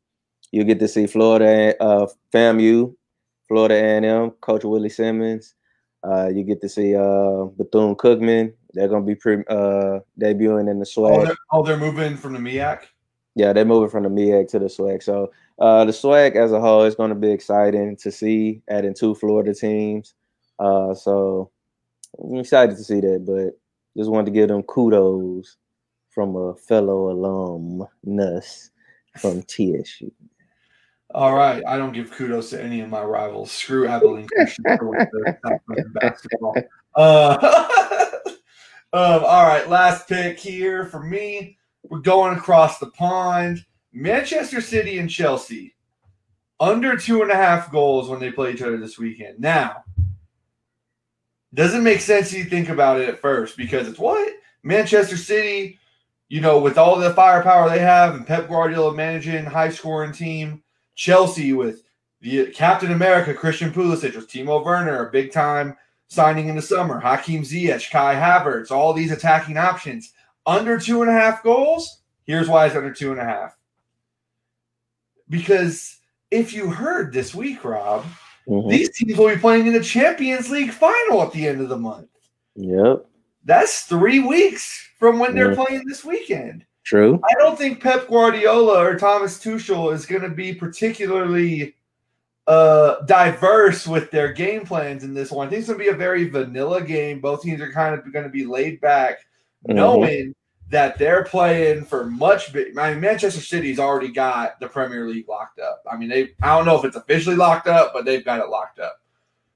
you 0.56 0.64
get 0.64 0.78
to 0.78 0.88
see 0.88 1.06
Florida, 1.06 1.76
uh, 1.82 2.06
FAMU, 2.32 2.94
Florida 3.46 3.74
A&M, 3.74 4.30
Coach 4.40 4.64
Willie 4.64 4.88
Simmons. 4.88 5.54
Uh, 6.02 6.28
you 6.28 6.44
get 6.44 6.62
to 6.62 6.68
see 6.68 6.96
uh, 6.96 7.44
Bethune 7.58 7.94
Cookman. 7.94 8.54
They're 8.72 8.88
gonna 8.88 9.04
be 9.04 9.16
pre- 9.16 9.44
uh, 9.50 10.00
debuting 10.18 10.70
in 10.70 10.78
the 10.78 10.90
oh, 10.96 11.00
SWAC. 11.00 11.26
they're, 11.26 11.36
oh, 11.52 11.62
they're 11.62 11.76
moving 11.76 12.16
from 12.16 12.32
the 12.32 12.38
MEAC. 12.38 12.84
Yeah, 13.34 13.52
they're 13.52 13.66
moving 13.66 13.90
from 13.90 14.04
the 14.04 14.08
MEAC 14.08 14.48
to 14.48 14.58
the 14.58 14.66
SWAC. 14.66 15.02
So 15.02 15.30
uh, 15.58 15.84
the 15.84 15.92
SWAC 15.92 16.36
as 16.36 16.52
a 16.52 16.60
whole 16.60 16.84
is 16.84 16.94
going 16.94 17.10
to 17.10 17.14
be 17.14 17.30
exciting 17.30 17.96
to 17.98 18.10
see 18.10 18.62
adding 18.70 18.94
two 18.94 19.14
Florida 19.14 19.52
teams. 19.52 20.14
Uh, 20.58 20.94
so 20.94 21.50
I'm 22.18 22.36
excited 22.36 22.78
to 22.78 22.84
see 22.84 23.00
that, 23.00 23.24
but 23.26 23.60
just 23.94 24.10
wanted 24.10 24.26
to 24.26 24.30
give 24.30 24.48
them 24.48 24.62
kudos 24.62 25.58
from 26.08 26.34
a 26.34 26.54
fellow 26.54 27.10
alumnus 27.10 28.70
from 29.18 29.42
TSU. 29.42 30.10
All 31.16 31.34
right, 31.34 31.62
I 31.66 31.78
don't 31.78 31.94
give 31.94 32.10
kudos 32.10 32.50
to 32.50 32.62
any 32.62 32.82
of 32.82 32.90
my 32.90 33.02
rivals. 33.02 33.50
Screw 33.50 33.88
Abilene 33.88 34.26
Christian 34.26 34.64
for 34.76 34.90
winning 34.90 35.08
the 35.12 35.38
South 35.42 35.60
American 35.66 35.92
basketball. 35.94 36.54
Uh, 36.94 37.66
um, 38.92 39.24
all 39.24 39.46
right, 39.46 39.66
last 39.66 40.06
pick 40.08 40.38
here 40.38 40.84
for 40.84 41.02
me. 41.02 41.56
We're 41.84 42.00
going 42.00 42.36
across 42.36 42.78
the 42.78 42.90
pond. 42.90 43.64
Manchester 43.94 44.60
City 44.60 44.98
and 44.98 45.08
Chelsea 45.08 45.74
under 46.60 46.98
two 46.98 47.22
and 47.22 47.30
a 47.30 47.34
half 47.34 47.72
goals 47.72 48.10
when 48.10 48.20
they 48.20 48.30
play 48.30 48.52
each 48.52 48.60
other 48.60 48.76
this 48.76 48.98
weekend. 48.98 49.40
Now, 49.40 49.84
doesn't 51.54 51.82
make 51.82 52.02
sense 52.02 52.30
if 52.30 52.38
you 52.40 52.44
think 52.44 52.68
about 52.68 53.00
it 53.00 53.08
at 53.08 53.22
first 53.22 53.56
because 53.56 53.88
it's 53.88 53.98
what 53.98 54.34
Manchester 54.62 55.16
City, 55.16 55.78
you 56.28 56.42
know, 56.42 56.58
with 56.58 56.76
all 56.76 56.98
the 56.98 57.14
firepower 57.14 57.70
they 57.70 57.78
have 57.78 58.16
and 58.16 58.26
Pep 58.26 58.48
Guardiola 58.48 58.94
managing 58.94 59.46
high 59.46 59.70
scoring 59.70 60.12
team. 60.12 60.62
Chelsea 60.96 61.52
with 61.52 61.82
the 62.20 62.46
Captain 62.46 62.90
America, 62.90 63.32
Christian 63.32 63.70
Pulisic, 63.70 64.16
with 64.16 64.28
Timo 64.28 64.64
Werner, 64.64 65.06
a 65.06 65.12
big 65.12 65.30
time 65.30 65.76
signing 66.08 66.48
in 66.48 66.56
the 66.56 66.62
summer, 66.62 66.98
Hakim 66.98 67.42
Ziyech, 67.42 67.90
Kai 67.90 68.14
Havertz, 68.14 68.70
all 68.70 68.92
these 68.92 69.12
attacking 69.12 69.56
options. 69.56 70.12
Under 70.46 70.78
two 70.78 71.02
and 71.02 71.10
a 71.10 71.14
half 71.14 71.42
goals. 71.42 72.02
Here's 72.24 72.48
why 72.48 72.66
it's 72.66 72.74
under 72.74 72.92
two 72.92 73.12
and 73.12 73.20
a 73.20 73.24
half. 73.24 73.56
Because 75.28 75.98
if 76.30 76.52
you 76.52 76.70
heard 76.70 77.12
this 77.12 77.34
week, 77.34 77.64
Rob, 77.64 78.04
Mhm. 78.48 78.70
these 78.70 78.96
teams 78.96 79.18
will 79.18 79.28
be 79.28 79.36
playing 79.36 79.66
in 79.66 79.72
the 79.72 79.82
Champions 79.82 80.50
League 80.50 80.70
final 80.70 81.22
at 81.22 81.32
the 81.32 81.46
end 81.46 81.60
of 81.60 81.68
the 81.68 81.76
month. 81.76 82.08
Yep, 82.54 83.06
That's 83.44 83.82
three 83.82 84.18
weeks 84.18 84.88
from 84.98 85.20
when 85.20 85.34
they're 85.36 85.52
Yeah. 85.52 85.64
playing 85.64 85.82
this 85.86 86.04
weekend. 86.04 86.64
True. 86.86 87.20
I 87.28 87.34
don't 87.34 87.58
think 87.58 87.82
Pep 87.82 88.08
Guardiola 88.08 88.78
or 88.82 88.96
Thomas 88.96 89.38
Tuchel 89.38 89.92
is 89.92 90.06
going 90.06 90.22
to 90.22 90.30
be 90.30 90.54
particularly 90.54 91.74
uh, 92.46 93.00
diverse 93.06 93.86
with 93.86 94.10
their 94.12 94.32
game 94.32 94.64
plans 94.64 95.02
in 95.04 95.12
this 95.12 95.30
one. 95.32 95.48
I 95.48 95.50
think 95.50 95.58
it's 95.60 95.68
going 95.68 95.80
to 95.80 95.84
be 95.84 95.90
a 95.90 95.96
very 95.96 96.28
vanilla 96.28 96.80
game. 96.80 97.20
Both 97.20 97.42
teams 97.42 97.60
are 97.60 97.72
kind 97.72 97.94
of 97.94 98.10
going 98.12 98.24
to 98.24 98.30
be 98.30 98.46
laid 98.46 98.80
back, 98.80 99.18
Mhm. 99.68 99.74
knowing 99.74 100.34
that 100.68 100.96
they're 100.98 101.24
playing 101.24 101.84
for 101.84 102.06
much 102.06 102.52
big. 102.52 102.76
I 102.78 102.92
mean, 102.92 103.00
Manchester 103.00 103.40
City's 103.40 103.78
already 103.78 104.08
got 104.08 104.58
the 104.60 104.68
Premier 104.68 105.08
League 105.08 105.28
locked 105.28 105.58
up. 105.60 105.82
I 105.90 105.96
mean, 105.96 106.08
they. 106.08 106.30
I 106.42 106.56
don't 106.56 106.66
know 106.66 106.78
if 106.78 106.84
it's 106.84 106.96
officially 106.96 107.36
locked 107.36 107.66
up, 107.68 107.92
but 107.92 108.04
they've 108.04 108.24
got 108.24 108.40
it 108.40 108.48
locked 108.48 108.78
up. 108.80 109.00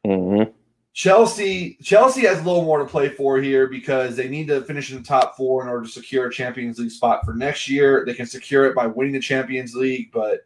hmm 0.04 0.42
Chelsea 0.92 1.78
Chelsea 1.82 2.22
has 2.22 2.40
a 2.40 2.42
little 2.42 2.64
more 2.64 2.78
to 2.80 2.84
play 2.84 3.08
for 3.08 3.38
here 3.40 3.68
because 3.68 4.16
they 4.16 4.28
need 4.28 4.48
to 4.48 4.62
finish 4.62 4.90
in 4.90 4.98
the 4.98 5.04
top 5.04 5.36
four 5.36 5.62
in 5.62 5.68
order 5.68 5.86
to 5.86 5.92
secure 5.92 6.26
a 6.26 6.32
Champions 6.32 6.78
League 6.78 6.90
spot 6.90 7.24
for 7.24 7.32
next 7.32 7.68
year. 7.68 8.04
They 8.04 8.14
can 8.14 8.26
secure 8.26 8.66
it 8.66 8.74
by 8.74 8.86
winning 8.86 9.12
the 9.12 9.20
Champions 9.20 9.74
League, 9.74 10.10
but 10.12 10.40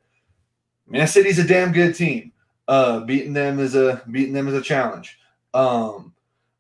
Man 0.86 1.06
City's 1.08 1.38
a 1.38 1.46
damn 1.46 1.72
good 1.72 1.94
team. 1.94 2.32
Uh, 2.68 3.00
beating 3.00 3.32
them 3.32 3.58
is 3.58 3.74
a 3.74 4.02
beating 4.10 4.34
them 4.34 4.48
is 4.48 4.54
a 4.54 4.60
challenge. 4.60 5.18
Um, 5.54 6.12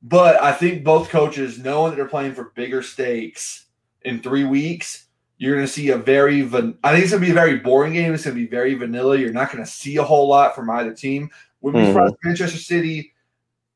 but 0.02 0.42
I 0.42 0.52
think 0.52 0.82
both 0.84 1.08
coaches 1.10 1.58
knowing 1.58 1.90
that 1.90 1.96
they're 1.96 2.06
playing 2.06 2.34
for 2.34 2.52
bigger 2.54 2.82
stakes 2.82 3.66
in 4.02 4.20
three 4.20 4.44
weeks, 4.44 5.06
you're 5.38 5.54
going 5.54 5.66
to 5.66 5.72
see 5.72 5.90
a 5.90 5.96
very. 5.98 6.40
Van- 6.42 6.76
I 6.84 6.92
think 6.92 7.04
it's 7.04 7.12
going 7.12 7.22
to 7.22 7.26
be 7.26 7.32
a 7.32 7.34
very 7.34 7.58
boring 7.58 7.92
game. 7.92 8.14
It's 8.14 8.24
going 8.24 8.36
to 8.36 8.42
be 8.42 8.48
very 8.48 8.74
vanilla. 8.74 9.16
You're 9.18 9.32
not 9.32 9.52
going 9.52 9.64
to 9.64 9.70
see 9.70 9.96
a 9.96 10.02
whole 10.02 10.28
lot 10.28 10.54
from 10.54 10.70
either 10.70 10.94
team. 10.94 11.30
Would 11.60 11.72
be 11.74 11.80
Mhm. 11.80 12.10
if 12.10 12.16
Manchester 12.22 12.58
City 12.58 13.13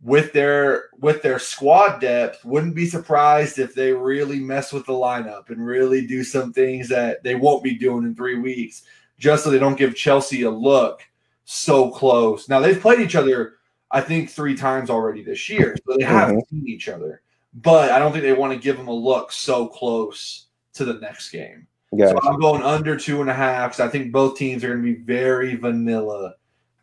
with 0.03 0.33
their 0.33 0.85
with 1.01 1.23
their 1.23 1.39
squad 1.39 1.99
depth 2.01 2.45
wouldn't 2.45 2.75
be 2.75 2.87
surprised 2.87 3.59
if 3.59 3.75
they 3.75 3.93
really 3.93 4.39
mess 4.39 4.73
with 4.73 4.87
the 4.87 4.93
lineup 4.93 5.51
and 5.51 5.65
really 5.65 6.07
do 6.07 6.23
some 6.23 6.53
things 6.53 6.89
that 6.89 7.23
they 7.25 7.35
won't 7.35 7.65
be 7.65 7.75
doing 7.77 8.05
in 8.05 8.15
three 8.15 8.39
weeks 8.39 8.83
just 9.19 9.43
so 9.43 9.51
they 9.51 9.59
don't 9.59 9.77
give 9.79 9.97
chelsea 9.97 10.43
a 10.43 10.51
look 10.51 11.03
so 11.45 11.91
close 11.91 12.49
now 12.49 12.61
they've 12.61 12.81
played 12.81 13.01
each 13.01 13.17
other 13.17 13.55
i 13.91 14.01
think 14.01 14.31
three 14.31 14.55
times 14.57 14.89
already 14.89 15.23
this 15.25 15.49
year 15.49 15.77
so 15.85 15.97
they 15.97 16.05
have 16.05 16.29
Mhm. 16.29 16.49
seen 16.49 16.69
each 16.69 16.89
other 16.89 17.23
but 17.55 17.91
i 17.91 17.99
don't 17.99 18.13
think 18.13 18.23
they 18.23 18.33
want 18.33 18.53
to 18.53 18.59
give 18.59 18.77
them 18.77 18.87
a 18.89 18.95
look 18.95 19.33
so 19.33 19.67
close 19.67 20.47
to 20.75 20.85
the 20.85 20.95
next 20.95 21.31
game 21.31 21.67
Gotcha. 21.99 22.21
so 22.23 22.29
i'm 22.29 22.39
going 22.39 22.63
under 22.63 22.97
two 22.97 23.21
and 23.21 23.31
a 23.31 23.35
half 23.35 23.73
because 23.73 23.81
i 23.81 23.91
think 23.91 24.13
both 24.13 24.39
teams 24.39 24.63
are 24.63 24.69
going 24.69 24.83
to 24.85 24.95
be 24.95 25.03
very 25.03 25.57
vanilla 25.57 26.35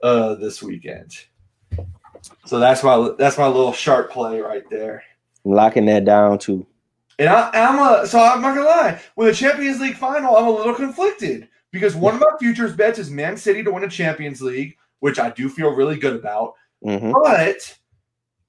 uh, 0.04 0.36
this 0.36 0.62
weekend 0.62 1.16
so 2.46 2.60
that's 2.60 2.84
my 2.84 3.12
that's 3.18 3.38
my 3.38 3.48
little 3.48 3.74
sharp 3.74 4.12
play 4.12 4.40
right 4.40 4.64
there. 4.70 5.04
I'm 5.46 5.52
locking 5.52 5.86
that 5.86 6.06
down 6.06 6.40
too. 6.40 6.66
And 7.18 7.30
I, 7.30 7.50
I'm 7.54 7.80
a 7.80 8.08
so 8.08 8.20
I'm 8.20 8.42
not 8.42 8.56
gonna 8.56 8.68
lie. 8.68 9.02
With 9.16 9.30
the 9.30 9.36
Champions 9.36 9.80
League 9.80 9.98
final, 9.98 10.36
I'm 10.36 10.48
a 10.48 10.52
little 10.52 10.74
conflicted 10.74 11.48
because 11.72 11.96
one 11.96 12.16
of 12.16 12.22
my 12.22 12.38
futures 12.40 12.76
bets 12.76 13.00
is 13.00 13.10
Man 13.10 13.38
City 13.38 13.64
to 13.64 13.72
win 13.72 13.84
a 13.84 13.90
Champions 13.90 14.42
League, 14.42 14.78
which 15.00 15.20
I 15.20 15.30
do 15.30 15.50
feel 15.50 15.70
really 15.70 15.98
good 15.98 16.16
about. 16.16 16.54
hmm 16.84 17.12
But 17.12 17.78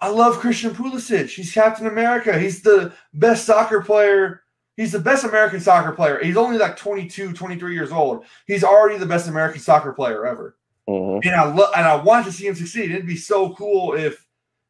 I 0.00 0.08
love 0.08 0.38
Christian 0.38 0.72
Pulisic. 0.72 1.28
He's 1.28 1.52
Captain 1.52 1.86
America. 1.86 2.38
He's 2.38 2.62
the 2.62 2.92
best 3.14 3.46
soccer 3.46 3.80
player. 3.80 4.42
He's 4.76 4.92
the 4.92 4.98
best 5.00 5.24
American 5.24 5.60
soccer 5.60 5.92
player. 5.92 6.20
He's 6.22 6.36
only 6.36 6.58
like 6.58 6.76
22, 6.76 7.32
23 7.32 7.74
years 7.74 7.92
old. 7.92 8.24
He's 8.46 8.62
already 8.62 8.98
the 8.98 9.06
best 9.06 9.26
American 9.26 9.60
soccer 9.60 9.92
player 9.92 10.26
ever. 10.26 10.56
Mm-hmm. 10.88 11.28
And 11.28 11.40
I 11.40 11.52
love 11.52 11.72
and 11.76 11.86
I 11.86 11.96
want 11.96 12.26
to 12.26 12.32
see 12.32 12.46
him 12.46 12.54
succeed. 12.54 12.90
It'd 12.90 13.06
be 13.06 13.16
so 13.16 13.54
cool 13.54 13.94
if 13.94 14.26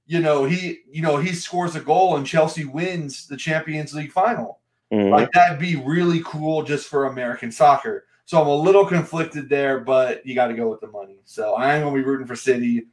you 0.07 0.21
know 0.21 0.45
he 0.45 0.81
you 0.91 1.03
know 1.03 1.19
he 1.19 1.33
scores 1.33 1.77
a 1.77 1.81
goal 1.81 2.17
and 2.17 2.27
Chelsea 2.27 2.65
wins 2.65 3.27
the 3.27 3.37
Champions 3.37 3.95
League 3.95 4.13
final. 4.13 4.61
Mm-hmm. 4.93 5.13
Like 5.13 5.33
that'd 5.33 5.59
be 5.59 5.77
really 5.77 6.23
cool 6.25 6.63
just 6.63 6.89
for 6.89 7.07
American 7.07 7.53
soccer. 7.53 8.07
So 8.25 8.41
I'm 8.41 8.49
a 8.49 8.55
little 8.55 8.87
conflicted 8.87 9.49
there, 9.49 9.81
but 9.81 10.25
you 10.27 10.35
got 10.35 10.49
to 10.49 10.55
go 10.55 10.69
with 10.69 10.81
the 10.81 10.89
money. 10.89 11.21
So 11.25 11.55
I 11.55 11.75
am 11.75 11.83
gonna 11.83 11.95
be 11.95 12.03
rooting 12.03 12.27
for 12.27 12.35
City, 12.35 12.87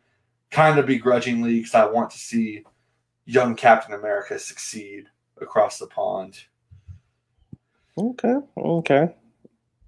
kind 0.52 0.78
of 0.78 0.86
begrudgingly, 0.86 1.58
because 1.58 1.76
I 1.76 1.86
want 1.86 2.12
to 2.12 2.18
see 2.18 2.64
young 3.26 3.56
Captain 3.56 3.94
America 3.94 4.38
succeed 4.38 5.06
across 5.42 5.80
the 5.80 5.88
pond. 5.88 6.40
Okay, 7.98 8.36
okay. 8.58 9.16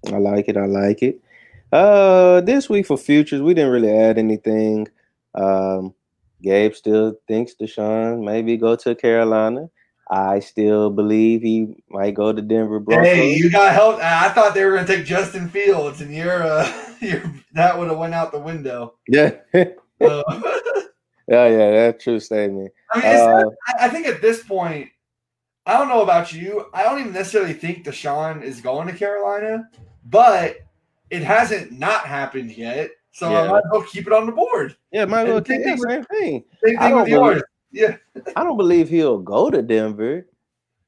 I 0.06 0.18
like 0.18 0.48
it. 0.48 0.56
I 0.56 0.66
like 0.66 1.02
it. 1.02 1.20
Uh, 1.72 2.40
this 2.42 2.68
week 2.68 2.86
for 2.86 2.96
futures, 2.96 3.42
we 3.42 3.54
didn't 3.54 3.72
really 3.72 3.90
add 3.90 4.18
anything. 4.18 4.88
Um, 5.34 5.94
Gabe 6.42 6.74
still 6.74 7.18
thinks 7.26 7.54
Deshaun 7.60 8.24
maybe 8.24 8.56
go 8.56 8.76
to 8.76 8.94
Carolina. 8.94 9.68
I 10.08 10.38
still 10.38 10.90
believe 10.90 11.42
he 11.42 11.82
might 11.90 12.14
go 12.14 12.32
to 12.32 12.40
Denver 12.40 12.78
Broncos. 12.78 13.06
Hey, 13.06 13.34
you 13.34 13.50
got 13.50 13.72
help. 13.74 13.98
I 14.00 14.28
thought 14.28 14.54
they 14.54 14.64
were 14.64 14.74
gonna 14.76 14.86
take 14.86 15.04
Justin 15.04 15.48
Fields, 15.48 16.00
and 16.00 16.14
you're 16.14 16.42
uh, 16.44 16.72
you're 17.00 17.22
that 17.54 17.76
would 17.76 17.88
have 17.88 17.98
went 17.98 18.14
out 18.14 18.30
the 18.30 18.38
window. 18.38 18.94
yeah, 19.08 19.32
yeah, 19.52 19.66
Uh, 20.00 20.22
yeah. 21.28 21.70
That's 21.70 22.04
true 22.04 22.20
statement. 22.20 22.70
I 22.92 22.98
mean, 23.00 23.06
Uh, 23.20 23.40
not, 23.40 23.52
I 23.80 23.88
think 23.88 24.06
at 24.06 24.22
this 24.22 24.44
point, 24.44 24.90
I 25.66 25.76
don't 25.76 25.88
know 25.88 26.02
about 26.02 26.32
you. 26.32 26.66
I 26.72 26.84
don't 26.84 27.00
even 27.00 27.12
necessarily 27.12 27.54
think 27.54 27.84
Deshaun 27.84 28.42
is 28.44 28.60
going 28.60 28.86
to 28.86 28.94
Carolina, 28.94 29.68
but 30.04 30.58
it 31.10 31.22
hasn't 31.22 31.72
not 31.72 32.06
happened 32.06 32.50
yet. 32.52 32.90
So 33.12 33.28
I 33.28 33.42
Yeah. 33.44 33.48
might 33.48 33.58
as 33.58 33.64
well 33.72 33.82
keep 33.82 34.06
it 34.06 34.12
on 34.12 34.26
the 34.26 34.32
board. 34.32 34.76
Yeah, 34.92 35.04
might 35.06 35.22
as 35.26 35.28
well 35.32 35.40
keep 35.42 35.62
the 35.64 35.76
same 35.88 36.04
thing. 36.04 36.44
Same 36.64 36.78
I 36.78 36.82
thing 36.82 36.90
don't 36.90 37.02
with 37.02 37.08
yours. 37.08 37.42
Yeah. 37.72 37.96
I 38.36 38.44
don't 38.44 38.56
believe 38.56 38.88
he'll 38.88 39.18
go 39.18 39.50
to 39.50 39.60
Denver. 39.60 40.26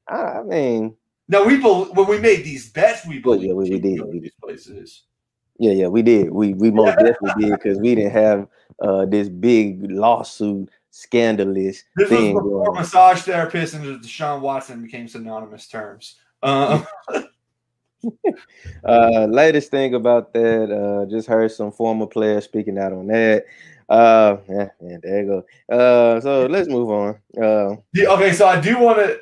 I, 0.07 0.15
I 0.39 0.43
mean, 0.43 0.95
No, 1.27 1.45
we 1.45 1.57
bel 1.61 1.85
when 1.93 2.07
we 2.07 2.19
made 2.19 2.43
these 2.43 2.71
bets, 2.71 3.05
we 3.05 3.19
Well, 3.19 3.35
believed 3.37 3.43
yeah, 3.49 3.53
we- 3.53 3.69
we 3.69 3.79
did, 3.79 4.01
we 4.05 4.19
these 4.19 4.31
places. 4.41 5.03
yeah, 5.59 5.71
yeah, 5.73 5.87
we 5.87 6.01
did. 6.01 6.31
We 6.31 6.53
we 6.53 6.71
most 6.71 6.97
definitely 6.99 7.43
did 7.49 7.51
because 7.53 7.77
we 7.79 7.93
didn't 7.95 8.11
have 8.13 8.47
uh 8.81 9.05
this 9.05 9.29
big 9.29 9.91
lawsuit 9.91 10.69
scandalous 10.89 11.83
This 11.95 12.09
was 12.09 12.19
thing 12.19 12.33
before 12.35 12.65
going. 12.65 12.79
massage 12.79 13.21
therapist 13.21 13.73
and 13.75 13.85
Deshaun 14.01 14.41
Watson 14.41 14.81
became 14.81 15.07
synonymous 15.07 15.67
terms. 15.67 16.15
Um, 16.41 16.87
Uh, 18.83 19.27
latest 19.29 19.71
thing 19.71 19.93
about 19.93 20.33
that, 20.33 20.71
uh, 20.71 21.05
just 21.09 21.27
heard 21.27 21.51
some 21.51 21.71
former 21.71 22.07
players 22.07 22.45
speaking 22.45 22.77
out 22.77 22.93
on 22.93 23.07
that. 23.07 23.45
Uh, 23.89 24.37
yeah, 24.47 24.69
yeah, 24.81 24.97
there 25.01 25.21
you 25.21 25.27
go. 25.27 25.75
Uh, 25.75 26.21
so 26.21 26.45
let's 26.45 26.69
move 26.69 26.89
on. 26.89 27.09
Uh, 27.41 27.75
Yeah, 27.93 28.09
okay, 28.09 28.31
so 28.31 28.47
I 28.47 28.59
do 28.59 28.79
want 28.79 28.99
to. 28.99 29.19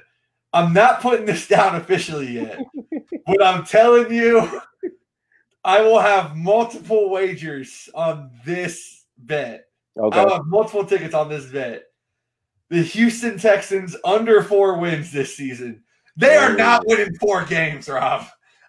I'm 0.54 0.74
not 0.74 1.02
putting 1.02 1.26
this 1.26 1.48
down 1.56 1.76
officially 1.76 2.34
yet, 2.34 2.60
but 3.26 3.44
I'm 3.44 3.64
telling 3.66 4.14
you, 4.14 4.62
I 5.64 5.82
will 5.82 6.00
have 6.00 6.36
multiple 6.36 7.10
wagers 7.10 7.90
on 7.96 8.30
this 8.46 9.06
bet. 9.18 9.66
okay, 9.98 10.20
I'll 10.20 10.30
have 10.36 10.46
multiple 10.46 10.86
tickets 10.86 11.16
on 11.16 11.30
this 11.30 11.46
bet. 11.46 11.84
The 12.70 12.84
Houston 12.84 13.40
Texans 13.40 13.96
under 14.04 14.44
four 14.44 14.78
wins 14.78 15.12
this 15.12 15.36
season. 15.36 15.84
They 16.16 16.36
are 16.36 16.56
not 16.56 16.84
winning 16.86 17.16
four 17.16 17.46
games, 17.46 17.88
Rob. 17.88 18.28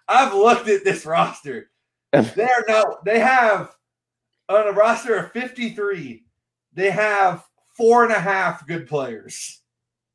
I've 0.09 0.33
looked 0.33 0.67
at 0.67 0.83
this 0.83 1.05
roster. 1.05 1.69
They 2.11 2.43
are 2.43 2.65
not. 2.67 3.05
They 3.05 3.19
have 3.19 3.75
on 4.49 4.67
a 4.67 4.71
roster 4.71 5.15
of 5.15 5.31
53. 5.31 6.23
They 6.73 6.89
have 6.89 7.45
four 7.77 8.03
and 8.03 8.11
a 8.11 8.19
half 8.19 8.65
good 8.65 8.87
players. 8.87 9.61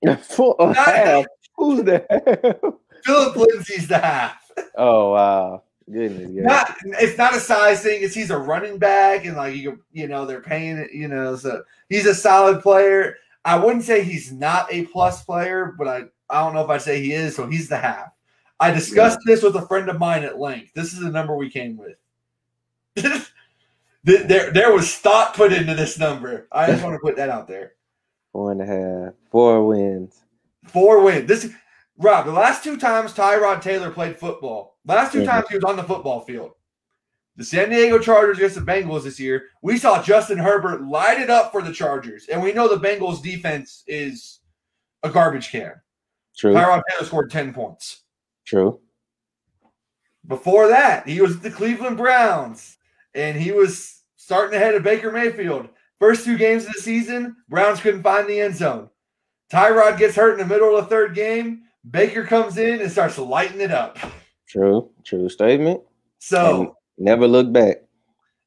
Four 0.22 0.56
and 0.58 0.76
a 0.76 0.82
half. 0.82 1.24
Who's 1.56 1.84
that? 1.84 2.06
Philip 3.04 3.36
Lindsay's 3.36 3.88
the 3.88 3.98
half. 3.98 4.50
oh 4.76 5.12
wow, 5.12 5.62
goodness, 5.90 6.30
yeah. 6.32 6.42
Not 6.42 6.76
it's 7.00 7.16
not 7.16 7.34
a 7.34 7.40
size 7.40 7.82
thing. 7.82 8.02
It's 8.02 8.14
he's 8.14 8.30
a 8.30 8.36
running 8.36 8.78
back, 8.78 9.24
and 9.24 9.36
like 9.36 9.54
you, 9.54 9.82
you 9.92 10.08
know, 10.08 10.26
they're 10.26 10.40
paying 10.40 10.76
it. 10.78 10.92
You 10.92 11.08
know, 11.08 11.36
so 11.36 11.62
he's 11.88 12.06
a 12.06 12.14
solid 12.14 12.60
player. 12.60 13.16
I 13.44 13.56
wouldn't 13.56 13.84
say 13.84 14.02
he's 14.02 14.32
not 14.32 14.66
a 14.70 14.86
plus 14.86 15.24
player, 15.24 15.74
but 15.78 15.88
I 15.88 16.02
I 16.28 16.40
don't 16.40 16.54
know 16.54 16.64
if 16.64 16.70
I'd 16.70 16.82
say 16.82 17.00
he 17.00 17.12
is. 17.12 17.36
So 17.36 17.46
he's 17.46 17.68
the 17.68 17.78
half. 17.78 18.13
I 18.64 18.70
discussed 18.70 19.18
this 19.26 19.42
with 19.42 19.56
a 19.56 19.66
friend 19.66 19.88
of 19.88 19.98
mine 19.98 20.24
at 20.24 20.38
length. 20.38 20.72
This 20.74 20.92
is 20.92 21.00
the 21.00 21.10
number 21.10 21.36
we 21.36 21.50
came 21.50 21.76
with. 21.76 21.96
There 24.06 24.50
there 24.50 24.70
was 24.70 24.94
thought 24.96 25.32
put 25.34 25.50
into 25.50 25.74
this 25.74 25.98
number. 25.98 26.46
I 26.52 26.66
just 26.66 26.84
want 26.84 26.94
to 26.94 26.98
put 26.98 27.16
that 27.16 27.30
out 27.30 27.48
there. 27.48 27.72
Four 28.32 28.52
and 28.52 28.60
a 28.60 28.66
half, 28.66 29.14
four 29.30 29.66
wins. 29.66 30.22
Four 30.66 31.02
wins. 31.02 31.26
This 31.26 31.50
Rob, 31.96 32.26
the 32.26 32.32
last 32.32 32.62
two 32.62 32.76
times 32.76 33.14
Tyrod 33.14 33.62
Taylor 33.62 33.90
played 33.90 34.18
football, 34.18 34.76
last 34.84 35.12
2 35.12 35.22
Mhm. 35.22 35.24
times 35.24 35.46
he 35.48 35.54
was 35.54 35.64
on 35.64 35.76
the 35.76 35.84
football 35.84 36.20
field. 36.20 36.50
The 37.36 37.44
San 37.44 37.70
Diego 37.70 37.98
Chargers 37.98 38.36
against 38.36 38.56
the 38.56 38.60
Bengals 38.60 39.04
this 39.04 39.18
year, 39.18 39.44
we 39.62 39.78
saw 39.78 40.02
Justin 40.02 40.36
Herbert 40.36 40.82
light 40.82 41.18
it 41.18 41.30
up 41.30 41.50
for 41.50 41.62
the 41.62 41.72
Chargers, 41.72 42.28
and 42.28 42.42
we 42.42 42.52
know 42.52 42.68
the 42.68 42.86
Bengals 42.86 43.22
defense 43.22 43.84
is 43.86 44.40
a 45.02 45.08
garbage 45.08 45.50
can. 45.50 45.80
True, 46.36 46.52
Tyrod 46.52 46.82
Taylor 46.90 47.06
scored 47.06 47.30
10 47.30 47.54
points. 47.54 48.02
True. 48.44 48.80
Before 50.26 50.68
that, 50.68 51.06
he 51.06 51.20
was 51.20 51.36
at 51.36 51.42
the 51.42 51.50
Cleveland 51.50 51.96
Browns, 51.98 52.76
and 53.14 53.36
he 53.36 53.52
was 53.52 54.02
starting 54.16 54.56
ahead 54.56 54.74
of 54.74 54.82
Baker 54.82 55.12
Mayfield. 55.12 55.68
First 56.00 56.24
two 56.24 56.38
games 56.38 56.64
of 56.66 56.72
the 56.72 56.80
season, 56.80 57.36
Browns 57.48 57.80
couldn't 57.80 58.02
find 58.02 58.28
the 58.28 58.40
end 58.40 58.56
zone. 58.56 58.88
Tyrod 59.52 59.98
gets 59.98 60.16
hurt 60.16 60.32
in 60.32 60.38
the 60.38 60.52
middle 60.52 60.76
of 60.76 60.84
the 60.84 60.90
third 60.90 61.14
game. 61.14 61.62
Baker 61.90 62.24
comes 62.24 62.56
in 62.56 62.80
and 62.80 62.90
starts 62.90 63.18
lighting 63.18 63.60
it 63.60 63.70
up. 63.70 63.98
True, 64.48 64.90
true 65.04 65.28
statement. 65.28 65.80
So, 66.18 66.76
Never 66.96 67.26
look 67.28 67.52
back. 67.52 67.82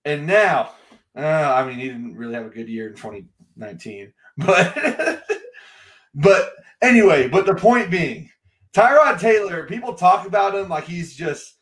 and 0.06 0.26
now, 0.26 0.72
uh, 1.16 1.22
I 1.22 1.68
mean, 1.68 1.78
he 1.78 1.88
didn't 1.90 2.16
really 2.16 2.34
have 2.34 2.46
a 2.46 2.50
good 2.50 2.68
year 2.70 2.88
in 2.88 2.96
2019, 2.96 4.14
but, 4.38 5.24
but 6.16 6.54
anyway, 6.82 7.28
but 7.28 7.46
the 7.46 7.54
point 7.56 7.92
being, 7.92 8.30
Tyrod 8.74 9.20
Taylor, 9.20 9.66
people 9.66 9.94
talk 9.94 10.28
about 10.28 10.56
him 10.56 10.70
like 10.70 10.86
he's 10.86 11.16
just 11.16 11.56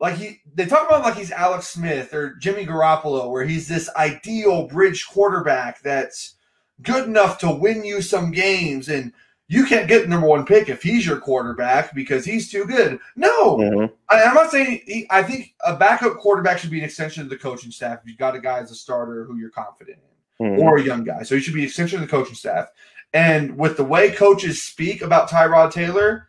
like 0.00 0.16
he 0.16 0.38
they 0.54 0.66
talk 0.66 0.86
about 0.88 0.98
him 1.00 1.04
like 1.04 1.16
he's 1.16 1.30
Alex 1.32 1.68
Smith 1.68 2.12
or 2.14 2.34
Jimmy 2.36 2.64
Garoppolo, 2.66 3.30
where 3.30 3.44
he's 3.44 3.68
this 3.68 3.90
ideal 3.96 4.66
bridge 4.66 5.06
quarterback 5.06 5.80
that's 5.82 6.36
good 6.82 7.06
enough 7.06 7.38
to 7.38 7.50
win 7.50 7.84
you 7.84 8.00
some 8.00 8.30
games 8.30 8.88
and 8.88 9.12
you 9.48 9.66
can't 9.66 9.88
get 9.88 10.02
the 10.02 10.08
number 10.08 10.28
one 10.28 10.46
pick 10.46 10.68
if 10.68 10.80
he's 10.82 11.04
your 11.04 11.18
quarterback 11.18 11.92
because 11.92 12.24
he's 12.24 12.50
too 12.50 12.64
good. 12.64 12.98
No, 13.16 13.56
Mhm. 13.56 13.92
I, 14.08 14.22
I'm 14.22 14.34
not 14.34 14.50
saying 14.50 14.80
he, 14.86 15.06
I 15.10 15.22
think 15.24 15.54
a 15.66 15.74
backup 15.76 16.18
quarterback 16.18 16.58
should 16.58 16.70
be 16.70 16.78
an 16.78 16.84
extension 16.84 17.22
of 17.24 17.28
the 17.30 17.36
coaching 17.36 17.72
staff. 17.72 17.98
If 18.02 18.08
you've 18.08 18.16
got 18.18 18.36
a 18.36 18.40
guy 18.40 18.60
as 18.60 18.70
a 18.70 18.76
starter 18.76 19.24
who 19.24 19.36
you're 19.36 19.50
confident 19.50 19.98
in 20.38 20.46
Mhm. 20.46 20.58
or 20.60 20.76
a 20.78 20.82
young 20.82 21.02
guy. 21.04 21.22
So 21.24 21.34
he 21.34 21.40
should 21.42 21.52
be 21.54 21.60
an 21.62 21.66
extension 21.66 22.00
of 22.00 22.08
the 22.08 22.16
coaching 22.16 22.36
staff. 22.36 22.68
And 23.12 23.58
with 23.58 23.76
the 23.76 23.84
way 23.84 24.12
coaches 24.12 24.62
speak 24.62 25.02
about 25.02 25.28
Tyrod 25.28 25.72
Taylor, 25.72 26.28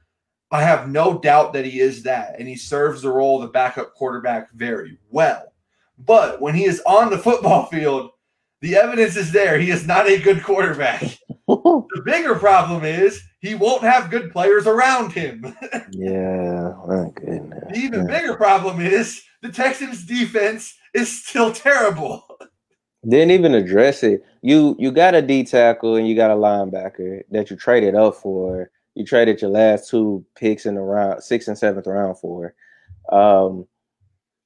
I 0.51 0.61
have 0.63 0.89
no 0.89 1.17
doubt 1.17 1.53
that 1.53 1.65
he 1.65 1.79
is 1.79 2.03
that. 2.03 2.37
And 2.39 2.47
he 2.47 2.55
serves 2.55 3.01
the 3.01 3.09
role 3.11 3.37
of 3.37 3.43
the 3.47 3.51
backup 3.51 3.93
quarterback 3.93 4.51
very 4.53 4.97
well. 5.09 5.53
But 5.97 6.41
when 6.41 6.55
he 6.55 6.65
is 6.65 6.81
on 6.85 7.09
the 7.09 7.17
football 7.17 7.67
field, 7.67 8.11
the 8.61 8.75
evidence 8.75 9.15
is 9.15 9.31
there. 9.31 9.57
He 9.59 9.71
is 9.71 9.87
not 9.87 10.07
a 10.07 10.19
good 10.19 10.43
quarterback. 10.43 11.03
The 11.47 12.01
bigger 12.05 12.35
problem 12.35 12.85
is 12.85 13.21
he 13.41 13.55
won't 13.55 13.81
have 13.81 14.09
good 14.09 14.31
players 14.31 14.67
around 14.67 15.11
him. 15.11 15.43
yeah, 15.91 16.73
my 16.87 17.09
goodness. 17.13 17.63
The 17.69 17.75
even 17.75 18.07
Yeah. 18.07 18.19
bigger 18.19 18.35
problem 18.35 18.79
is 18.79 19.21
the 19.41 19.51
Texans 19.51 20.05
defense 20.05 20.73
is 20.93 21.25
still 21.25 21.51
terrible. 21.51 22.23
Didn't 23.09 23.31
even 23.31 23.53
address 23.53 24.01
it. 24.03 24.23
You 24.41 24.77
you 24.79 24.91
got 24.91 25.13
a 25.15 25.21
D 25.21 25.43
tackle 25.43 25.97
and 25.97 26.07
you 26.07 26.15
got 26.15 26.31
a 26.31 26.35
linebacker 26.35 27.23
that 27.31 27.49
you 27.49 27.57
traded 27.57 27.95
up 27.95 28.15
for. 28.15 28.71
You 28.95 29.05
traded 29.05 29.41
your 29.41 29.51
last 29.51 29.89
two 29.89 30.25
picks 30.35 30.65
in 30.65 30.75
the 30.75 30.81
round, 30.81 31.23
sixth 31.23 31.47
and 31.47 31.57
seventh 31.57 31.87
round 31.87 32.17
for. 32.19 32.53
Um, 33.11 33.67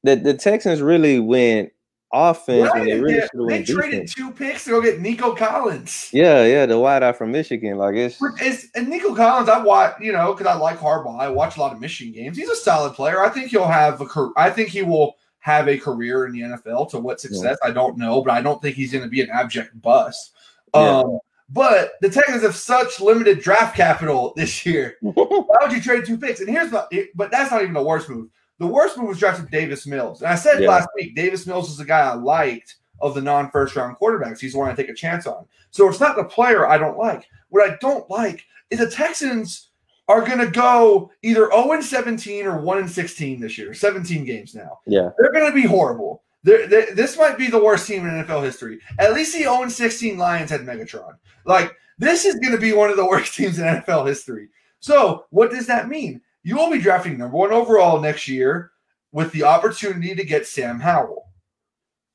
the 0.04 0.16
the 0.16 0.34
Texans 0.34 0.82
really 0.82 1.20
went 1.20 1.72
offense 2.14 2.72
when 2.74 2.86
they 2.86 3.00
really 3.00 3.16
yeah, 3.16 3.28
should 3.32 3.40
have 3.40 3.50
they 3.50 3.64
traded 3.64 3.92
defense. 3.92 4.14
two 4.14 4.32
picks 4.32 4.64
to 4.66 4.72
go 4.72 4.82
get 4.82 5.02
Nico 5.02 5.36
Collins. 5.36 6.10
Yeah, 6.14 6.46
yeah, 6.46 6.66
the 6.66 6.76
wideout 6.76 7.18
from 7.18 7.32
Michigan. 7.32 7.78
Like 7.78 7.96
it's 7.96 8.22
is 8.42 8.70
and 8.76 8.88
Nico 8.88 9.14
Collins, 9.16 9.50
I 9.50 9.62
watch, 9.62 9.96
you 10.00 10.12
know, 10.12 10.34
because 10.34 10.48
I 10.48 10.56
like 10.56 10.80
Harbaugh. 10.80 11.20
I 11.20 11.28
watch 11.28 11.58
a 11.58 11.60
lot 11.60 11.74
of 11.74 11.80
Michigan 11.80 12.14
games. 12.14 12.38
He's 12.38 12.50
a 12.50 12.56
solid 12.56 12.94
player. 12.94 13.24
I 13.24 13.30
think 13.30 13.50
he'll 13.50 13.68
have 13.68 14.02
a. 14.02 14.32
I 14.38 14.50
think 14.50 14.70
he 14.70 14.84
will 14.84 15.16
have 15.40 15.68
a 15.68 15.78
career 15.78 16.26
in 16.26 16.34
the 16.34 16.42
NFL. 16.42 16.90
To 16.92 17.00
what 17.00 17.20
success, 17.20 17.58
I 17.64 17.72
don't 17.72 17.98
know, 17.98 18.22
but 18.22 18.34
I 18.34 18.42
don't 18.42 18.62
think 18.62 18.76
he's 18.76 18.92
going 18.92 19.04
to 19.04 19.10
be 19.10 19.22
an 19.22 19.30
abject 19.30 19.80
bust. 19.82 20.34
Yeah. 20.74 21.04
But 21.50 21.94
the 22.02 22.10
Texans 22.10 22.42
have 22.42 22.56
such 22.56 23.00
limited 23.00 23.40
draft 23.40 23.76
capital 23.76 24.34
this 24.36 24.66
year. 24.66 24.96
Why 25.02 25.58
would 25.62 25.72
you 25.72 25.82
trade 25.82 26.06
two 26.06 26.18
picks? 26.18 26.40
And 26.40 26.50
here's 26.50 26.72
what, 26.72 26.92
but 27.14 27.30
that's 27.32 27.52
not 27.52 27.62
even 27.62 27.74
the 27.74 27.84
worst 27.84 28.10
move. 28.10 28.30
The 28.58 28.68
worst 28.68 28.98
move 28.98 29.10
was 29.10 29.20
drafting 29.20 29.46
Davis 29.48 29.86
Mills. 29.86 30.22
And 30.22 30.32
I 30.32 30.36
said 30.36 30.62
Yeah. 30.62 30.70
last 30.70 30.90
week, 30.96 31.16
Davis 31.16 31.46
Mills 31.46 31.70
is 31.70 31.78
the 31.78 31.86
guy 31.86 32.00
I 32.00 32.14
liked 32.14 32.76
of 33.02 33.14
the 33.14 33.22
non 33.22 33.52
first 33.52 33.76
round 33.76 33.98
quarterbacks. 33.98 34.40
He's 34.40 34.54
the 34.54 34.60
one 34.60 34.70
I 34.70 34.76
take 34.76 34.90
a 34.90 34.94
chance 34.94 35.28
on. 35.28 35.46
So 35.72 35.88
it's 35.90 36.00
not 36.00 36.16
the 36.16 36.24
player 36.24 36.68
I 36.68 36.78
don't 36.78 36.98
like. 36.98 37.28
What 37.50 37.70
I 37.70 37.76
don't 37.82 38.10
like 38.10 38.44
is 38.70 38.80
the 38.80 38.90
Texans 38.90 39.70
are 40.08 40.26
going 40.26 40.40
to 40.40 40.48
go 40.48 41.12
either 41.22 41.50
0 41.52 41.82
17 41.82 42.46
or 42.46 42.62
1 42.62 42.88
16 42.88 43.40
this 43.40 43.58
year, 43.58 43.74
17 43.74 44.24
games 44.24 44.56
now. 44.56 44.80
Yeah. 44.88 45.10
They're 45.18 45.32
going 45.34 45.48
to 45.48 45.54
be 45.56 45.68
horrible. 45.68 46.24
They're, 46.46 46.68
they 46.68 46.86
this 46.94 47.18
might 47.18 47.40
be 47.40 47.48
the 47.48 47.62
worst 47.62 47.88
team 47.88 48.08
in 48.08 48.24
NFL 48.24 48.44
history. 48.44 48.80
At 49.00 49.14
least 49.14 49.34
the 49.34 49.44
0 49.44 49.68
16 49.68 50.16
Lions 50.16 50.52
had 50.52 50.62
Megatron. 50.62 51.18
Like, 51.44 51.76
this 51.98 52.24
is 52.24 52.36
going 52.36 52.54
to 52.54 52.60
be 52.60 52.72
one 52.72 52.92
of 52.92 52.98
the 52.98 53.06
worst 53.06 53.34
teams 53.36 53.58
in 53.58 53.66
NFL 53.66 54.08
history. 54.08 54.50
So, 54.80 55.26
what 55.32 55.50
does 55.50 55.66
that 55.66 55.90
mean? 55.90 56.22
You 56.44 56.56
will 56.56 56.72
be 56.72 56.80
drafting 56.80 57.18
number 57.18 57.36
one 57.36 57.52
overall 57.52 58.00
next 58.00 58.28
year 58.28 58.72
with 59.12 59.32
the 59.32 59.42
opportunity 59.42 60.14
to 60.14 60.24
get 60.24 60.46
Sam 60.46 60.80
Howell, 60.80 61.26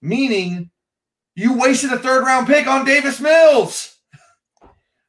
meaning 0.00 0.70
you 1.34 1.58
wasted 1.58 1.92
a 1.92 1.98
third 1.98 2.24
round 2.24 2.46
pick 2.46 2.68
on 2.68 2.86
Davis 2.86 3.20
Mills. 3.20 3.96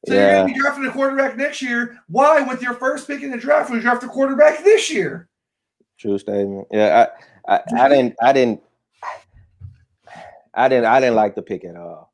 So 0.07 0.15
you're 0.15 0.31
going 0.31 0.47
to 0.47 0.53
be 0.55 0.59
drafting 0.59 0.85
a 0.87 0.91
quarterback 0.91 1.37
next 1.37 1.61
year. 1.61 1.99
Why, 2.07 2.41
with 2.41 2.63
your 2.63 2.73
first 2.73 3.05
pick 3.05 3.21
in 3.21 3.29
the 3.29 3.37
draft, 3.37 3.69
would 3.69 3.75
you 3.75 3.81
draft 3.83 4.01
a 4.01 4.07
quarterback 4.07 4.63
this 4.63 4.89
year? 4.89 5.29
True 5.99 6.17
statement. 6.17 6.67
Yeah, 6.71 7.05
I, 7.47 7.53
I, 7.53 7.61
I 7.77 7.87
didn't, 7.87 8.15
I 8.19 8.33
didn't, 8.33 8.63
I 10.53 10.67
didn't, 10.67 10.85
I 10.85 10.99
didn't 10.99 11.15
like 11.15 11.35
the 11.35 11.41
pick 11.41 11.63
at 11.65 11.75
all. 11.75 12.11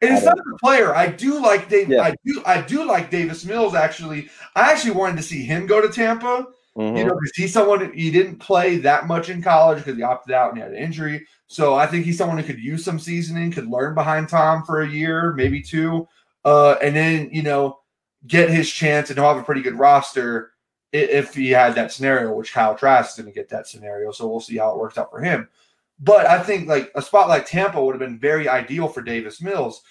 And 0.00 0.14
it's 0.14 0.24
not 0.24 0.36
the 0.36 0.58
player. 0.60 0.94
I 0.94 1.08
do 1.08 1.40
like 1.40 1.68
Dave. 1.68 1.88
Yeah. 1.88 2.02
I 2.02 2.14
do. 2.24 2.42
I 2.46 2.62
do 2.62 2.84
like 2.84 3.10
Davis 3.10 3.44
Mills. 3.44 3.74
Actually, 3.74 4.28
I 4.54 4.70
actually 4.70 4.92
wanted 4.92 5.16
to 5.16 5.22
see 5.24 5.42
him 5.42 5.66
go 5.66 5.80
to 5.80 5.88
Tampa. 5.88 6.46
Mhm. 6.76 6.96
You 6.96 7.04
know, 7.04 7.14
because 7.14 7.32
he's 7.34 7.52
someone 7.52 7.92
he 7.92 8.10
didn't 8.12 8.36
play 8.36 8.76
that 8.78 9.08
much 9.08 9.28
in 9.28 9.42
college 9.42 9.78
because 9.78 9.96
he 9.96 10.02
opted 10.04 10.32
out 10.32 10.50
and 10.50 10.58
he 10.58 10.62
had 10.62 10.70
an 10.70 10.78
injury. 10.78 11.26
So 11.48 11.74
I 11.74 11.86
think 11.86 12.04
he's 12.04 12.16
someone 12.16 12.38
who 12.38 12.44
could 12.44 12.60
use 12.62 12.84
some 12.84 13.00
seasoning, 13.00 13.50
could 13.50 13.66
learn 13.66 13.96
behind 13.96 14.28
Tom 14.28 14.62
for 14.64 14.82
a 14.82 14.88
year, 14.88 15.32
maybe 15.32 15.60
two, 15.60 16.06
uh, 16.44 16.74
and 16.80 16.94
then 16.94 17.30
you 17.32 17.42
know 17.42 17.80
get 18.28 18.50
his 18.50 18.70
chance 18.70 19.10
and 19.10 19.18
he'll 19.18 19.28
have 19.28 19.38
a 19.38 19.42
pretty 19.42 19.62
good 19.62 19.78
roster 19.78 20.52
if 20.92 21.34
he 21.34 21.50
had 21.50 21.74
that 21.74 21.90
scenario, 21.90 22.32
which 22.32 22.52
Kyle 22.52 22.76
Trask 22.76 23.16
didn't 23.16 23.34
get 23.34 23.48
that 23.48 23.66
scenario. 23.66 24.12
So 24.12 24.28
we'll 24.28 24.40
see 24.40 24.58
how 24.58 24.70
it 24.70 24.78
works 24.78 24.96
out 24.96 25.10
for 25.10 25.20
him. 25.20 25.48
But 26.00 26.26
I 26.26 26.42
think 26.42 26.68
like 26.68 26.90
a 26.94 27.02
spot 27.02 27.28
like 27.28 27.46
Tampa 27.46 27.82
would 27.84 27.92
have 27.92 28.00
been 28.00 28.18
very 28.18 28.48
ideal 28.48 28.88
for 28.88 29.02
Davis 29.02 29.42
Mills. 29.42 29.82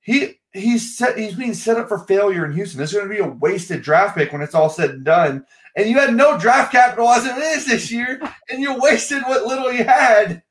He 0.00 0.40
he's 0.52 0.96
set 0.96 1.18
he's 1.18 1.34
being 1.34 1.54
set 1.54 1.76
up 1.76 1.88
for 1.88 2.00
failure 2.00 2.44
in 2.44 2.52
Houston. 2.52 2.78
This 2.78 2.90
is 2.90 2.96
going 2.96 3.08
to 3.08 3.14
be 3.14 3.20
a 3.20 3.28
wasted 3.28 3.82
draft 3.82 4.16
pick 4.16 4.32
when 4.32 4.42
it's 4.42 4.54
all 4.54 4.70
said 4.70 4.90
and 4.90 5.04
done. 5.04 5.44
And 5.76 5.88
you 5.88 5.98
had 5.98 6.14
no 6.14 6.38
draft 6.38 6.72
capital 6.72 7.08
as 7.08 7.24
it 7.24 7.36
is 7.38 7.66
this 7.66 7.90
year, 7.90 8.20
and 8.50 8.60
you 8.60 8.78
wasted 8.78 9.22
what 9.22 9.46
little 9.46 9.72
you 9.72 9.84
had 9.84 10.42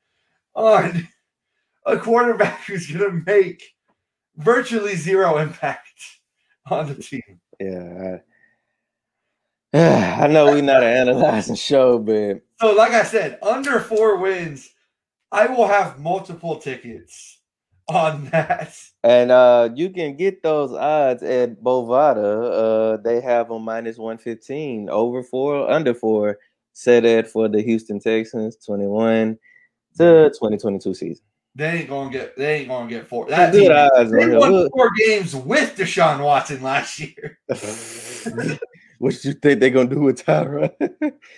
on 0.54 1.08
a 1.86 1.96
quarterback 1.96 2.64
who's 2.64 2.90
going 2.90 3.10
to 3.10 3.24
make 3.24 3.62
virtually 4.36 4.96
zero 4.96 5.38
impact 5.38 6.00
on 6.70 6.88
the 6.88 6.94
team. 6.94 7.40
Yeah, 7.60 8.18
I, 9.72 9.78
I 10.24 10.26
know 10.26 10.46
we're 10.46 10.62
not 10.62 10.82
an 10.82 11.08
analyzing 11.08 11.54
show, 11.54 11.98
but 11.98 12.42
So, 12.62 12.72
like 12.72 12.92
I 12.92 13.02
said, 13.02 13.40
under 13.42 13.80
four 13.80 14.18
wins, 14.18 14.70
I 15.32 15.48
will 15.48 15.66
have 15.66 15.98
multiple 15.98 16.58
tickets 16.58 17.40
on 17.88 18.26
that. 18.32 18.72
and 19.02 19.32
uh, 19.32 19.70
you 19.74 19.90
can 19.90 20.16
get 20.16 20.44
those 20.44 20.72
odds 20.72 21.24
at 21.24 21.60
Bovada. 21.60 22.94
Uh, 22.94 22.96
they 22.98 23.20
have 23.20 23.48
them 23.48 23.64
minus 23.64 23.98
one 23.98 24.16
fifteen 24.16 24.88
over 24.88 25.24
four, 25.24 25.68
under 25.68 25.92
four. 25.92 26.38
Set 26.72 27.04
at 27.04 27.26
for 27.26 27.48
the 27.48 27.60
Houston 27.60 27.98
Texans, 27.98 28.54
twenty 28.64 28.86
one 28.86 29.40
to 29.98 30.32
twenty 30.38 30.56
twenty 30.56 30.78
two 30.78 30.94
season. 30.94 31.24
They 31.56 31.80
ain't 31.80 31.88
gonna 31.88 32.10
get. 32.10 32.36
They 32.36 32.58
ain't 32.60 32.68
gonna 32.68 32.88
get 32.88 33.08
four. 33.08 33.26
That 33.26 33.50
Good 33.50 33.62
team, 33.62 33.72
odds 33.72 34.12
they 34.12 34.36
won 34.36 34.70
four 34.70 34.90
games 35.04 35.34
with 35.34 35.76
Deshaun 35.76 36.22
Watson 36.22 36.62
last 36.62 37.00
year. 37.00 37.40
what 39.02 39.24
you 39.24 39.32
think 39.32 39.58
they're 39.58 39.70
gonna 39.70 39.88
do 39.88 40.00
with 40.02 40.24
Tyra? 40.24 40.70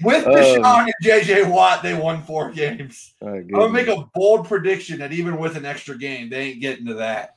With 0.03 0.27
Oh. 0.27 0.35
Deshaun 0.35 0.85
and 0.85 0.95
JJ 1.03 1.51
Watt, 1.51 1.83
they 1.83 1.95
won 1.95 2.23
four 2.23 2.51
games. 2.53 3.15
I'm 3.23 3.47
gonna 3.49 3.73
make 3.73 3.89
a 3.89 4.05
bold 4.15 4.47
prediction 4.47 4.99
that 4.99 5.12
even 5.15 5.39
with 5.39 5.57
an 5.57 5.65
extra 5.65 5.97
game, 5.97 6.29
they 6.29 6.51
ain't 6.51 6.61
getting 6.61 6.85
to 6.87 6.95
that. 6.95 7.37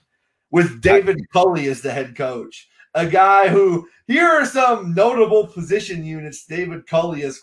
With 0.51 0.81
David 0.81 1.17
Culley 1.31 1.67
as 1.67 1.81
the 1.81 1.93
head 1.93 2.17
coach, 2.17 2.67
a 2.93 3.05
guy 3.05 3.47
who 3.47 3.87
here 4.07 4.27
are 4.27 4.45
some 4.45 4.93
notable 4.93 5.47
position 5.47 6.03
units 6.03 6.45
David 6.45 6.85
Culley 6.87 7.21
has 7.21 7.41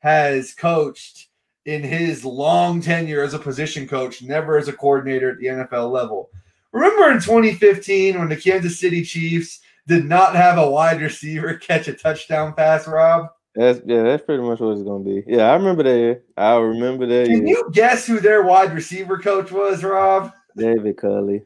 has 0.00 0.52
coached 0.52 1.28
in 1.64 1.82
his 1.82 2.22
long 2.22 2.82
tenure 2.82 3.22
as 3.22 3.32
a 3.32 3.38
position 3.38 3.88
coach, 3.88 4.20
never 4.22 4.58
as 4.58 4.68
a 4.68 4.74
coordinator 4.74 5.30
at 5.30 5.38
the 5.38 5.46
NFL 5.46 5.90
level. 5.90 6.28
Remember 6.72 7.10
in 7.10 7.18
2015 7.20 8.18
when 8.18 8.28
the 8.28 8.36
Kansas 8.36 8.78
City 8.78 9.02
Chiefs 9.02 9.60
did 9.86 10.04
not 10.04 10.34
have 10.34 10.58
a 10.58 10.68
wide 10.68 11.00
receiver 11.00 11.54
catch 11.54 11.88
a 11.88 11.92
touchdown 11.92 12.52
pass, 12.54 12.86
Rob? 12.86 13.28
That's 13.54 13.80
yeah, 13.86 14.02
that's 14.02 14.22
pretty 14.22 14.42
much 14.42 14.60
what 14.60 14.72
it's 14.72 14.82
gonna 14.82 15.02
be. 15.02 15.24
Yeah, 15.26 15.50
I 15.50 15.54
remember 15.54 15.82
that. 15.84 16.22
I 16.36 16.56
remember 16.56 17.06
that. 17.06 17.26
Can 17.26 17.46
year. 17.46 17.56
you 17.56 17.70
guess 17.72 18.06
who 18.06 18.20
their 18.20 18.42
wide 18.42 18.74
receiver 18.74 19.18
coach 19.18 19.50
was, 19.50 19.82
Rob? 19.82 20.32
David 20.56 20.98
Culley. 20.98 21.42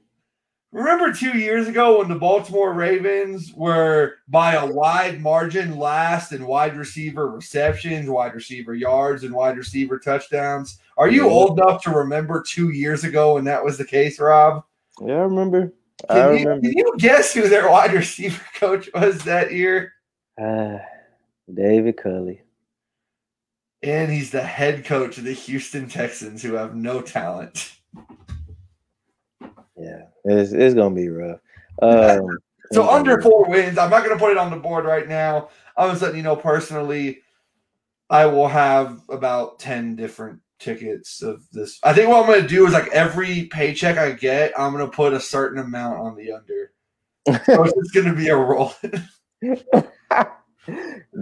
Remember 0.72 1.12
two 1.12 1.36
years 1.36 1.66
ago 1.66 1.98
when 1.98 2.08
the 2.08 2.14
Baltimore 2.14 2.72
Ravens 2.72 3.52
were 3.54 4.14
by 4.28 4.54
a 4.54 4.66
wide 4.72 5.20
margin 5.20 5.76
last 5.76 6.30
in 6.30 6.46
wide 6.46 6.76
receiver 6.76 7.28
receptions, 7.28 8.08
wide 8.08 8.34
receiver 8.34 8.74
yards, 8.74 9.24
and 9.24 9.34
wide 9.34 9.56
receiver 9.56 9.98
touchdowns? 9.98 10.78
Are 10.96 11.08
you 11.08 11.28
old 11.28 11.58
enough 11.58 11.82
to 11.84 11.90
remember 11.90 12.42
two 12.42 12.70
years 12.70 13.02
ago 13.02 13.34
when 13.34 13.44
that 13.44 13.64
was 13.64 13.78
the 13.78 13.84
case, 13.84 14.20
Rob? 14.20 14.62
Yeah, 15.04 15.14
I 15.14 15.22
remember. 15.22 15.72
I 16.08 16.14
Can 16.14 16.32
you, 16.38 16.38
remember. 16.48 16.68
can 16.68 16.78
you 16.78 16.94
guess 16.98 17.32
who 17.34 17.48
their 17.48 17.68
wide 17.68 17.92
receiver 17.92 18.42
coach 18.54 18.88
was 18.94 19.22
that 19.24 19.52
year? 19.52 19.92
Ah, 20.38 20.78
David 21.52 21.96
Culley. 21.96 22.42
And 23.82 24.10
he's 24.12 24.30
the 24.30 24.42
head 24.42 24.84
coach 24.84 25.18
of 25.18 25.24
the 25.24 25.32
Houston 25.32 25.88
Texans, 25.88 26.42
who 26.42 26.54
have 26.54 26.74
no 26.74 27.00
talent. 27.00 27.72
Yeah, 29.76 30.02
it's 30.24 30.52
it's 30.52 30.74
gonna 30.74 30.94
be 30.94 31.08
rough. 31.08 31.40
Um, 31.82 32.38
So 32.72 32.88
under 32.88 33.20
four 33.20 33.48
wins, 33.48 33.78
I'm 33.78 33.90
not 33.90 34.04
going 34.04 34.16
to 34.16 34.24
put 34.24 34.30
it 34.30 34.38
on 34.38 34.50
the 34.52 34.56
board 34.56 34.84
right 34.84 35.08
now. 35.08 35.48
I'm 35.76 35.90
just 35.90 36.02
letting 36.02 36.18
you 36.18 36.22
know 36.22 36.36
personally, 36.36 37.18
I 38.08 38.26
will 38.26 38.46
have 38.46 39.02
about 39.08 39.58
10 39.58 39.96
different 39.96 40.38
tickets 40.60 41.22
of 41.22 41.42
this. 41.52 41.80
I 41.82 41.92
think 41.92 42.08
what 42.08 42.20
I'm 42.20 42.26
going 42.26 42.42
to 42.42 42.48
do 42.48 42.66
is 42.66 42.72
like 42.72 42.88
every 42.88 43.44
paycheck 43.46 43.98
I 43.98 44.12
get, 44.12 44.52
I'm 44.58 44.72
going 44.72 44.84
to 44.84 44.90
put 44.94 45.12
a 45.12 45.20
certain 45.20 45.58
amount 45.58 45.98
on 45.98 46.16
the 46.16 46.32
under. 46.32 46.72
So 47.26 47.64
it's 47.64 47.74
just 47.74 47.94
going 47.94 48.06
to 48.06 48.14
be 48.14 48.28
a 48.28 48.36
roll. 48.36 48.72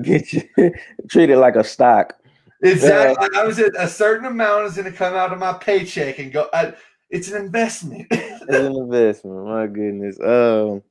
get 0.03 0.32
you 0.32 0.43
treat 1.09 1.30
it 1.30 1.39
like 1.39 1.57
a 1.57 1.64
stock. 1.64 2.14
exactly. 2.62 3.28
I 3.36 3.45
was 3.45 3.59
at 3.59 3.72
a 3.78 3.89
certain 3.89 4.26
amount 4.26 4.66
is 4.66 4.76
going 4.76 4.91
to 4.91 4.97
come 4.97 5.14
out 5.14 5.32
of 5.32 5.39
my 5.39 5.55
paycheck 5.55 6.18
and 6.18 6.32
go. 6.32 6.49
I, 6.53 6.74
it's 7.11 7.30
an 7.30 7.45
investment. 7.45 8.07
It's 8.51 8.57
an 8.57 8.76
investment. 8.76 9.45
My 9.45 9.66
goodness. 9.66 10.18
Um, 10.20 10.82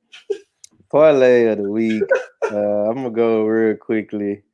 parlay 0.92 1.46
of 1.46 1.58
the 1.58 1.68
week. 1.68 2.04
Uh, 2.44 2.88
I'm 2.88 2.94
gonna 2.94 3.10
go 3.10 3.42
real 3.42 3.76
quickly 3.76 4.44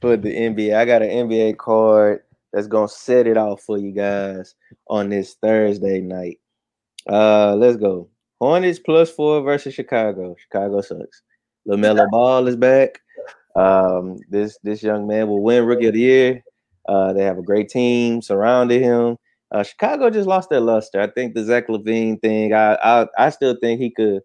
for 0.00 0.16
the 0.16 0.32
NBA. 0.32 0.76
I 0.76 0.84
got 0.84 1.02
an 1.02 1.28
NBA 1.28 1.56
card 1.56 2.22
that's 2.54 2.68
gonna 2.68 2.88
set 2.88 3.26
it 3.26 3.36
off 3.36 3.62
for 3.62 3.78
you 3.78 3.90
guys 3.90 4.54
on 4.88 5.08
this 5.08 5.34
Thursday 5.42 6.00
night. 6.00 6.38
Uh, 7.10 7.56
let's 7.56 7.76
go. 7.76 8.08
Hornets 8.40 8.78
plus 8.78 9.10
four 9.10 9.42
versus 9.42 9.74
Chicago. 9.74 10.36
Chicago 10.38 10.80
sucks. 10.80 11.22
LaMelo 11.68 12.08
Ball 12.10 12.46
is 12.46 12.54
back. 12.54 13.00
Um, 13.56 14.18
this 14.30 14.56
this 14.62 14.84
young 14.84 15.08
man 15.08 15.26
will 15.26 15.42
win 15.42 15.66
Rookie 15.66 15.86
of 15.86 15.94
the 15.94 16.00
Year. 16.00 16.44
Uh, 16.88 17.12
they 17.12 17.24
have 17.24 17.38
a 17.38 17.42
great 17.42 17.68
team 17.68 18.22
surrounding 18.22 18.82
him. 18.82 19.16
Uh, 19.50 19.64
Chicago 19.64 20.08
just 20.08 20.28
lost 20.28 20.48
their 20.48 20.60
luster. 20.60 21.00
I 21.00 21.08
think 21.08 21.34
the 21.34 21.42
Zach 21.42 21.66
LaVine 21.66 22.20
thing. 22.20 22.52
I, 22.52 22.74
I 22.76 23.06
I 23.18 23.30
still 23.30 23.56
think 23.60 23.80
he 23.80 23.90
could 23.90 24.22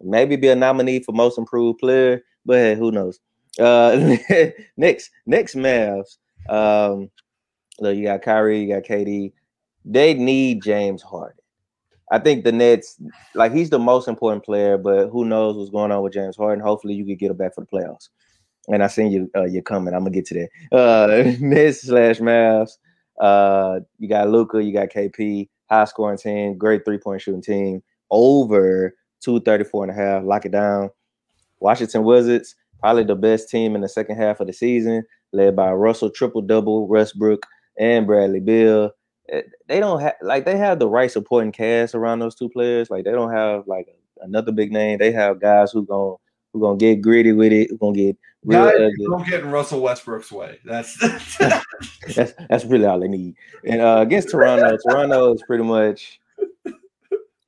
maybe 0.00 0.36
be 0.36 0.48
a 0.48 0.54
nominee 0.54 1.00
for 1.00 1.12
most 1.12 1.38
improved 1.38 1.80
player, 1.80 2.22
but 2.46 2.54
hey, 2.54 2.74
who 2.76 2.92
knows? 2.92 3.18
Uh, 3.58 4.16
next 4.76 5.10
next 5.26 5.56
Mavs. 5.56 6.18
Um, 6.48 7.10
look, 7.80 7.96
you 7.96 8.04
got 8.04 8.22
Kyrie, 8.22 8.60
you 8.62 8.74
got 8.74 8.84
KD. 8.84 9.32
They 9.84 10.14
need 10.14 10.62
James 10.62 11.02
Harden. 11.02 11.38
I 12.10 12.18
think 12.18 12.44
the 12.44 12.52
Nets, 12.52 13.00
like 13.34 13.52
he's 13.52 13.70
the 13.70 13.78
most 13.78 14.08
important 14.08 14.44
player, 14.44 14.78
but 14.78 15.08
who 15.08 15.24
knows 15.24 15.56
what's 15.56 15.70
going 15.70 15.92
on 15.92 16.02
with 16.02 16.14
James 16.14 16.36
Harden? 16.36 16.64
Hopefully, 16.64 16.94
you 16.94 17.04
could 17.04 17.18
get 17.18 17.30
him 17.30 17.36
back 17.36 17.54
for 17.54 17.60
the 17.60 17.66
playoffs. 17.66 18.08
And 18.68 18.82
I 18.82 18.86
seen 18.86 19.12
you, 19.12 19.30
uh, 19.36 19.44
you're 19.44 19.62
coming. 19.62 19.94
I'm 19.94 20.00
gonna 20.00 20.10
get 20.10 20.26
to 20.26 20.48
that. 20.70 20.76
Uh, 20.76 21.36
Nets 21.40 21.82
slash 21.82 22.18
Mavs. 22.18 22.72
Uh, 23.20 23.80
you 23.98 24.08
got 24.08 24.30
Luka, 24.30 24.62
you 24.62 24.72
got 24.72 24.88
KP, 24.88 25.48
high 25.68 25.84
scoring 25.84 26.18
team, 26.18 26.56
great 26.56 26.84
three 26.84 26.98
point 26.98 27.20
shooting 27.20 27.42
team, 27.42 27.82
over 28.10 28.94
234 29.20 29.84
and 29.84 29.92
a 29.92 29.94
half. 29.94 30.24
Lock 30.24 30.46
it 30.46 30.52
down. 30.52 30.90
Washington 31.60 32.04
Wizards, 32.04 32.54
probably 32.80 33.04
the 33.04 33.16
best 33.16 33.48
team 33.48 33.74
in 33.74 33.80
the 33.80 33.88
second 33.88 34.16
half 34.16 34.40
of 34.40 34.46
the 34.46 34.52
season, 34.52 35.04
led 35.32 35.56
by 35.56 35.72
Russell 35.72 36.10
triple 36.10 36.42
double, 36.42 36.86
Westbrook, 36.86 37.44
and 37.78 38.06
Bradley 38.06 38.40
Beal. 38.40 38.90
Eh, 39.30 39.42
they 39.66 39.80
don't 39.80 40.00
have 40.00 40.14
like 40.22 40.44
they 40.44 40.56
have 40.56 40.78
the 40.78 40.88
right 40.88 41.10
supporting 41.10 41.52
cast 41.52 41.94
around 41.94 42.18
those 42.18 42.34
two 42.34 42.48
players. 42.48 42.90
Like 42.90 43.04
they 43.04 43.12
don't 43.12 43.32
have 43.32 43.66
like 43.66 43.88
another 44.20 44.52
big 44.52 44.72
name. 44.72 44.98
They 44.98 45.12
have 45.12 45.40
guys 45.40 45.72
who 45.72 45.84
going 45.84 46.16
who 46.52 46.60
gonna 46.60 46.78
get 46.78 47.02
gritty 47.02 47.32
with 47.32 47.52
it. 47.52 47.70
Who 47.70 47.78
gonna 47.78 47.96
get 47.96 48.16
real 48.44 48.64
Guys, 48.64 48.74
ugly. 48.74 49.06
don't 49.06 49.26
get 49.26 49.40
in 49.40 49.50
Russell 49.50 49.80
Westbrook's 49.80 50.32
way. 50.32 50.58
That's 50.64 50.96
That's 52.14 52.32
that's 52.48 52.64
really 52.64 52.86
all 52.86 53.00
they 53.00 53.08
need. 53.08 53.34
And 53.64 53.80
uh, 53.80 53.98
against 54.00 54.30
Toronto, 54.30 54.76
Toronto 54.88 55.34
is 55.34 55.42
pretty 55.46 55.64
much 55.64 56.20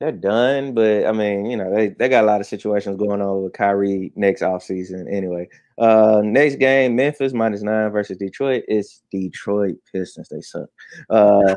they're 0.01 0.11
done. 0.11 0.73
But 0.73 1.05
I 1.05 1.11
mean, 1.11 1.45
you 1.45 1.55
know, 1.55 1.73
they, 1.73 1.89
they 1.89 2.09
got 2.09 2.23
a 2.23 2.27
lot 2.27 2.41
of 2.41 2.47
situations 2.47 2.97
going 2.97 3.21
on 3.21 3.43
with 3.43 3.53
Kyrie 3.53 4.11
next 4.15 4.41
offseason. 4.41 5.05
Anyway, 5.13 5.47
uh, 5.77 6.21
next 6.25 6.55
game, 6.55 6.95
Memphis 6.95 7.33
minus 7.33 7.61
nine 7.61 7.91
versus 7.91 8.17
Detroit. 8.17 8.63
It's 8.67 9.03
Detroit 9.11 9.75
Pistons. 9.91 10.29
They 10.29 10.41
suck. 10.41 10.69
Uh, 11.09 11.55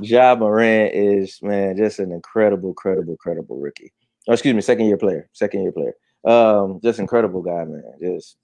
Ja 0.00 0.34
Morant 0.34 0.94
is 0.94 1.38
man, 1.42 1.76
just 1.76 1.98
an 1.98 2.10
incredible, 2.10 2.72
credible, 2.72 3.16
credible 3.18 3.58
rookie. 3.58 3.92
Oh, 4.26 4.32
excuse 4.32 4.54
me, 4.54 4.62
second 4.62 4.86
year 4.86 4.96
player, 4.96 5.28
second 5.34 5.62
year 5.62 5.72
player. 5.72 5.94
Um, 6.24 6.80
just 6.82 6.98
incredible 6.98 7.42
guy, 7.42 7.64
man. 7.64 7.84
Just 8.00 8.38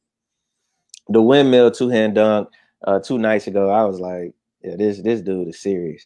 the 1.08 1.22
windmill 1.22 1.70
two 1.70 1.88
hand 1.88 2.14
dunk 2.14 2.50
uh, 2.86 3.00
two 3.00 3.16
nights 3.16 3.46
ago. 3.46 3.70
I 3.70 3.84
was 3.84 3.98
like, 3.98 4.34
yeah, 4.62 4.76
this 4.76 5.00
this 5.00 5.22
dude 5.22 5.48
is 5.48 5.62
serious. 5.62 6.04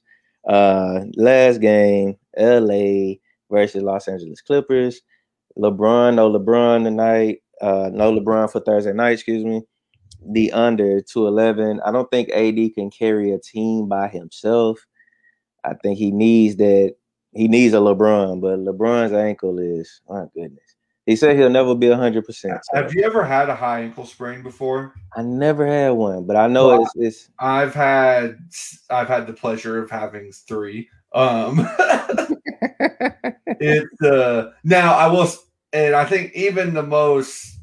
Uh, 0.49 1.01
last 1.17 1.61
game, 1.61 2.17
L.A. 2.37 3.19
versus 3.55 3.83
Los 3.83 4.09
Angeles 4.09 4.41
Clippers. 4.43 5.01
LeBron, 5.57 6.15
no 6.17 6.31
LeBron 6.31 6.85
tonight. 6.85 7.39
Uh, 7.61 7.89
no 7.93 8.13
LeBron 8.13 8.51
for 8.51 8.61
Thursday 8.61 8.93
night. 8.93 9.13
Excuse 9.13 9.45
me. 9.45 9.63
The 10.27 10.53
under 10.53 11.01
two 11.01 11.27
eleven. 11.27 11.81
I 11.87 11.93
don't 11.93 12.11
think 12.11 12.31
AD 12.31 12.75
can 12.75 12.91
carry 12.91 13.33
a 13.33 13.39
team 13.39 13.89
by 13.89 14.09
himself. 14.09 14.85
I 15.65 15.75
think 15.75 15.99
he 15.99 16.11
needs 16.11 16.57
that. 16.57 16.97
He 17.33 17.49
needs 17.49 17.75
a 17.75 17.79
LeBron, 17.79 18.41
but 18.41 18.59
LeBron's 18.59 19.13
ankle 19.13 19.59
is 19.59 20.01
my 20.09 20.25
goodness. 20.35 20.75
He 21.07 21.17
said 21.17 21.37
he'll 21.37 21.51
never 21.51 21.75
be 21.75 21.91
hundred 21.91 22.25
percent. 22.25 22.59
Have 22.73 22.95
you 22.95 23.03
ever 23.05 23.25
had 23.25 23.51
a 23.51 23.55
high 23.55 23.81
ankle 23.81 24.07
sprain 24.07 24.43
before? 24.43 24.95
I 25.17 25.23
never 25.23 25.67
had 25.67 25.91
one, 25.91 26.25
but 26.25 26.37
I 26.37 26.47
know 26.47 26.69
Well, 26.69 26.83
it's 26.83 26.93
it's 26.97 27.31
I've 27.39 27.75
had 27.75 28.39
I've 28.89 29.09
had 29.09 29.27
the 29.27 29.35
pleasure 29.35 29.83
of 29.83 29.91
having 29.91 30.33
three. 30.33 30.89
Um 31.13 31.57
it's 32.81 34.03
uh 34.03 34.53
now 34.65 34.95
I 34.95 35.07
will 35.09 35.29
and 35.73 35.95
I 35.95 36.05
think 36.05 36.33
even 36.35 36.75
the 36.75 36.83
most 36.83 37.57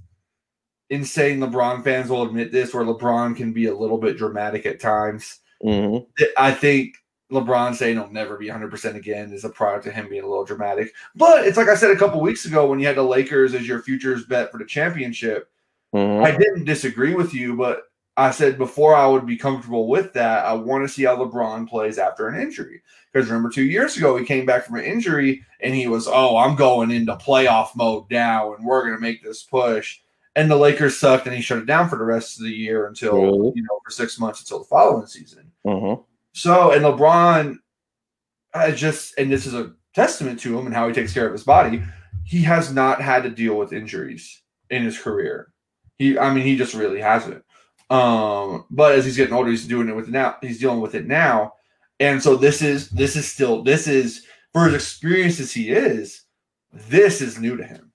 insane 0.90 1.40
LeBron 1.40 1.84
fans 1.84 2.10
will 2.10 2.24
admit 2.24 2.52
this 2.52 2.74
where 2.74 2.84
LeBron 2.84 3.36
can 3.36 3.54
be 3.54 3.68
a 3.68 3.76
little 3.76 3.98
bit 3.98 4.18
dramatic 4.18 4.66
at 4.66 4.80
times. 4.80 5.40
mhm. 5.64 6.06
I 6.38 6.52
think 6.52 6.96
LeBron 7.32 7.76
saying 7.76 7.96
he'll 7.96 8.10
never 8.10 8.36
be 8.36 8.48
100% 8.50 8.96
again 8.96 9.32
is 9.32 9.46
a 9.46 9.50
product 9.50 9.88
of 9.88 9.94
him 9.94 10.10
being 10.10 10.24
a 10.24 10.28
little 10.28 10.44
dramatic. 10.44 10.94
But 11.16 11.48
it's 11.48 11.56
like 11.56 11.70
I 11.70 11.76
said 11.76 11.92
a 11.92 11.96
couple 11.96 12.20
weeks 12.20 12.46
ago 12.46 12.68
when 12.68 12.80
you 12.80 12.88
had 12.88 12.98
the 12.98 13.04
Lakers 13.04 13.54
as 13.54 13.66
your 13.66 13.82
futures 13.82 14.26
bet 14.26 14.52
for 14.52 14.58
the 14.58 14.66
championship. 14.66 15.50
Mhm. 15.96 16.24
I 16.26 16.32
didn't 16.32 16.66
disagree 16.66 17.16
with 17.16 17.34
you, 17.34 17.56
but 17.56 17.84
I 18.18 18.32
said 18.32 18.58
before 18.58 18.94
I 18.96 19.08
would 19.08 19.26
be 19.26 19.38
comfortable 19.38 19.88
with 19.88 20.14
that, 20.14 20.46
I 20.46 20.54
want 20.54 20.84
to 20.88 20.94
see 20.94 21.04
how 21.04 21.16
LeBron 21.18 21.68
plays 21.70 21.98
after 21.98 22.28
an 22.28 22.40
injury. 22.42 22.82
Because 23.12 23.30
remember, 23.30 23.50
two 23.50 23.64
years 23.64 23.98
ago, 23.98 24.18
he 24.18 24.26
came 24.26 24.46
back 24.46 24.66
from 24.66 24.76
an 24.78 24.86
injury 24.86 25.44
and 25.62 25.74
he 25.74 25.88
was, 25.88 26.08
oh, 26.08 26.38
I'm 26.38 26.56
going 26.56 26.92
into 26.92 27.16
playoff 27.16 27.76
mode 27.76 28.06
now 28.12 28.54
and 28.54 28.66
we're 28.66 28.84
going 28.84 28.96
to 28.96 29.02
make 29.02 29.24
this 29.24 29.44
push. 29.44 30.00
And 30.36 30.50
the 30.50 30.56
Lakers 30.56 30.98
sucked 30.98 31.26
and 31.26 31.36
he 31.36 31.42
shut 31.42 31.58
it 31.60 31.66
down 31.66 31.90
for 31.90 31.98
the 31.98 32.06
rest 32.06 32.38
of 32.38 32.46
the 32.46 32.52
year 32.52 32.88
until, 32.88 33.22
Really? 33.22 33.54
you 33.56 33.64
know, 33.64 33.80
for 33.84 33.92
six 33.92 34.18
months 34.20 34.40
until 34.42 34.60
the 34.60 34.66
following 34.66 35.08
season. 35.08 35.52
Mhm. 35.66 36.04
So, 36.34 36.72
and 36.72 36.84
LeBron, 36.86 37.58
I 38.54 38.72
just, 38.72 39.18
and 39.18 39.32
this 39.32 39.46
is 39.46 39.54
a 39.54 39.74
testament 39.94 40.40
to 40.42 40.58
him 40.58 40.66
and 40.66 40.76
how 40.76 40.88
he 40.88 40.94
takes 40.94 41.14
care 41.14 41.26
of 41.28 41.34
his 41.34 41.44
body. 41.44 41.84
He 42.24 42.42
has 42.44 42.74
not 42.74 43.02
had 43.02 43.24
to 43.24 43.30
deal 43.30 43.56
with 43.56 43.74
injuries 43.74 44.42
in 44.70 44.84
his 44.84 44.98
career. 44.98 45.52
He, 45.98 46.18
I 46.18 46.34
mean, 46.34 46.46
he 46.46 46.56
just 46.56 46.74
really 46.74 47.02
hasn't. 47.02 47.44
Um, 47.92 48.66
but 48.70 48.96
as 48.96 49.06
he's 49.06 49.18
getting 49.18 49.34
older, 49.34 49.50
he's 49.52 49.68
doing 49.68 49.90
it 49.90 49.96
with 49.96 50.08
now. 50.08 50.38
He's 50.42 50.60
dealing 50.60 50.80
with 50.80 50.96
it 50.96 51.06
now, 51.06 51.54
and 52.00 52.24
so 52.24 52.36
this 52.36 52.62
is 52.62 52.90
this 52.90 53.16
is 53.16 53.30
still 53.30 53.64
this 53.64 53.88
is 53.88 54.26
for 54.54 54.68
as 54.68 54.74
experienced 54.74 55.40
as 55.40 55.52
he 55.52 55.70
is. 55.70 56.24
This 56.74 57.20
is 57.22 57.38
new 57.38 57.58
to 57.58 57.66
him 57.66 57.92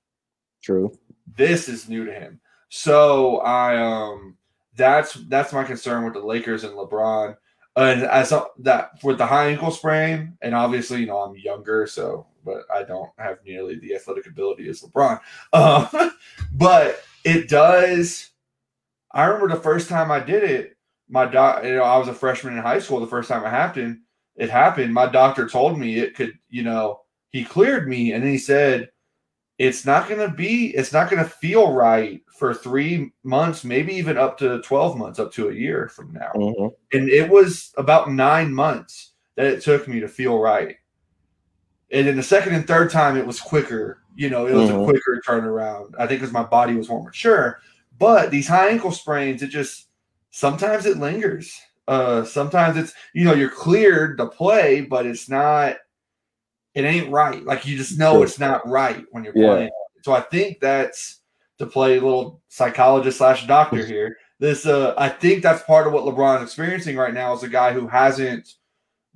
True. 0.63 0.93
this 1.37 1.69
is 1.69 1.89
new 1.89 2.05
to 2.05 2.13
him. 2.13 2.41
So 2.69 3.39
I 3.39 3.79
um 3.79 4.37
that's 4.77 5.15
that's 5.29 5.53
my 5.53 5.65
concern 5.65 6.05
with 6.05 6.15
the 6.15 6.21
Lakers 6.21 6.65
and 6.65 6.75
LeBron. 6.75 7.37
And 7.77 8.05
as 8.05 8.33
that 8.59 9.03
with 9.03 9.19
the 9.19 9.27
high 9.27 9.49
ankle 9.49 9.71
sprain, 9.71 10.37
and 10.43 10.55
obviously 10.55 11.01
you 11.01 11.07
know 11.07 11.19
I'm 11.19 11.37
younger, 11.37 11.87
so 11.87 12.27
but 12.45 12.63
I 12.73 12.85
don't 12.85 13.11
have 13.19 13.39
nearly 13.45 13.79
the 13.79 13.95
athletic 13.95 14.27
ability 14.27 14.69
as 14.69 14.83
LeBron. 14.83 15.21
Um, 15.53 16.13
but 16.53 17.03
it 17.25 17.49
does. 17.49 18.31
I 19.17 19.25
remember 19.25 19.55
the 19.55 19.63
first 19.63 19.89
time 19.89 20.11
I 20.11 20.21
did 20.21 20.45
it. 20.45 20.77
My 21.09 21.25
doc, 21.25 21.65
you 21.65 21.77
know, 21.77 21.85
I 21.85 21.97
was 21.97 22.09
a 22.09 22.15
freshman 22.15 22.57
in 22.57 22.63
high 22.63 22.79
school. 22.81 23.01
The 23.01 23.07
first 23.07 23.29
time 23.31 23.45
it 23.45 23.51
happened, 23.51 24.01
it 24.37 24.51
happened. 24.51 24.93
My 24.93 25.07
doctor 25.07 25.49
told 25.49 25.79
me 25.79 25.97
it 25.97 26.15
could, 26.15 26.35
you 26.51 26.63
know, 26.63 27.01
he 27.31 27.43
cleared 27.43 27.89
me, 27.89 28.13
and 28.13 28.23
then 28.23 28.31
he 28.31 28.39
said, 28.39 28.91
it's 29.59 29.87
not 29.87 30.07
going 30.07 30.21
to 30.21 30.35
be 30.37 30.67
it's 30.77 30.93
not 30.93 31.09
going 31.11 31.23
to 31.23 31.29
feel 31.31 31.73
right 31.73 32.21
for 32.39 32.53
three 32.53 33.11
months 33.25 33.65
maybe 33.65 33.95
even 33.95 34.19
up 34.19 34.37
to 34.37 34.61
12 34.61 34.99
months 34.99 35.19
up 35.19 35.33
to 35.33 35.49
a 35.49 35.55
year 35.55 35.89
from 35.89 36.13
now 36.13 36.31
Mhm. 36.35 36.75
and 36.93 37.09
it 37.09 37.27
was 37.31 37.73
about 37.79 38.13
nine 38.13 38.53
months 38.53 39.13
that 39.37 39.47
it 39.47 39.63
took 39.63 39.89
me 39.89 39.99
to 40.01 40.09
feel 40.09 40.39
right 40.39 40.77
and 41.91 42.07
then 42.07 42.17
the 42.17 42.23
second 42.23 42.55
and 42.55 42.67
third 42.67 42.91
time 42.91 43.17
it 43.17 43.27
was 43.27 43.41
quicker 43.41 44.03
you 44.15 44.29
know 44.29 44.47
it 44.47 44.53
was 44.53 44.69
Mhm. 44.69 44.83
a 44.83 44.85
quicker 44.85 45.23
turnaround 45.27 45.95
i 45.99 46.07
think 46.07 46.21
because 46.21 46.35
my 46.35 46.43
body 46.43 46.75
was 46.75 46.91
more 46.91 47.03
mature 47.03 47.59
but 47.99 48.31
these 48.31 48.49
high 48.49 48.69
ankle 48.69 48.93
sprains 48.93 49.43
it 49.43 49.49
just 49.49 49.89
sometimes 50.31 50.87
it 50.87 50.99
lingers. 50.99 51.53
Uh 51.89 52.25
sometimes 52.25 52.77
it's 52.77 52.93
you 53.15 53.25
know 53.25 53.35
you're 53.35 53.49
cleared 53.51 54.19
to 54.19 54.27
play 54.27 54.81
but 54.83 55.07
it's 55.07 55.29
not 55.29 55.77
it 56.75 56.85
ain't 56.85 57.11
right. 57.11 57.43
Like 57.45 57.65
you 57.67 57.77
just 57.77 57.99
know 57.99 58.23
it's 58.23 58.39
not 58.39 58.67
right 58.69 59.05
when 59.13 59.25
you're 59.25 59.37
Yeah. 59.37 59.47
playing. 59.55 59.71
So 60.03 60.13
i 60.13 60.21
think 60.21 60.61
that's 60.61 61.21
to 61.59 61.67
play 61.67 61.97
a 61.97 62.01
little 62.01 62.43
psychologist 62.49 63.19
slash 63.19 63.47
doctor 63.47 63.85
here. 63.95 64.17
This 64.39 64.67
uh 64.67 64.95
i 64.99 65.09
think 65.09 65.43
that's 65.43 65.63
part 65.63 65.87
of 65.87 65.93
what 65.93 66.05
lebron's 66.05 66.43
experiencing 66.43 66.97
right 66.97 67.15
now 67.15 67.33
is 67.33 67.43
a 67.43 67.49
guy 67.49 67.73
who 67.73 67.87
hasn't 67.89 68.55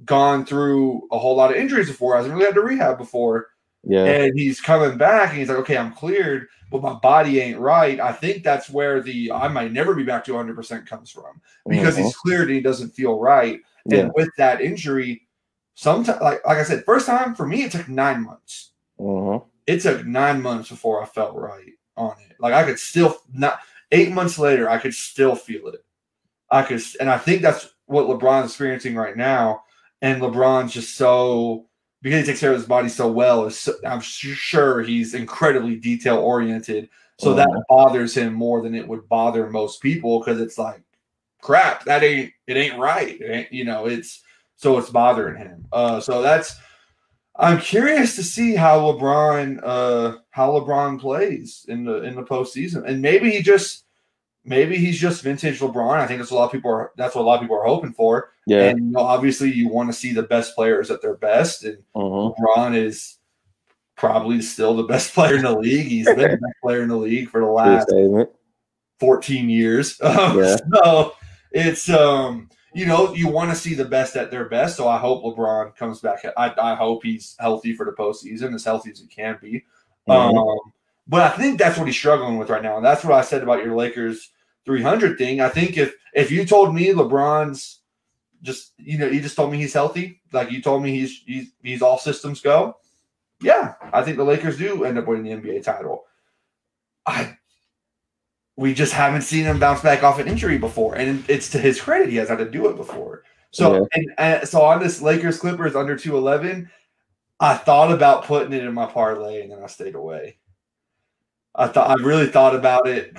gone 0.07 0.47
through 0.47 1.07
a 1.13 1.19
whole 1.19 1.37
lot 1.37 1.51
of 1.51 1.57
injuries 1.59 1.89
before 1.89 2.17
hasn't 2.17 2.33
really 2.33 2.47
had 2.47 2.55
to 2.55 2.63
rehab 2.63 2.97
before 2.97 3.49
Yeah. 3.83 4.05
and 4.05 4.39
he's 4.39 4.61
coming 4.61 4.99
back 4.99 5.31
and 5.31 5.39
he's 5.39 5.49
like 5.49 5.59
okay 5.59 5.79
i'm 5.79 5.93
cleared 5.95 6.49
but 6.71 6.83
my 6.83 6.93
body 6.95 7.41
ain't 7.41 7.59
right 7.59 7.99
i 7.99 8.13
think 8.13 8.45
that's 8.45 8.69
where 8.69 9.01
the 9.01 9.33
i 9.33 9.49
might 9.49 9.73
never 9.73 9.95
be 9.95 10.03
back 10.05 10.23
to 10.25 10.33
100% 10.33 10.87
comes 10.87 11.11
from 11.11 11.41
because 11.67 11.97
Mhm. 11.97 12.05
he's 12.05 12.17
cleared 12.17 12.49
and 12.49 12.57
he 12.57 12.61
doesn't 12.61 12.91
feel 12.91 13.19
right 13.19 13.61
yeah. 13.87 14.01
and 14.01 14.13
with 14.15 14.29
that 14.37 14.61
injury 14.61 15.27
sometimes 15.75 16.21
like 16.21 16.45
like 16.47 16.59
i 16.59 16.63
said 16.63 16.85
first 16.85 17.07
time 17.07 17.35
for 17.35 17.47
me 17.47 17.63
it 17.63 17.73
took 17.73 17.89
nine 17.89 18.23
months 18.23 18.73
Mhm. 19.01 19.45
it 19.67 19.81
took 19.81 20.05
nine 20.05 20.43
months 20.43 20.69
before 20.69 21.03
i 21.03 21.07
felt 21.07 21.35
right 21.35 21.73
on 21.97 22.15
it 22.29 22.37
like 22.39 22.53
i 22.53 22.63
could 22.65 22.79
still 22.79 23.17
not 23.33 23.61
eight 23.93 24.13
months 24.13 24.39
later 24.39 24.69
i 24.69 24.77
could 24.77 24.95
still 24.95 25.35
feel 25.35 25.69
it 25.69 25.83
i 26.51 26.63
could 26.63 26.83
and 27.01 27.09
i 27.09 27.17
think 27.17 27.41
that's 27.41 27.71
what 27.87 28.07
lebron's 28.07 28.51
experiencing 28.51 28.95
right 28.95 29.17
now 29.17 29.63
and 30.03 30.21
lebron's 30.21 30.73
just 30.75 30.97
so 30.97 31.67
because 32.03 32.21
he 32.21 32.27
takes 32.27 32.41
care 32.41 32.53
of 32.53 32.57
his 32.59 32.67
body 32.67 32.89
so 32.89 33.11
well 33.11 33.51
so, 33.51 33.73
i'm 33.87 34.01
sure 34.01 34.83
he's 34.83 35.15
incredibly 35.15 35.77
detail 35.77 36.19
oriented 36.19 36.89
so 37.19 37.35
that 37.35 37.49
Mhm. 37.49 37.63
bothers 37.69 38.17
him 38.17 38.33
more 38.33 38.63
than 38.63 38.75
it 38.75 38.87
would 38.89 39.09
bother 39.09 39.51
most 39.51 39.83
people 39.83 40.21
because 40.21 40.41
it's 40.41 40.57
like 40.59 40.83
crap 41.43 41.85
that 41.85 42.03
ain't 42.03 42.33
it 42.47 42.57
ain't 42.57 42.79
right. 42.79 43.21
It 43.21 43.31
ain't, 43.31 43.53
you 43.53 43.65
know 43.65 43.87
it's 43.87 44.23
so 44.57 44.77
it's 44.79 44.91
bothering 44.91 45.37
him. 45.37 45.65
Uh 45.73 46.01
so 46.01 46.21
that's 46.23 46.55
i'm 47.37 47.59
curious 47.61 48.17
to 48.17 48.23
see 48.23 48.55
how 48.55 48.81
lebron 48.81 49.61
uh 49.63 50.19
how 50.31 50.51
lebron 50.53 51.01
plays 51.01 51.65
in 51.69 51.85
the 51.85 52.03
in 52.03 52.15
the 52.15 52.23
postseason. 52.23 52.85
And 52.87 53.01
maybe 53.01 53.31
he 53.31 53.43
just 53.43 53.85
maybe 54.45 54.77
he's 54.77 54.99
just 54.99 55.23
vintage 55.23 55.61
lebron 55.61 55.99
i 55.99 56.07
think 56.07 56.19
that's 56.19 56.31
a 56.31 56.35
lot 56.35 56.47
of 56.47 56.53
people 56.53 56.71
are 56.71 56.93
that's 56.97 57.15
what 57.15 57.23
a 57.23 57.25
lot 57.25 57.35
of 57.35 57.41
people 57.43 57.57
are 57.57 57.65
hoping 57.67 57.93
for 57.93 58.31
Yeah. 58.47 58.71
and 58.71 58.79
you 58.79 58.85
know, 58.93 59.01
obviously 59.01 59.53
you 59.53 59.69
want 59.69 59.91
to 59.91 59.93
see 59.93 60.13
the 60.13 60.23
best 60.23 60.55
players 60.55 60.91
at 60.91 61.03
their 61.03 61.17
best 61.17 61.65
and 61.65 61.79
Mhm. 61.95 62.35
lebron 62.39 62.75
is 62.75 63.19
probably 63.97 64.41
still 64.41 64.75
the 64.75 64.85
best 64.85 65.13
player 65.15 65.37
in 65.37 65.43
the 65.43 65.59
league 65.59 65.87
he's 65.87 66.07
been 66.07 66.17
the 66.19 66.29
best 66.29 66.55
player 66.63 66.83
in 66.83 66.89
the 66.89 66.97
league 66.97 67.29
for 67.29 67.41
the 67.41 67.47
last 67.47 67.91
14 68.99 69.49
years. 69.49 69.99
Um, 70.05 70.39
Yeah. 70.39 70.57
So 70.75 71.15
it's 71.53 71.89
um 71.91 72.49
you 72.75 72.87
know 72.87 73.13
you 73.15 73.29
want 73.29 73.51
to 73.51 73.57
see 73.57 73.75
the 73.75 73.85
best 73.85 74.15
at 74.17 74.31
their 74.31 74.45
best. 74.49 74.77
So 74.77 74.87
I 74.89 74.99
hope 74.99 75.25
LeBron 75.25 75.75
comes 75.77 76.01
back. 76.01 76.25
I, 76.37 76.55
I 76.63 76.75
hope 76.75 77.03
he's 77.03 77.35
healthy 77.41 77.73
for 77.75 77.85
the 77.85 77.93
postseason, 77.93 78.55
as 78.55 78.65
healthy 78.65 78.91
as 78.93 79.01
he 79.01 79.07
can 79.07 79.39
be. 79.41 79.65
Mm-hmm. 80.09 80.37
Um, 80.39 80.59
but 81.11 81.23
I 81.23 81.37
think 81.37 81.59
that's 81.59 81.77
what 81.77 81.89
he's 81.89 81.97
struggling 81.97 82.39
with 82.39 82.51
right 82.51 82.63
now. 82.63 82.77
And 82.77 82.87
that's 82.87 83.03
what 83.03 83.15
I 83.15 83.23
said 83.23 83.43
about 83.43 83.65
your 83.65 83.75
Lakers 83.75 84.31
300 84.65 85.19
thing. 85.19 85.41
I 85.41 85.49
think 85.49 85.77
if 85.77 85.93
if 86.15 86.31
you 86.31 86.45
told 86.45 86.73
me 86.73 86.93
LeBron's 86.93 87.81
just 88.43 88.73
you 88.79 88.97
know 88.97 89.09
you 89.09 89.21
just 89.21 89.35
told 89.35 89.51
me 89.51 89.59
he's 89.59 89.75
healthy, 89.75 90.23
like 90.33 90.53
you 90.53 90.63
told 90.63 90.85
me 90.85 90.93
he's 90.93 91.21
he's 91.27 91.53
he's 91.63 91.83
all 91.83 91.99
systems 91.99 92.41
go. 92.41 92.77
Yeah, 93.43 93.75
I 93.93 94.03
think 94.03 94.19
the 94.19 94.25
Lakers 94.25 94.57
do 94.57 94.85
end 94.85 94.99
up 94.99 95.09
winning 95.09 95.25
the 95.25 95.51
NBA 95.51 95.65
title. 95.65 96.05
I 97.05 97.37
we 98.57 98.73
just 98.73 98.93
haven't 98.93 99.23
seen 99.23 99.47
him 99.47 99.59
bounce 99.59 99.81
back 99.81 100.05
off 100.05 100.21
an 100.21 100.29
injury 100.29 100.59
before, 100.59 100.95
and 100.95 101.25
it's 101.29 101.51
to 101.51 101.59
his 101.59 101.81
credit 101.81 102.09
he 102.09 102.17
has 102.17 102.29
had 102.29 102.39
to 102.39 102.49
do 102.49 102.69
it 102.69 102.77
before. 102.77 103.25
So 103.51 103.75
yeah. 103.75 103.81
and, 103.95 104.13
and 104.19 104.49
so 104.49 104.63
on 104.63 104.79
this 104.79 105.03
Lakers 105.03 105.41
Clippers 105.41 105.75
under 105.75 105.97
two 105.97 106.17
eleven, 106.17 106.71
I 107.41 107.57
thought 107.57 107.91
about 107.91 108.27
putting 108.27 108.53
it 108.53 108.63
in 108.63 108.75
my 108.75 108.87
parlay, 108.87 109.43
and 109.43 109.51
then 109.51 109.61
I 109.61 109.67
stayed 109.67 109.97
away. 109.97 110.37
I 111.61 111.69
thought 111.69 111.91
I 111.91 112.03
really 112.03 112.27
thought 112.27 112.55
about 112.55 112.89
it. 112.89 113.15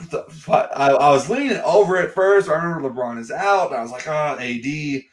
I, 0.50 0.90
I 0.90 1.12
was 1.12 1.30
leaning 1.30 1.62
over 1.64 1.98
it 1.98 2.12
first. 2.12 2.50
I 2.50 2.56
remember 2.56 2.90
LeBron 2.90 3.20
is 3.20 3.30
out, 3.30 3.68
and 3.68 3.78
I 3.78 3.84
was 3.84 3.92
like, 3.92 4.08
"Oh, 4.08 4.38
AD." 4.40 5.04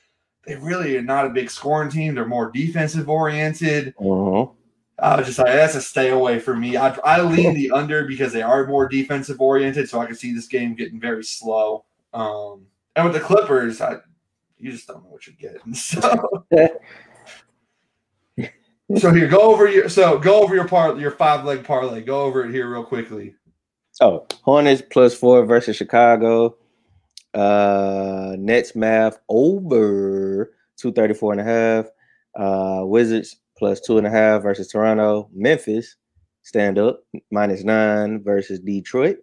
They 0.47 0.57
really 0.57 0.97
are 0.97 1.03
not 1.03 1.27
a 1.27 1.31
big 1.31 1.51
scoring 1.51 1.91
team. 1.91 2.15
They're 2.15 2.25
more 2.25 2.51
defensive 2.51 3.11
oriented. 3.11 3.95
Uh-huh. 4.01 4.47
I 4.99 5.17
was 5.17 5.27
just 5.27 5.39
like, 5.39 5.49
that's 5.49 5.75
a 5.75 5.83
stay 5.83 6.09
away 6.09 6.39
for 6.39 6.57
me. 6.57 6.79
I, 6.79 6.89
I 7.05 7.21
lean 7.21 7.53
the 7.53 7.71
under 7.71 8.07
because 8.07 8.33
they 8.33 8.41
are 8.41 8.67
more 8.67 8.89
defensive 8.89 9.43
oriented, 9.43 9.91
so 9.91 10.01
I 10.01 10.07
can 10.07 10.15
see 10.15 10.33
this 10.33 10.47
game 10.47 10.75
getting 10.75 10.99
very 10.99 11.23
slow. 11.23 11.85
Um, 12.15 12.67
and 12.97 13.05
with 13.05 13.13
the 13.13 13.21
Clippers, 13.21 13.83
I 13.83 13.99
you 14.57 14.73
just 14.73 14.89
don't 14.89 15.05
know 15.05 15.11
what 15.11 15.27
you're 15.27 15.37
getting. 15.39 15.75
So, 15.75 16.47
so 18.97 19.13
here, 19.13 19.29
go 19.29 19.41
over 19.41 19.69
your 19.69 19.89
so 19.89 20.19
go 20.19 20.43
over 20.43 20.55
your 20.55 20.69
part 20.69 20.99
your 20.99 21.11
five 21.11 21.45
leg 21.45 21.65
parlay. 21.65 22.01
Go 22.01 22.23
over 22.23 22.45
it 22.45 22.53
here 22.53 22.69
real 22.69 22.85
quickly. 22.85 23.35
Oh, 24.01 24.27
Hornets 24.43 24.83
plus 24.91 25.15
four 25.15 25.45
versus 25.45 25.77
Chicago. 25.77 26.57
Uh 27.35 28.37
Nets 28.39 28.73
Mavs 28.73 29.17
over 29.29 30.53
234 30.79 31.33
and 31.33 31.41
a 31.41 31.45
half. 31.45 31.87
Uh 32.39 32.85
Wizards 32.85 33.37
plus 33.57 33.81
two 33.81 33.99
and 33.99 34.07
a 34.07 34.11
half 34.11 34.43
versus 34.43 34.69
Toronto. 34.69 35.29
Memphis 35.35 35.97
stand 36.43 36.79
up 36.79 37.01
minus 37.31 37.65
nine 37.65 38.23
versus 38.23 38.61
Detroit 38.61 39.19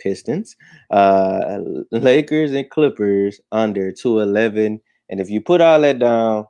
Pistons. 0.00 0.56
Uh, 0.90 1.58
Lakers 1.92 2.52
and 2.52 2.68
Clippers 2.70 3.40
under 3.52 3.92
211. 3.92 4.80
And 5.10 5.20
if 5.20 5.28
you 5.28 5.40
put 5.40 5.60
all 5.60 5.80
that 5.82 5.98
down, 5.98 6.46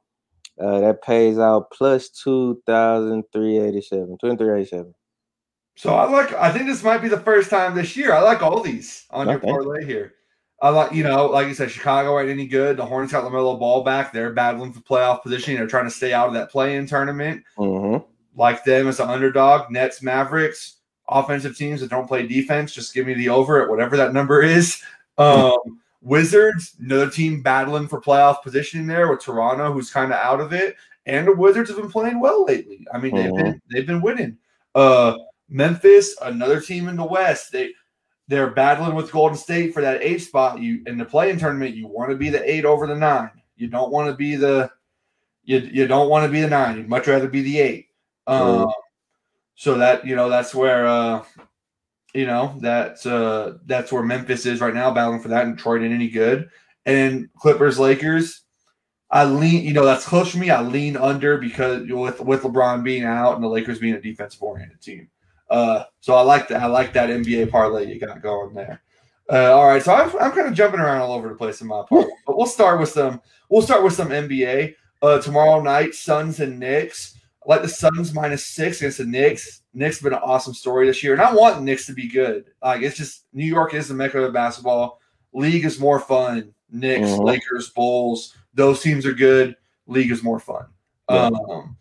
uh, 0.61 0.81
that 0.81 1.03
pays 1.03 1.39
out 1.39 1.71
plus 1.71 2.11
2,387. 2.11 4.19
2387. 4.21 4.95
So 5.77 5.95
I 5.95 6.11
like, 6.11 6.35
I 6.35 6.53
think 6.53 6.67
this 6.67 6.83
might 6.83 6.99
be 6.99 7.09
the 7.09 7.21
first 7.21 7.49
time 7.49 7.75
this 7.75 7.97
year. 7.97 8.13
I 8.13 8.21
like 8.21 8.43
all 8.43 8.61
these 8.61 9.07
on 9.11 9.27
okay. 9.29 9.47
your 9.47 9.51
parlay 9.55 9.85
here. 9.85 10.15
I 10.63 10.69
like, 10.69 10.93
you 10.93 11.03
know, 11.03 11.27
like 11.27 11.49
you 11.49 11.55
said, 11.55 11.71
Chicago 11.71 12.21
ain't 12.21 12.29
any 12.29 12.47
good. 12.47 12.77
The 12.77 12.85
Hornets 12.85 13.13
got 13.13 13.25
LaMelo 13.25 13.59
Ball 13.59 13.83
back. 13.83 14.13
They're 14.13 14.35
battling 14.35 14.75
for 14.75 14.81
playoff 14.81 15.23
position. 15.23 15.55
They're 15.55 15.67
trying 15.67 15.87
to 15.87 15.91
stay 15.91 16.13
out 16.13 16.29
of 16.29 16.35
that 16.35 16.51
play-in 16.51 16.87
tournament. 16.87 17.43
Mm-hmm. 17.57 18.05
Like 18.39 18.63
them 18.65 18.89
as 18.89 19.01
an 19.01 19.09
underdog. 19.09 19.71
Nets, 19.71 20.03
Mavericks, 20.03 20.81
offensive 21.09 21.57
teams 21.57 21.81
that 21.81 21.89
don't 21.89 22.07
play 22.07 22.27
defense. 22.27 22.75
Just 22.75 22.93
give 22.93 23.07
me 23.07 23.15
the 23.15 23.31
over 23.31 23.63
at 23.63 23.71
whatever 23.71 23.97
that 23.97 24.13
number 24.13 24.43
is. 24.43 24.83
Um, 25.17 25.81
Wizards, 26.03 26.77
another 26.81 27.11
team 27.11 27.43
battling 27.43 27.89
for 27.89 28.01
playoff 28.01 28.43
positioning 28.43 28.87
there 28.87 29.09
with 29.09 29.21
Toronto, 29.21 29.73
who's 29.73 29.91
kind 29.91 30.13
of 30.13 30.19
out 30.19 30.41
of 30.41 30.53
it. 30.53 30.77
And 31.07 31.27
the 31.27 31.35
Wizards 31.35 31.71
have 31.71 31.79
been 31.79 31.91
playing 31.91 32.21
well 32.21 32.45
lately. 32.45 32.87
I 32.93 32.99
mean, 32.99 33.15
they've 33.15 33.31
mm-hmm. 33.31 33.43
been 33.43 33.63
they've 33.71 33.87
been 33.87 34.03
winning. 34.03 34.39
Uh, 34.75 35.17
Memphis, 35.49 36.17
another 36.23 36.61
team 36.61 36.89
in 36.89 36.97
the 36.97 37.05
West. 37.05 37.53
They 37.53 37.73
they're 38.29 38.51
battling 38.51 38.95
with 38.95 39.11
Golden 39.11 39.37
State 39.37 39.75
for 39.75 39.83
that 39.83 40.03
eight 40.03 40.19
spot. 40.19 40.61
You 40.61 40.83
in 40.87 40.99
the 40.99 41.05
play-in 41.05 41.39
tournament, 41.39 41.75
you 41.75 41.87
want 41.87 42.11
to 42.11 42.17
be 42.17 42.31
the 42.31 42.49
eight 42.51 42.65
over 42.65 42.87
the 42.87 42.95
nine. 42.95 43.31
You 43.57 43.69
don't 43.69 43.91
want 43.91 44.09
to 44.09 44.15
be 44.15 44.37
the 44.37 44.71
you 45.43 45.59
you 45.59 45.87
don't 45.87 46.09
want 46.09 46.25
to 46.27 46.31
be 46.31 46.41
the 46.41 46.49
nine. 46.49 46.77
You'd 46.77 46.89
much 46.89 47.09
rather 47.09 47.29
be 47.29 47.43
the 47.43 47.59
eight. 47.59 47.89
Um, 48.27 48.71
so 49.57 49.77
that 49.79 50.07
you 50.07 50.15
know 50.15 50.29
that's 50.29 50.55
where 50.55 50.87
uh, 50.87 51.25
you 52.15 52.27
know 52.27 52.57
that's 52.61 53.07
uh, 53.07 53.59
that's 53.67 53.93
where 53.93 54.03
Memphis 54.03 54.47
is 54.47 54.61
right 54.61 54.75
now, 54.75 54.93
battling 54.93 55.21
for 55.21 55.29
that. 55.29 55.47
And 55.47 55.57
Detroit 55.57 55.83
ain't 55.83 55.93
any 55.95 56.09
good. 56.09 56.49
And 56.87 57.29
Clippers, 57.39 57.79
Lakers. 57.79 58.43
I 59.13 59.25
lean, 59.25 59.65
you 59.65 59.73
know, 59.73 59.85
that's 59.85 60.07
close 60.07 60.31
for 60.31 60.39
me. 60.39 60.51
I 60.51 60.63
lean 60.63 60.97
under 60.97 61.37
because 61.37 61.83
with 61.89 62.21
with 62.21 62.43
LeBron 62.43 62.85
being 62.85 63.05
out 63.05 63.35
and 63.35 63.43
the 63.43 63.49
Lakers 63.49 63.81
being 63.81 63.95
a 63.95 64.01
defensive 64.01 64.43
oriented 64.43 64.81
team. 64.81 65.09
Uh, 65.49 65.85
so 66.01 66.15
I 66.15 66.21
like 66.23 66.47
that. 66.49 66.63
I 66.63 66.67
like 66.67 66.93
that 66.93 67.11
NBA 67.11 67.51
parlay 67.51 67.93
you 67.93 67.99
got 67.99 68.23
going 68.23 68.55
there. 68.55 68.83
Uh, 69.31 69.53
all 69.53 69.67
right, 69.67 69.83
so 69.83 69.95
I'm, 69.95 70.11
I'm 70.21 70.33
kind 70.33 70.49
of 70.49 70.55
jumping 70.55 70.81
around 70.81 71.01
all 71.01 71.13
over 71.13 71.29
the 71.29 71.35
place 71.35 71.61
in 71.61 71.69
my 71.69 71.83
parlay, 71.89 72.11
but 72.27 72.37
we'll 72.37 72.47
start 72.47 72.81
with 72.81 72.89
some. 72.89 73.21
We'll 73.49 73.63
start 73.63 73.83
with 73.83 73.93
some 73.93 74.09
NBA 74.09 74.75
uh, 75.03 75.21
tomorrow 75.21 75.61
night. 75.61 75.95
Suns 75.95 76.41
and 76.41 76.59
Knicks. 76.59 77.17
I 77.45 77.51
like 77.51 77.63
the 77.63 77.69
Suns 77.69 78.15
minus 78.15 78.47
six 78.47 78.79
against 78.79 78.99
the 78.99 79.07
Knicks. 79.07 79.60
Knicks 79.73 79.99
have 79.99 80.05
been 80.05 80.15
an 80.15 80.25
awesome 80.25 80.55
story 80.55 80.87
this 80.87 81.03
year, 81.03 81.13
and 81.13 81.23
I 81.23 81.33
want 81.33 81.63
Knicks 81.63 81.87
to 81.87 81.93
be 81.93 82.09
good. 82.09 82.47
Like 82.63 82.83
it's 82.83 82.97
just 82.97 83.25
New 83.33 83.47
York 83.47 83.75
is 83.75 83.89
the 83.89 83.95
mecca 83.95 84.21
of 84.21 84.33
basketball. 84.33 85.01
League 85.33 85.65
is 85.65 85.79
more 85.79 86.01
fun. 86.01 86.53
Knicks, 86.71 87.09
mm-hmm. 87.09 87.25
Lakers, 87.25 87.71
Bulls, 87.71 88.37
those 88.55 88.81
teams 88.81 89.07
are 89.07 89.13
good. 89.13 89.57
League 89.87 90.11
is 90.11 90.23
more 90.23 90.41
fun. 90.41 90.67
Yeah. 91.09 91.31
Um, 91.49 91.77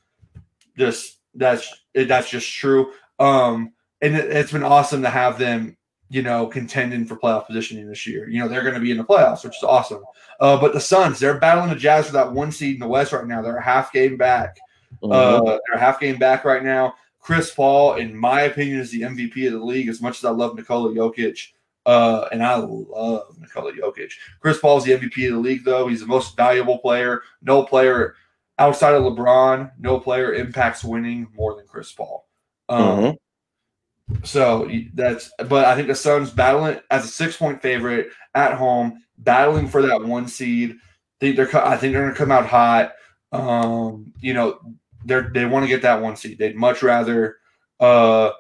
just 0.78 1.18
that's 1.36 1.84
that's 1.94 2.30
just 2.30 2.52
true. 2.52 2.92
Um, 3.20 3.74
and 4.02 4.16
it, 4.16 4.32
has 4.32 4.52
been 4.52 4.64
awesome 4.64 5.02
to 5.02 5.10
have 5.10 5.38
them, 5.38 5.78
you 6.10 6.22
know, 6.22 6.48
contending 6.48 7.06
for 7.06 7.18
playoff 7.18 7.48
positioning 7.48 7.88
this 7.88 8.08
year. 8.08 8.30
You 8.30 8.40
know, 8.40 8.48
they're 8.48 8.62
going 8.62 8.76
to 8.76 8.80
be 8.80 8.92
in 8.92 8.98
the 8.98 9.04
playoffs, 9.04 9.44
which 9.44 9.58
is 9.58 9.64
awesome. 9.64 10.02
Uh, 10.40 10.60
but 10.60 10.74
the 10.74 10.80
Suns, 10.80 11.20
they're 11.20 11.40
battling 11.40 11.70
the 11.70 11.76
Jazz 11.76 12.08
for 12.08 12.14
that 12.14 12.32
one 12.32 12.52
seed 12.52 12.76
in 12.76 12.80
the 12.80 12.88
West 12.88 13.12
right 13.12 13.28
now. 13.28 13.42
They're 13.42 13.58
a 13.58 13.64
half 13.64 13.92
game 13.92 14.18
back. 14.18 14.58
Mm-hmm. 15.04 15.12
Uh, 15.12 15.42
they're 15.68 15.76
a 15.76 15.80
half 15.80 16.00
game 16.00 16.18
back 16.18 16.46
right 16.46 16.64
now. 16.64 16.96
Chris 17.20 17.54
Paul, 17.54 17.96
in 17.96 18.16
my 18.16 18.42
opinion, 18.42 18.80
is 18.80 18.92
the 18.92 19.02
MVP 19.02 19.48
of 19.48 19.54
the 19.54 19.64
league. 19.64 19.90
As 19.90 20.02
much 20.02 20.18
as 20.18 20.26
I 20.26 20.32
love 20.32 20.56
Nikola 20.56 20.92
Jokic, 20.92 21.50
uh, 21.86 22.28
and 22.32 22.44
I 22.44 22.56
love 22.56 23.38
Nikola 23.40 23.74
Jokic. 23.74 24.12
Chris 24.40 24.60
Paul 24.60 24.78
is 24.78 24.84
the 24.86 24.92
MVP 24.92 25.28
of 25.28 25.34
the 25.34 25.40
league, 25.40 25.64
though. 25.64 25.88
He's 25.88 26.02
the 26.02 26.08
most 26.08 26.36
valuable 26.36 26.78
player. 26.80 27.24
No 27.42 27.64
player 27.64 28.16
outside 28.60 28.94
of 28.94 29.04
LeBron, 29.04 29.72
no 29.80 30.00
player 30.00 30.34
impacts 30.34 30.84
winning 30.84 31.28
more 31.36 31.56
than 31.56 31.66
Chris 31.66 31.92
Paul. 31.92 32.28
Um, 32.68 32.82
mm-hmm. 32.82 34.24
So 34.24 34.70
that's, 34.94 35.32
but 35.48 35.66
I 35.66 35.76
think 35.76 35.88
the 35.88 35.96
Suns 35.96 36.30
battling 36.30 36.80
as 36.92 37.06
a 37.06 37.08
six 37.08 37.38
point 37.38 37.62
favorite 37.62 38.10
at 38.36 38.54
home, 38.56 39.04
battling 39.18 39.68
for 39.68 39.82
that 39.84 40.04
one 40.04 40.28
seed. 40.28 40.72
I 40.72 40.76
think 41.20 41.36
they're, 41.36 41.66
I 41.66 41.78
think 41.78 41.94
they're 41.94 42.04
going 42.04 42.14
to 42.14 42.18
come 42.18 42.32
out 42.32 42.46
hot. 42.46 42.94
Um, 43.32 44.14
you 44.20 44.34
know, 44.34 44.60
they're 45.06 45.30
they 45.34 45.46
want 45.46 45.64
to 45.64 45.70
get 45.70 45.82
that 45.84 46.02
one 46.02 46.16
seed. 46.16 46.38
They'd 46.38 46.56
much 46.56 46.84
rather, 46.84 47.38
uh, 47.80 48.32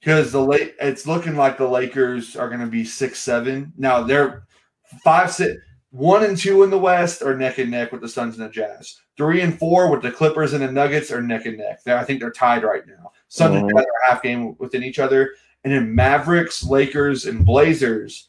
because 0.00 0.32
the 0.32 0.42
late 0.42 0.74
it's 0.80 1.06
looking 1.06 1.36
like 1.36 1.58
the 1.58 1.68
Lakers 1.68 2.36
are 2.36 2.48
going 2.48 2.60
to 2.60 2.66
be 2.66 2.84
six 2.84 3.18
seven. 3.18 3.72
Now 3.76 4.02
they're 4.02 4.46
five 5.02 5.32
six 5.32 5.60
one 5.90 6.24
and 6.24 6.36
two 6.36 6.62
in 6.62 6.70
the 6.70 6.78
West 6.78 7.22
are 7.22 7.36
neck 7.36 7.58
and 7.58 7.70
neck 7.70 7.90
with 7.90 8.02
the 8.02 8.08
Suns 8.08 8.38
and 8.38 8.46
the 8.46 8.52
Jazz. 8.52 9.00
Three 9.16 9.40
and 9.40 9.58
four 9.58 9.90
with 9.90 10.02
the 10.02 10.10
Clippers 10.10 10.52
and 10.52 10.62
the 10.62 10.70
Nuggets 10.70 11.10
are 11.10 11.22
neck 11.22 11.46
and 11.46 11.56
neck. 11.56 11.82
They're, 11.84 11.98
I 11.98 12.04
think 12.04 12.20
they're 12.20 12.30
tied 12.30 12.64
right 12.64 12.86
now. 12.86 13.12
Suns 13.28 13.54
mm-hmm. 13.54 13.68
and 13.68 13.78
Jazz 13.78 13.86
are 13.86 14.10
half 14.10 14.22
game 14.22 14.56
within 14.58 14.82
each 14.82 14.98
other. 14.98 15.32
And 15.64 15.72
then 15.72 15.94
Mavericks, 15.94 16.62
Lakers, 16.62 17.24
and 17.24 17.44
Blazers, 17.44 18.28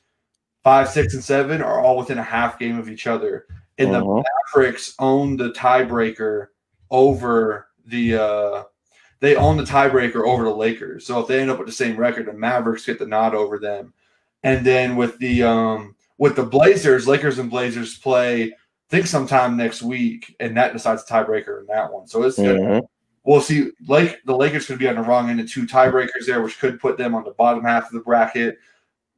five, 0.64 0.90
six, 0.90 1.14
and 1.14 1.24
seven 1.24 1.62
are 1.62 1.80
all 1.80 1.98
within 1.98 2.18
a 2.18 2.24
half 2.24 2.58
game 2.58 2.80
of 2.80 2.90
each 2.90 3.06
other. 3.06 3.46
And 3.78 3.90
mm-hmm. 3.90 4.08
the 4.08 4.24
Mavericks 4.56 4.96
own 4.98 5.36
the 5.36 5.52
tiebreaker 5.52 6.48
over 6.90 7.67
the 7.88 8.16
uh 8.16 8.64
they 9.20 9.36
own 9.36 9.58
the 9.58 9.64
tiebreaker 9.64 10.28
over 10.28 10.44
the 10.44 10.56
Lakers. 10.56 11.06
So 11.06 11.20
if 11.20 11.28
they 11.28 11.40
end 11.40 11.50
up 11.50 11.58
with 11.58 11.68
the 11.68 11.74
same 11.74 11.98
record, 11.98 12.28
the 12.28 12.34
Mavericks 12.34 12.86
get 12.86 13.00
the 13.00 13.08
nod 13.08 13.34
over 13.34 13.58
them. 13.58 13.94
And 14.44 14.66
then 14.66 14.96
with 14.96 15.18
the 15.18 15.44
um 15.44 15.96
with 16.18 16.36
the 16.36 16.46
Blazers, 16.46 17.08
Lakers 17.08 17.40
and 17.40 17.50
Blazers 17.50 17.98
play, 17.98 18.44
I 18.44 18.90
think 18.90 19.08
sometime 19.08 19.58
next 19.58 19.82
week, 19.82 20.36
and 20.40 20.56
that 20.58 20.74
decides 20.74 21.06
the 21.06 21.14
tiebreaker 21.14 21.60
in 21.60 21.68
that 21.68 21.92
one. 21.92 22.08
So 22.08 22.24
it's 22.24 22.38
mm-hmm. 22.38 22.86
we'll 23.24 23.42
see. 23.42 23.72
Like 23.88 24.22
the 24.26 24.36
Lakers 24.36 24.66
could 24.68 24.80
be 24.80 24.88
on 24.88 24.96
the 24.96 25.02
wrong 25.02 25.30
end 25.30 25.40
of 25.40 25.52
two 25.52 25.66
tiebreakers 25.66 26.26
there, 26.26 26.42
which 26.42 26.60
could 26.60 26.80
put 26.80 26.98
them 26.98 27.16
on 27.16 27.24
the 27.24 27.32
bottom 27.32 27.64
half 27.64 27.88
of 27.88 27.94
the 27.94 28.00
bracket. 28.00 28.58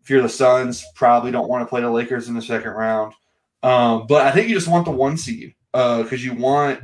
If 0.01 0.09
you're 0.09 0.21
the 0.21 0.29
Suns, 0.29 0.85
probably 0.95 1.31
don't 1.31 1.49
want 1.49 1.61
to 1.61 1.69
play 1.69 1.81
the 1.81 1.89
Lakers 1.89 2.29
in 2.29 2.35
the 2.35 2.41
second 2.41 2.71
round. 2.71 3.13
Um, 3.61 4.07
but 4.07 4.25
I 4.25 4.31
think 4.31 4.47
you 4.47 4.55
just 4.55 4.69
want 4.69 4.85
the 4.85 4.91
one 4.91 5.17
seed 5.17 5.53
because 5.73 6.13
uh, 6.13 6.15
you 6.15 6.33
want 6.33 6.81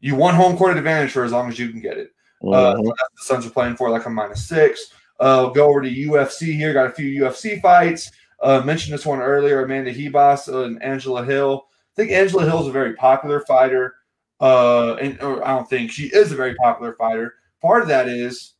you 0.00 0.14
want 0.14 0.36
home 0.36 0.56
court 0.56 0.76
advantage 0.76 1.12
for 1.12 1.24
as 1.24 1.32
long 1.32 1.48
as 1.48 1.58
you 1.58 1.68
can 1.68 1.80
get 1.80 1.96
it. 1.98 2.10
Uh, 2.42 2.46
mm-hmm. 2.46 2.88
Uh, 2.88 2.92
so 2.92 2.92
the 2.92 3.22
Suns 3.22 3.46
are 3.46 3.50
playing 3.50 3.76
for 3.76 3.90
like 3.90 4.06
a 4.06 4.10
minus 4.10 4.46
six. 4.46 4.92
Uh, 5.18 5.48
go 5.48 5.68
over 5.68 5.80
to 5.80 5.88
UFC 5.88 6.54
here. 6.54 6.72
Got 6.72 6.86
a 6.86 6.92
few 6.92 7.22
UFC 7.22 7.60
fights. 7.60 8.10
Uh, 8.40 8.60
mentioned 8.60 8.92
this 8.92 9.06
one 9.06 9.20
earlier, 9.20 9.64
Amanda 9.64 9.92
Ribas 9.92 10.48
and 10.48 10.82
Angela 10.82 11.24
Hill. 11.24 11.66
I 11.70 11.94
think 11.96 12.12
Angela 12.12 12.44
Hill 12.44 12.60
is 12.60 12.66
a 12.66 12.72
very 12.72 12.94
popular 12.94 13.40
fighter. 13.40 13.94
Uh, 14.40 14.94
and 14.96 15.18
I 15.20 15.54
don't 15.54 15.68
think 15.68 15.90
she 15.90 16.06
is 16.08 16.32
a 16.32 16.36
very 16.36 16.54
popular 16.56 16.94
fighter. 16.94 17.34
Part 17.62 17.82
of 17.82 17.88
that 17.88 18.08
is, 18.08 18.52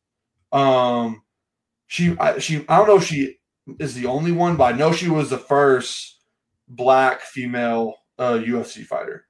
um, 0.52 1.22
she 1.86 2.16
I, 2.18 2.38
she 2.38 2.64
I 2.68 2.78
don't 2.78 2.88
know 2.88 2.96
if 2.96 3.04
she 3.04 3.36
is 3.78 3.94
the 3.94 4.06
only 4.06 4.32
one, 4.32 4.56
but 4.56 4.74
I 4.74 4.76
know 4.76 4.92
she 4.92 5.10
was 5.10 5.28
the 5.28 5.38
first 5.38 6.20
black 6.68 7.20
female 7.20 7.96
uh, 8.18 8.34
UFC 8.34 8.84
fighter. 8.84 9.25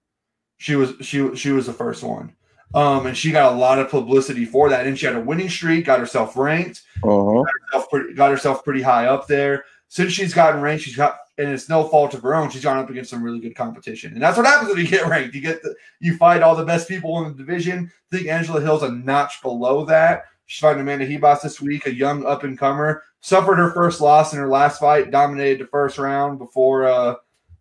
She 0.67 0.75
was 0.75 0.95
she 1.01 1.33
she 1.37 1.53
was 1.53 1.67
the 1.67 1.73
first 1.73 2.03
one. 2.03 2.35
Um, 2.75 3.07
and 3.07 3.17
she 3.17 3.31
got 3.31 3.53
a 3.53 3.57
lot 3.57 3.79
of 3.79 3.89
publicity 3.89 4.45
for 4.45 4.69
that. 4.69 4.85
And 4.85 4.99
she 4.99 5.07
had 5.07 5.15
a 5.15 5.21
winning 5.21 5.49
streak, 5.49 5.85
got 5.85 6.01
herself 6.01 6.37
ranked, 6.37 6.83
Uh-huh. 7.05 7.45
got 7.45 7.53
herself, 7.63 7.89
pretty, 7.91 8.15
got 8.15 8.31
herself 8.33 8.65
pretty 8.65 8.83
high 8.83 9.07
up 9.07 9.29
there. 9.29 9.65
Since 9.87 10.13
she's 10.13 10.35
gotten 10.35 10.61
ranked, 10.61 10.83
she's 10.83 10.97
got, 10.97 11.19
and 11.39 11.49
it's 11.51 11.69
no 11.69 11.85
fault 11.85 12.15
of 12.15 12.23
her 12.23 12.35
own. 12.35 12.51
She's 12.51 12.65
gone 12.65 12.79
up 12.79 12.91
against 12.91 13.11
some 13.11 13.23
really 13.23 13.39
good 13.39 13.55
competition, 13.55 14.13
and 14.15 14.21
that's 14.21 14.37
what 14.37 14.45
happens 14.45 14.71
when 14.71 14.79
you 14.85 14.89
get 14.89 15.07
ranked. 15.07 15.37
You 15.37 15.41
get 15.41 15.63
the, 15.63 15.77
you 16.01 16.17
fight 16.17 16.43
all 16.43 16.57
the 16.57 16.65
best 16.65 16.89
people 16.89 17.17
in 17.25 17.29
the 17.31 17.39
division. 17.39 17.93
I 18.13 18.17
think 18.17 18.29
Angela 18.29 18.61
Hill's 18.61 18.83
a 18.83 18.91
notch 18.91 19.41
below 19.43 19.85
that. 19.85 20.25
She's 20.47 20.61
fighting 20.61 20.81
Amanda 20.83 21.07
Ribas 21.07 21.43
this 21.43 21.61
week, 21.61 21.87
a 21.87 21.95
young 21.95 22.27
up 22.27 22.43
and 22.43 22.59
comer. 22.59 23.05
Suffered 23.21 23.57
her 23.59 23.71
first 23.71 24.01
loss 24.01 24.33
in 24.33 24.41
her 24.41 24.49
last 24.49 24.81
fight, 24.81 25.13
dominated 25.13 25.61
the 25.61 25.69
first 25.69 25.99
round 25.99 26.41
before 26.41 26.87
uh, 26.89 27.15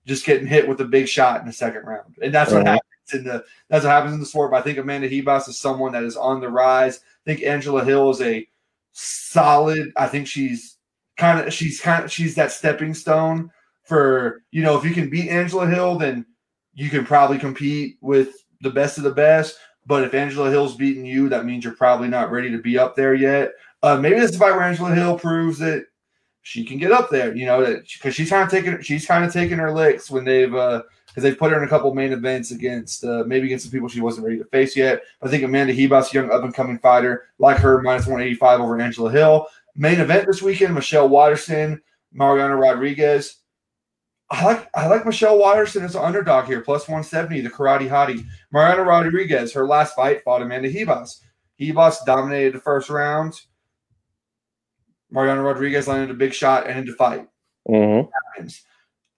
just 0.08 0.26
getting 0.26 0.47
hit 0.47 0.68
with 0.68 0.82
a 0.82 0.86
big 0.86 1.08
shot 1.08 1.39
in 1.41 1.45
the 1.45 1.53
second 1.53 1.84
round, 1.86 2.16
and 2.24 2.34
that's 2.34 2.51
what 2.51 2.66
Mhm. 2.66 2.80
In 3.14 3.24
the 3.24 3.43
that's 3.70 3.86
what 3.86 3.91
happens 3.91 4.14
in 4.14 4.20
the 4.20 4.26
sport. 4.26 4.51
But 4.51 4.58
I 4.58 4.62
think 4.62 4.78
Amanda 4.78 5.10
Ribas 5.10 5.47
is 5.47 5.60
someone 5.60 5.91
that 5.93 6.03
is 6.03 6.18
on 6.18 6.41
the 6.41 6.49
rise. 6.49 6.97
I 6.97 7.30
think 7.30 7.43
Angela 7.43 7.84
Hill 7.84 8.10
is 8.10 8.22
a 8.22 8.47
solid. 8.93 9.91
I 9.95 10.08
think 10.08 10.28
she's 10.28 10.78
kind 11.18 11.39
of 11.39 11.53
she's 11.53 11.80
kind 11.80 12.03
of 12.03 12.12
she's 12.12 12.36
that 12.36 12.51
stepping 12.51 12.93
stone 12.93 13.51
for 13.84 14.41
you 14.51 14.64
know 14.64 14.78
if 14.78 14.84
you 14.84 14.91
can 14.91 15.10
beat 15.10 15.30
Angela 15.30 15.68
Hill, 15.68 15.97
then 15.97 16.26
you 16.74 16.89
can 16.89 17.06
probably 17.06 17.38
compete 17.38 17.97
with 18.01 18.34
the 18.62 18.70
best 18.70 18.97
of 18.97 19.03
the 19.03 19.12
best. 19.12 19.58
But 19.86 20.03
if 20.03 20.14
Angela 20.14 20.49
Hill's 20.49 20.76
beating 20.76 21.06
you, 21.06 21.30
that 21.30 21.45
means 21.45 21.64
you're 21.64 21.76
probably 21.76 22.08
not 22.08 22.32
ready 22.32 22.49
to 22.49 22.58
be 22.58 22.78
up 22.78 22.95
there 22.95 23.14
yet. 23.14 23.51
Uh, 23.84 23.97
maybe 23.97 24.20
this 24.20 24.32
is 24.32 24.39
where 24.39 24.60
Angela 24.62 24.95
Hill 24.95 25.20
proves 25.20 25.60
that 25.60 25.86
she 26.41 26.66
can 26.66 26.80
get 26.80 26.91
up 26.91 27.10
there. 27.10 27.36
You 27.36 27.45
know 27.45 27.82
because 27.93 28.16
she's 28.16 28.30
kind 28.30 28.43
of 28.43 28.49
taking 28.49 28.82
she's 28.82 29.06
kind 29.06 29.24
of 29.24 29.32
taking 29.32 29.58
her 29.58 29.72
licks 29.72 30.10
when 30.10 30.26
they've 30.26 30.53
uh 30.53 30.84
because 31.16 31.24
they've 31.24 31.39
put 31.39 31.51
her 31.51 31.57
in 31.57 31.63
a 31.63 31.70
couple 31.70 31.93
main 31.93 32.11
events 32.11 32.51
against 32.51 33.05
uh, 33.05 33.24
maybe 33.26 33.45
against 33.45 33.63
some 33.63 33.72
people 33.72 33.88
she 33.88 34.01
wasn't 34.01 34.26
ready 34.26 34.38
to 34.38 34.43
face 34.45 34.76
yet. 34.76 35.01
I 35.22 35.30
think 35.30 35.43
Amanda 35.43 35.74
Ribas, 35.74 36.11
young 36.11 36.30
up 36.30 36.43
and 36.43 36.53
coming 36.53 36.78
fighter, 36.78 37.28
like 37.39 37.57
her 37.57 37.82
minus 37.82 38.05
one 38.05 38.22
eighty 38.22 38.36
five 38.36 38.59
over 38.59 38.80
Angela 38.80 39.09
Hill. 39.09 39.47
Main 39.76 40.01
event 40.01 40.28
this 40.28 40.41
weekend: 40.41 40.76
Michelle 40.76 41.07
Waterson, 41.07 41.82
Marina 42.11 42.57
Rodriguez. 42.57 43.38
I 44.30 44.43
like 44.43 44.70
I 44.76 44.88
like 44.88 45.05
Michelle 45.05 45.39
Waterson 45.39 45.86
as 45.86 45.95
an 45.95 46.03
underdog 46.03 46.47
here, 46.47 46.59
plus 46.59 46.88
one 46.89 47.03
seventy. 47.03 47.39
The 47.39 47.49
Karate 47.49 47.89
Hottie, 47.89 48.26
Marina 48.51 48.84
Rodriguez. 48.84 49.53
Her 49.53 49.66
last 49.66 49.95
fight 49.95 50.22
fought 50.24 50.41
Amanda 50.41 50.70
Ribas. 50.70 51.22
Ribas 51.61 52.03
dominated 52.05 52.55
the 52.55 52.59
first 52.59 52.89
round. 52.89 53.39
Marina 55.09 55.41
Rodriguez 55.41 55.88
landed 55.88 56.11
a 56.11 56.16
big 56.16 56.34
shot 56.34 56.68
and 56.68 56.78
ended 56.78 56.93
the 56.93 56.97
fight 56.97 57.28
Mm-hmm. 57.70 58.45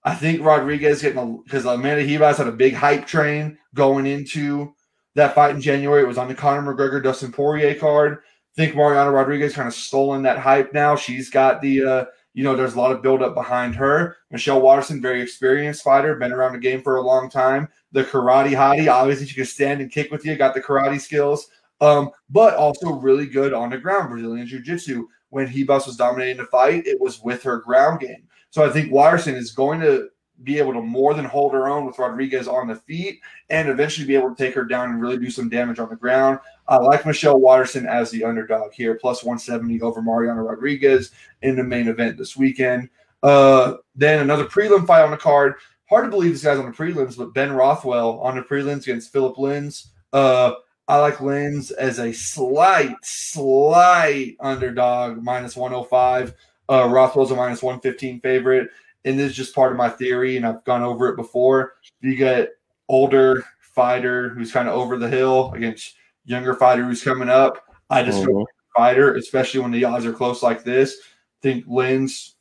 I 0.08 0.14
think 0.14 0.42
Rodriguez 0.42 1.02
getting 1.02 1.18
a 1.18 1.26
because 1.44 1.64
Amanda 1.64 2.04
Ribas 2.04 2.36
had 2.36 2.48
a 2.48 2.52
big 2.52 2.74
hype 2.74 3.06
train 3.06 3.58
going 3.74 4.06
into 4.06 4.74
that 5.14 5.34
fight 5.34 5.54
in 5.54 5.60
January. 5.60 6.02
It 6.02 6.08
was 6.08 6.18
on 6.18 6.28
the 6.28 6.34
Conor 6.34 6.74
McGregor 6.74 7.02
Dustin 7.02 7.32
Poirier 7.32 7.74
card. 7.74 8.18
I 8.18 8.54
think 8.56 8.74
Marina 8.74 9.10
Rodriguez 9.10 9.54
kind 9.54 9.68
of 9.68 9.74
stolen 9.74 10.22
that 10.22 10.38
hype 10.38 10.72
now. 10.72 10.96
She's 10.96 11.30
got 11.30 11.60
the 11.60 11.84
uh, 11.84 12.04
you 12.38 12.44
know, 12.44 12.54
there's 12.54 12.74
a 12.74 12.80
lot 12.80 12.92
of 12.92 13.02
buildup 13.02 13.34
behind 13.34 13.74
her. 13.74 14.16
Michelle 14.30 14.60
Waterson, 14.60 15.02
very 15.02 15.20
experienced 15.20 15.82
fighter, 15.82 16.14
been 16.14 16.30
around 16.30 16.52
the 16.52 16.58
game 16.60 16.80
for 16.82 16.94
a 16.94 17.02
long 17.02 17.28
time. 17.28 17.68
The 17.90 18.04
karate 18.04 18.50
hottie, 18.50 18.88
obviously 18.88 19.26
she 19.26 19.34
can 19.34 19.44
stand 19.44 19.80
and 19.80 19.90
kick 19.90 20.12
with 20.12 20.24
you, 20.24 20.36
got 20.36 20.54
the 20.54 20.60
karate 20.60 21.00
skills. 21.00 21.48
Um, 21.80 22.10
but 22.30 22.54
also 22.54 22.92
really 22.92 23.26
good 23.26 23.52
on 23.52 23.70
the 23.70 23.78
ground, 23.78 24.10
Brazilian 24.10 24.46
Jiu-Jitsu. 24.46 25.08
When 25.30 25.48
Ribas 25.48 25.86
was 25.88 25.96
dominating 25.96 26.36
the 26.36 26.44
fight, 26.44 26.86
it 26.86 27.00
was 27.00 27.20
with 27.20 27.42
her 27.42 27.58
ground 27.58 27.98
game. 27.98 28.27
So 28.50 28.64
I 28.64 28.70
think 28.70 28.92
Waterson 28.92 29.34
is 29.34 29.52
going 29.52 29.80
to 29.80 30.08
be 30.44 30.58
able 30.58 30.72
to 30.72 30.80
more 30.80 31.14
than 31.14 31.24
hold 31.24 31.52
her 31.52 31.68
own 31.68 31.84
with 31.84 31.98
Rodriguez 31.98 32.46
on 32.46 32.68
the 32.68 32.76
feet 32.76 33.20
and 33.50 33.68
eventually 33.68 34.06
be 34.06 34.14
able 34.14 34.34
to 34.34 34.36
take 34.36 34.54
her 34.54 34.64
down 34.64 34.90
and 34.90 35.00
really 35.00 35.18
do 35.18 35.30
some 35.30 35.48
damage 35.48 35.78
on 35.78 35.88
the 35.88 35.96
ground. 35.96 36.38
I 36.68 36.76
like 36.76 37.06
Michelle 37.06 37.40
Waterson 37.40 37.86
as 37.86 38.10
the 38.10 38.24
underdog 38.24 38.72
here, 38.72 38.94
plus 38.94 39.24
170 39.24 39.80
over 39.82 40.00
Marina 40.00 40.42
Rodriguez 40.42 41.10
in 41.42 41.56
the 41.56 41.64
main 41.64 41.88
event 41.88 42.16
this 42.16 42.36
weekend. 42.36 42.88
Uh, 43.22 43.74
then 43.96 44.20
another 44.20 44.44
prelim 44.44 44.86
fight 44.86 45.02
on 45.02 45.10
the 45.10 45.16
card. 45.16 45.54
Hard 45.88 46.04
to 46.04 46.10
believe 46.10 46.32
this 46.32 46.44
guy's 46.44 46.58
on 46.58 46.66
the 46.66 46.76
prelims, 46.76 47.16
but 47.16 47.34
Ben 47.34 47.52
Rothwell 47.52 48.20
on 48.20 48.36
the 48.36 48.42
prelims 48.42 48.82
against 48.82 49.12
Philip 49.12 49.36
Lins. 49.36 49.88
Uh, 50.12 50.52
I 50.86 50.98
like 50.98 51.16
Lins 51.16 51.72
as 51.72 51.98
a 51.98 52.12
slight, 52.12 52.94
slight 53.02 54.36
underdog, 54.40 55.22
minus 55.22 55.56
105. 55.56 56.34
Uh, 56.68 56.88
Rothwell's 56.88 57.30
a 57.30 57.36
minus 57.36 57.62
115 57.62 58.20
favorite. 58.20 58.68
And 59.04 59.18
this 59.18 59.30
is 59.30 59.36
just 59.36 59.54
part 59.54 59.70
of 59.72 59.78
my 59.78 59.88
theory, 59.88 60.36
and 60.36 60.44
I've 60.46 60.64
gone 60.64 60.82
over 60.82 61.08
it 61.08 61.16
before. 61.16 61.74
You 62.00 62.16
get 62.16 62.50
older 62.88 63.44
fighter 63.60 64.30
who's 64.30 64.52
kind 64.52 64.68
of 64.68 64.74
over 64.74 64.98
the 64.98 65.08
hill 65.08 65.52
against 65.54 65.94
younger 66.24 66.54
fighter 66.54 66.84
who's 66.84 67.02
coming 67.02 67.28
up. 67.28 67.62
I 67.90 68.02
just 68.02 68.26
go 68.26 68.32
Mhm. 68.32 68.44
fighter, 68.76 69.14
especially 69.14 69.60
when 69.60 69.70
the 69.70 69.84
odds 69.84 70.04
are 70.04 70.12
close 70.12 70.42
like 70.42 70.64
this. 70.64 70.98
Think 71.42 71.64
Lins, 71.66 72.34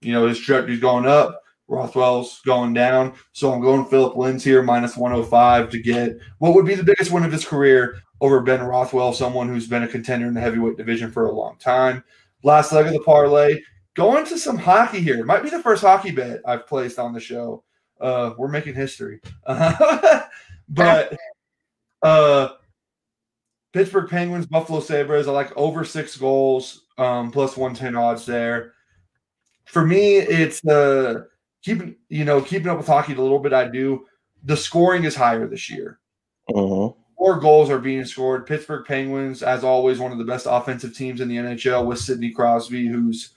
you 0.00 0.12
know, 0.12 0.26
his 0.26 0.38
trajectory's 0.38 0.80
going 0.80 1.06
up. 1.06 1.42
Rothwell's 1.68 2.40
going 2.44 2.72
down. 2.74 3.12
So 3.32 3.52
I'm 3.52 3.60
going 3.60 3.84
Philip 3.84 4.14
Lins 4.16 4.42
here, 4.42 4.62
minus 4.62 4.96
105 4.96 5.70
to 5.70 5.78
get 5.78 6.18
what 6.38 6.54
would 6.54 6.66
be 6.66 6.74
the 6.74 6.82
biggest 6.82 7.12
win 7.12 7.24
of 7.24 7.30
his 7.30 7.44
career 7.44 7.98
over 8.20 8.40
Ben 8.40 8.62
Rothwell, 8.62 9.12
someone 9.12 9.48
who's 9.48 9.68
been 9.68 9.84
a 9.84 9.88
contender 9.88 10.26
in 10.26 10.34
the 10.34 10.40
heavyweight 10.40 10.76
division 10.76 11.12
for 11.12 11.26
a 11.26 11.32
long 11.32 11.56
time. 11.58 12.02
Last 12.42 12.72
leg 12.72 12.86
of 12.86 12.92
the 12.92 13.00
parlay. 13.00 13.60
Going 13.94 14.24
to 14.26 14.38
some 14.38 14.56
hockey 14.56 15.00
here. 15.00 15.24
Might 15.24 15.42
be 15.42 15.50
the 15.50 15.62
first 15.62 15.82
hockey 15.82 16.10
bet 16.10 16.40
I've 16.46 16.66
placed 16.66 16.98
on 16.98 17.12
the 17.12 17.20
show. 17.20 17.64
Uh, 18.00 18.32
we're 18.38 18.48
making 18.48 18.74
history. 18.74 19.20
but 19.46 21.16
uh 22.02 22.48
Pittsburgh 23.72 24.08
Penguins, 24.08 24.46
Buffalo 24.46 24.80
Sabres. 24.80 25.28
I 25.28 25.32
like 25.32 25.56
over 25.56 25.84
six 25.84 26.16
goals, 26.16 26.86
um, 26.98 27.30
plus 27.30 27.56
110 27.56 27.94
odds 27.94 28.26
there. 28.26 28.72
For 29.66 29.84
me, 29.84 30.16
it's 30.16 30.64
uh 30.64 31.24
keeping 31.62 31.96
you 32.08 32.24
know, 32.24 32.40
keeping 32.40 32.68
up 32.68 32.78
with 32.78 32.86
hockey 32.86 33.14
a 33.14 33.20
little 33.20 33.38
bit. 33.38 33.52
I 33.52 33.68
do. 33.68 34.06
The 34.44 34.56
scoring 34.56 35.04
is 35.04 35.14
higher 35.14 35.46
this 35.46 35.68
year. 35.68 35.98
Mhm. 36.50 36.96
More 37.20 37.38
goals 37.38 37.68
are 37.68 37.78
being 37.78 38.06
scored. 38.06 38.46
Pittsburgh 38.46 38.86
Penguins, 38.86 39.42
as 39.42 39.62
always, 39.62 39.98
one 39.98 40.10
of 40.10 40.16
the 40.16 40.24
best 40.24 40.46
offensive 40.48 40.96
teams 40.96 41.20
in 41.20 41.28
the 41.28 41.36
NHL 41.36 41.84
with 41.84 41.98
Sidney 41.98 42.30
Crosby, 42.30 42.88
who's 42.88 43.34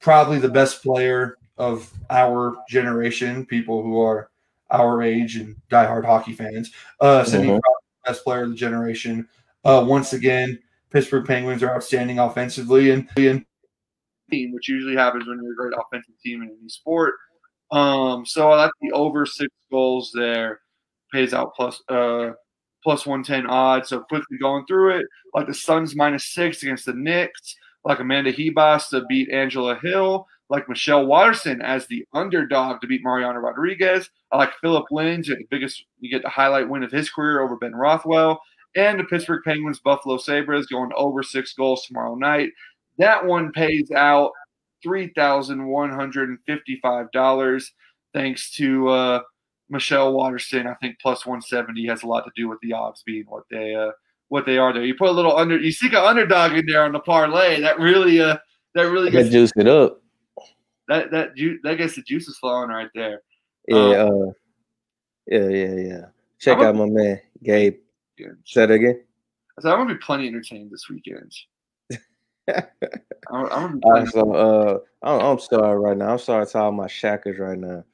probably 0.00 0.38
the 0.38 0.50
best 0.50 0.82
player 0.82 1.38
of 1.56 1.90
our 2.10 2.54
generation, 2.68 3.46
people 3.46 3.82
who 3.82 3.98
are 3.98 4.30
our 4.70 5.02
age 5.02 5.36
and 5.36 5.56
diehard 5.70 6.04
hockey 6.04 6.34
fans. 6.34 6.72
Uh, 7.00 7.24
Sidney 7.24 7.48
Mhm. 7.48 7.60
Crosby, 7.62 7.84
best 8.04 8.22
player 8.24 8.42
of 8.42 8.50
the 8.50 8.54
generation. 8.54 9.26
Uh, 9.64 9.82
once 9.88 10.12
again, 10.12 10.58
Pittsburgh 10.90 11.26
Penguins 11.26 11.62
are 11.62 11.74
outstanding 11.74 12.18
offensively 12.18 12.90
and, 12.90 13.08
and 13.16 13.46
team, 14.30 14.52
which 14.52 14.68
usually 14.68 14.94
happens 14.94 15.26
when 15.26 15.40
you're 15.42 15.52
a 15.52 15.56
great 15.56 15.72
offensive 15.78 16.14
team 16.22 16.42
in 16.42 16.48
any 16.50 16.68
sport. 16.68 17.14
Um, 17.70 18.26
so 18.26 18.50
I 18.50 18.56
like 18.56 18.70
the 18.82 18.92
over 18.92 19.24
six 19.24 19.48
goals 19.70 20.10
there. 20.12 20.60
Pays 21.12 21.32
out 21.32 21.54
plus 21.54 21.80
uh 21.88 22.32
plus 22.86 23.04
one 23.04 23.24
ten 23.24 23.48
odds. 23.48 23.88
So 23.88 23.98
quickly 23.98 24.38
going 24.38 24.64
through 24.66 25.00
it, 25.00 25.06
like 25.34 25.48
the 25.48 25.54
Suns 25.54 25.96
minus 25.96 26.32
six 26.32 26.62
against 26.62 26.86
the 26.86 26.92
Knicks, 26.92 27.56
like 27.84 27.98
Amanda 27.98 28.32
Ribas 28.32 28.90
to 28.90 29.04
beat 29.08 29.28
Angela 29.30 29.76
Hill, 29.82 30.24
like 30.50 30.68
Michelle 30.68 31.04
Waterson 31.04 31.60
as 31.62 31.88
the 31.88 32.06
underdog 32.12 32.80
to 32.80 32.86
beat 32.86 33.02
Marina 33.02 33.40
Rodriguez. 33.40 34.08
I 34.30 34.36
like 34.36 34.52
Philip 34.60 34.84
Lins, 34.92 35.26
the 35.26 35.36
biggest 35.50 35.84
you 35.98 36.08
get 36.08 36.22
the 36.22 36.28
highlight 36.28 36.68
win 36.68 36.84
of 36.84 36.92
his 36.92 37.10
career 37.10 37.40
over 37.40 37.56
Ben 37.56 37.74
Rothwell. 37.74 38.40
And 38.76 39.00
the 39.00 39.04
Pittsburgh 39.04 39.42
Penguins 39.44 39.80
Buffalo 39.80 40.16
Sabres 40.16 40.66
going 40.66 40.92
over 40.94 41.24
six 41.24 41.54
goals 41.54 41.84
tomorrow 41.84 42.14
night. 42.14 42.50
That 42.98 43.26
one 43.26 43.50
pays 43.50 43.90
out 43.90 44.30
three 44.80 45.10
thousand 45.16 45.66
one 45.66 45.90
hundred 45.90 46.28
and 46.28 46.38
fifty-five 46.46 47.10
dollars, 47.10 47.72
thanks 48.14 48.52
to 48.52 48.88
uh, 48.88 49.20
Michelle 49.68 50.12
Waterson. 50.12 50.66
I 50.66 50.74
think 50.74 50.98
plus 51.00 51.26
one 51.26 51.42
seventy 51.42 51.86
has 51.86 52.02
a 52.02 52.06
lot 52.06 52.24
to 52.24 52.30
do 52.36 52.48
with 52.48 52.58
the 52.62 52.72
odds 52.72 53.02
being 53.04 53.24
what 53.28 53.44
they 53.50 53.74
uh, 53.74 53.90
what 54.28 54.46
they 54.46 54.58
are 54.58 54.72
there. 54.72 54.84
You 54.84 54.94
put 54.94 55.08
a 55.08 55.12
little 55.12 55.36
under, 55.36 55.58
you 55.58 55.72
seek 55.72 55.92
an 55.92 55.98
underdog 56.04 56.52
in 56.52 56.66
there 56.66 56.84
on 56.84 56.92
the 56.92 57.00
parlay. 57.00 57.60
That 57.60 57.78
really 57.78 58.20
uh, 58.20 58.36
that 58.74 58.82
really 58.82 59.10
That 59.10 59.22
gets 59.22 59.30
juice 59.30 59.52
it 59.56 59.68
up. 59.68 60.02
that 60.88 61.10
that 61.10 61.34
ju- 61.36 61.58
that 61.62 61.78
gets 61.78 61.96
the 61.96 62.02
juices 62.02 62.38
flowing 62.38 62.70
right 62.70 62.90
there. 62.94 63.22
Yeah, 63.68 63.76
uh, 63.76 64.30
yeah, 65.26 65.48
yeah, 65.48 65.74
yeah. 65.74 66.04
Check 66.38 66.58
I'm 66.58 66.64
out 66.64 66.74
my 66.76 66.86
man 66.86 67.20
Gabe. 67.42 67.76
Yeah. 68.18 68.28
Say 68.44 68.66
that 68.66 68.72
again. 68.72 69.02
So 69.60 69.70
I'm 69.70 69.78
gonna 69.78 69.94
be 69.94 70.00
plenty 70.00 70.28
entertained 70.28 70.70
this 70.70 70.88
weekend. 70.88 71.32
I'm, 72.48 72.64
I'm 73.30 73.48
gonna 73.48 73.76
be 73.76 73.80
All 73.82 73.92
plenty 73.92 74.04
right, 74.04 74.12
so 74.12 74.32
uh, 74.34 74.78
I'm, 75.02 75.20
I'm 75.20 75.38
sorry 75.38 75.78
right 75.78 75.96
now. 75.96 76.12
I'm 76.12 76.18
sorry 76.18 76.46
to 76.46 76.58
all 76.58 76.72
my 76.72 76.86
shackers 76.86 77.38
right 77.38 77.58
now. 77.58 77.84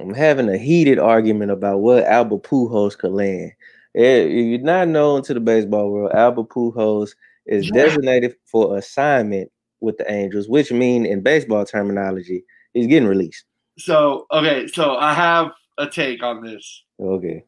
I'm 0.00 0.14
having 0.14 0.48
a 0.48 0.56
heated 0.56 0.98
argument 0.98 1.50
about 1.50 1.80
what 1.80 2.04
Albert 2.04 2.42
Pujols 2.44 2.96
could 2.96 3.12
land. 3.12 3.52
Eh, 3.94 4.22
If 4.22 4.30
you're 4.32 4.58
not 4.60 4.88
known 4.88 5.22
to 5.22 5.34
the 5.34 5.40
baseball 5.40 5.90
world, 5.90 6.12
Albert 6.12 6.48
Pujols 6.48 7.14
is 7.46 7.70
designated 7.70 8.34
for 8.46 8.78
assignment 8.78 9.50
with 9.80 9.98
the 9.98 10.10
Angels, 10.10 10.48
which 10.48 10.70
mean 10.72 11.04
in 11.04 11.20
baseball 11.22 11.64
terminology, 11.64 12.44
he's 12.72 12.86
getting 12.86 13.08
released. 13.08 13.44
So 13.78 14.26
okay, 14.30 14.66
so 14.68 14.96
I 14.96 15.12
have 15.14 15.52
a 15.78 15.86
take 15.86 16.22
on 16.22 16.42
this. 16.42 16.84
Okay. 17.00 17.44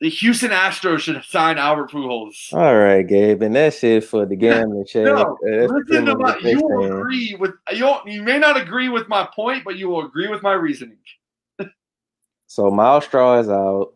The 0.00 0.10
Houston 0.10 0.50
Astros 0.50 1.00
should 1.00 1.22
sign 1.24 1.56
Albert 1.56 1.90
Pujols. 1.90 2.52
All 2.52 2.76
right, 2.76 3.06
Gabe, 3.06 3.42
and 3.42 3.56
that's 3.56 3.82
it 3.84 4.04
for 4.04 4.26
the 4.26 4.36
gambling 4.36 4.84
check. 4.86 5.04
No, 5.04 5.38
Uh, 5.46 5.66
listen 5.66 6.04
to 6.06 6.16
my. 6.16 6.36
You 6.42 6.60
will 6.62 6.98
agree 6.98 7.36
with 7.38 7.52
you. 7.72 7.94
You 8.06 8.22
may 8.22 8.38
not 8.38 8.60
agree 8.60 8.88
with 8.88 9.08
my 9.08 9.26
point, 9.34 9.64
but 9.64 9.76
you 9.76 9.88
will 9.88 10.04
agree 10.04 10.28
with 10.28 10.42
my 10.42 10.52
reasoning. 10.52 10.98
So 12.54 12.70
Myles 12.70 13.04
Straw 13.04 13.40
is 13.40 13.48
out. 13.48 13.94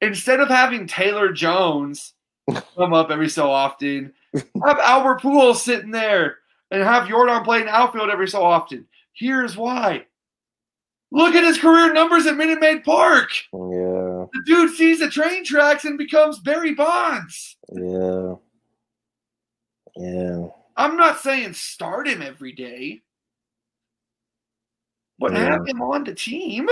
Instead 0.00 0.40
of 0.40 0.48
having 0.48 0.88
Taylor 0.88 1.32
Jones 1.32 2.14
come 2.76 2.92
up 2.92 3.10
every 3.12 3.28
so 3.28 3.48
often, 3.48 4.12
have 4.34 4.80
Albert 4.80 5.20
Pujols 5.20 5.58
sitting 5.58 5.92
there 5.92 6.38
and 6.72 6.82
have 6.82 7.08
Jordan 7.08 7.44
playing 7.44 7.68
outfield 7.68 8.10
every 8.10 8.26
so 8.26 8.42
often. 8.42 8.88
Here's 9.12 9.56
why. 9.56 10.06
Look 11.12 11.36
at 11.36 11.44
his 11.44 11.58
career 11.58 11.92
numbers 11.92 12.26
at 12.26 12.36
Minute 12.36 12.58
Maid 12.58 12.82
Park. 12.82 13.30
Yeah, 13.52 14.26
The 14.32 14.42
dude 14.46 14.74
sees 14.74 14.98
the 14.98 15.08
train 15.08 15.44
tracks 15.44 15.84
and 15.84 15.96
becomes 15.96 16.40
Barry 16.40 16.74
Bonds. 16.74 17.56
yeah, 17.72 18.34
yeah. 19.94 20.46
I'm 20.76 20.96
not 20.96 21.20
saying 21.20 21.52
start 21.52 22.08
him 22.08 22.20
every 22.20 22.50
day, 22.50 23.02
but 25.18 25.32
Yeah. 25.32 25.52
have 25.52 25.66
him 25.66 25.80
on 25.82 26.04
the 26.04 26.14
team. 26.14 26.68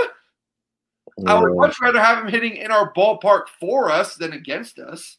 I 1.27 1.39
would 1.39 1.55
much 1.55 1.79
rather 1.79 1.99
have 1.99 2.23
him 2.23 2.27
hitting 2.31 2.57
in 2.57 2.71
our 2.71 2.91
ballpark 2.93 3.47
for 3.59 3.89
us 3.91 4.15
than 4.15 4.33
against 4.33 4.79
us. 4.79 5.17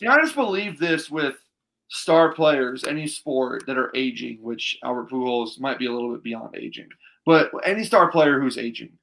Yeah, 0.00 0.12
I 0.14 0.20
just 0.20 0.34
believe 0.36 0.78
this 0.78 1.10
with 1.10 1.36
star 1.88 2.32
players, 2.32 2.84
any 2.84 3.06
sport 3.06 3.66
that 3.66 3.76
are 3.78 3.90
aging, 3.94 4.42
which 4.42 4.78
Albert 4.84 5.10
Pujols 5.10 5.58
might 5.60 5.78
be 5.78 5.86
a 5.86 5.92
little 5.92 6.12
bit 6.12 6.22
beyond 6.22 6.56
aging, 6.56 6.88
but 7.26 7.50
any 7.64 7.84
star 7.84 8.10
player 8.10 8.40
who's 8.40 8.58
aging, 8.58 8.98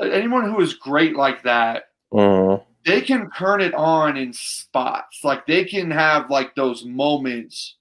anyone 0.00 0.44
who 0.50 0.60
is 0.60 0.74
great 0.74 1.16
like 1.16 1.42
that, 1.42 1.90
Mhm. 2.12 2.64
they 2.84 3.00
can 3.02 3.30
turn 3.32 3.60
it 3.60 3.74
on 3.74 4.16
in 4.16 4.32
spots. 4.32 5.22
Like 5.22 5.46
they 5.46 5.64
can 5.64 5.90
have 5.90 6.30
like 6.30 6.54
those 6.54 6.84
moments. 6.84 7.76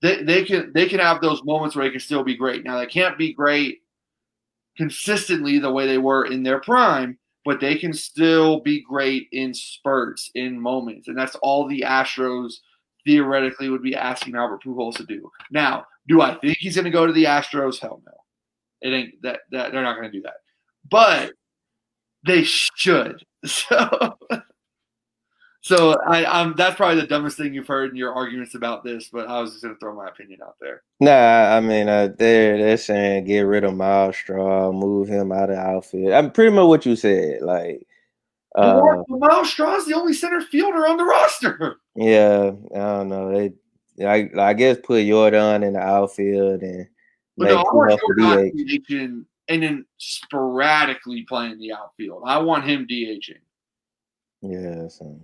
They 0.00 0.22
they 0.22 0.44
can 0.44 0.72
they 0.74 0.88
can 0.88 1.00
have 1.00 1.20
those 1.20 1.42
moments 1.44 1.74
where 1.74 1.84
they 1.84 1.90
can 1.90 2.00
still 2.00 2.22
be 2.22 2.36
great. 2.36 2.64
Now 2.64 2.78
they 2.78 2.86
can't 2.86 3.18
be 3.18 3.32
great 3.32 3.80
consistently 4.76 5.58
the 5.58 5.72
way 5.72 5.86
they 5.86 5.98
were 5.98 6.26
in 6.26 6.44
their 6.44 6.60
prime, 6.60 7.18
but 7.44 7.60
they 7.60 7.74
can 7.74 7.92
still 7.92 8.60
be 8.60 8.80
great 8.80 9.26
in 9.32 9.52
spurts, 9.52 10.30
in 10.34 10.60
moments. 10.60 11.08
And 11.08 11.18
that's 11.18 11.34
all 11.36 11.66
the 11.66 11.80
Astros 11.80 12.54
theoretically 13.04 13.70
would 13.70 13.82
be 13.82 13.96
asking 13.96 14.36
Albert 14.36 14.62
Pujols 14.64 14.96
to 14.96 15.04
do. 15.04 15.30
Now, 15.50 15.84
do 16.06 16.20
I 16.22 16.34
think 16.36 16.58
he's 16.58 16.76
gonna 16.76 16.90
go 16.90 17.06
to 17.06 17.12
the 17.12 17.24
Astros? 17.24 17.80
Hell 17.80 18.00
no. 18.06 18.12
It 18.80 18.94
ain't 18.94 19.22
that, 19.22 19.40
that 19.50 19.72
they're 19.72 19.82
not 19.82 19.96
gonna 19.96 20.12
do 20.12 20.22
that. 20.22 20.36
But 20.88 21.32
they 22.26 22.44
should. 22.44 23.22
So, 23.46 24.18
so 25.60 25.96
I, 26.06 26.24
I'm 26.24 26.54
that's 26.54 26.76
probably 26.76 27.00
the 27.00 27.06
dumbest 27.06 27.36
thing 27.36 27.52
you've 27.52 27.66
heard 27.66 27.90
in 27.90 27.96
your 27.96 28.14
arguments 28.14 28.54
about 28.54 28.84
this. 28.84 29.08
But 29.12 29.28
I 29.28 29.40
was 29.40 29.52
just 29.52 29.62
gonna 29.62 29.76
throw 29.80 29.94
my 29.94 30.08
opinion 30.08 30.40
out 30.42 30.56
there. 30.60 30.82
Nah, 31.00 31.56
I 31.56 31.60
mean, 31.60 31.88
uh, 31.88 32.10
they're 32.16 32.58
they're 32.58 32.76
saying 32.76 33.24
get 33.24 33.40
rid 33.40 33.64
of 33.64 33.76
Myles 33.76 34.16
Straw, 34.16 34.70
move 34.72 35.08
him 35.08 35.32
out 35.32 35.50
of 35.50 35.58
outfield. 35.58 36.12
I'm 36.12 36.30
pretty 36.30 36.54
much 36.54 36.66
what 36.66 36.86
you 36.86 36.94
said. 36.94 37.42
Like, 37.42 37.86
uh, 38.54 39.02
Myles 39.08 39.50
Straw's 39.50 39.86
the 39.86 39.94
only 39.94 40.12
center 40.12 40.40
fielder 40.40 40.86
on 40.86 40.96
the 40.96 41.04
roster. 41.04 41.76
yeah, 41.96 42.52
I 42.74 42.78
don't 42.78 43.08
know. 43.08 43.32
They, 43.32 44.06
I, 44.06 44.30
I 44.38 44.52
guess 44.54 44.78
put 44.82 45.04
Jordan 45.04 45.64
in 45.64 45.72
the 45.72 45.80
outfield 45.80 46.62
and 46.62 46.86
But 47.36 47.48
no, 47.48 47.58
I 47.58 47.62
want 47.62 48.00
Jordan. 48.00 48.52
DHing 48.56 49.24
and 49.48 49.62
then 49.62 49.84
sporadically 49.96 51.22
playing 51.28 51.58
the 51.58 51.72
outfield. 51.72 52.22
I 52.26 52.38
want 52.38 52.64
him 52.64 52.86
DHing. 52.88 53.38
Yeah, 54.42 54.86
so. 54.88 55.20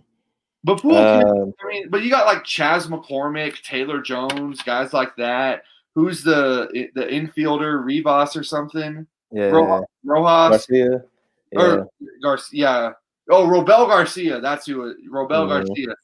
But 0.64 0.80
Poole, 0.80 0.92
can- 0.94 1.28
Um, 1.28 1.54
I 1.62 1.68
mean, 1.68 1.88
but 1.90 2.02
you 2.02 2.10
got 2.10 2.26
like 2.26 2.42
Chas 2.44 2.86
McCormick, 2.86 3.62
Taylor 3.62 4.00
Jones, 4.00 4.62
guys 4.62 4.92
like 4.94 5.14
that. 5.16 5.62
Who's 5.94 6.24
the 6.24 6.88
the 6.94 7.02
infielder, 7.06 7.84
Rivas 7.84 8.34
or 8.34 8.42
something? 8.42 9.06
yeah, 9.30 9.46
Ro- 9.50 9.84
Rojas 10.04 10.66
Garcia. 10.66 11.04
Yeah, 11.52 11.60
or 11.60 11.88
Garcia. 12.22 12.96
Oh, 13.30 13.46
Robel 13.46 13.86
Garcia. 13.88 14.40
That's 14.40 14.66
who. 14.66 14.88
it- 14.88 14.96
Robel 15.10 15.46
Mhm. 15.46 15.66
Garcia. 15.66 15.94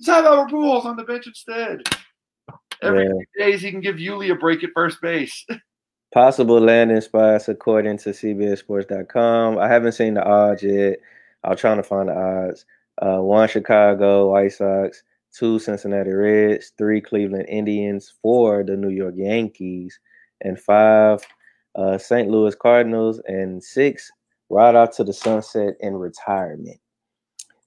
Let's 0.00 0.06
have 0.08 0.24
Albert 0.24 0.52
Pujols 0.52 0.84
on 0.84 0.96
the 0.96 1.04
bench 1.04 1.26
instead. 1.26 1.82
Every 2.82 3.04
Yeah. 3.04 3.10
few 3.12 3.44
days 3.44 3.62
he 3.62 3.70
can 3.70 3.80
give 3.80 3.96
Yuli 3.96 4.30
a 4.32 4.34
break 4.34 4.62
at 4.64 4.70
first 4.74 5.00
base. 5.00 5.44
possible 6.12 6.60
landing 6.60 7.00
spots 7.00 7.48
according 7.48 7.98
to 7.98 8.10
CBSSports.com. 8.10 9.58
I 9.58 9.68
haven't 9.68 9.92
seen 9.92 10.14
the 10.14 10.24
odds 10.24 10.62
yet. 10.62 10.98
I'm 11.42 11.56
trying 11.56 11.76
to 11.78 11.82
find 11.82 12.08
the 12.08 12.16
odds. 12.16 12.64
Uh, 13.02 13.18
one 13.18 13.48
Chicago 13.48 14.30
White 14.30 14.52
Sox, 14.52 15.02
two 15.36 15.58
Cincinnati 15.58 16.12
Reds, 16.12 16.72
three 16.78 17.00
Cleveland 17.00 17.46
Indians, 17.48 18.14
four 18.22 18.62
the 18.64 18.76
New 18.76 18.90
York 18.90 19.14
Yankees, 19.16 19.98
and 20.42 20.58
five 20.58 21.20
uh, 21.74 21.98
St. 21.98 22.28
Louis 22.28 22.54
Cardinals, 22.54 23.20
and 23.26 23.62
six 23.62 24.10
right 24.48 24.74
off 24.74 24.94
to 24.96 25.04
the 25.04 25.12
sunset 25.12 25.74
in 25.80 25.94
retirement. 25.94 26.78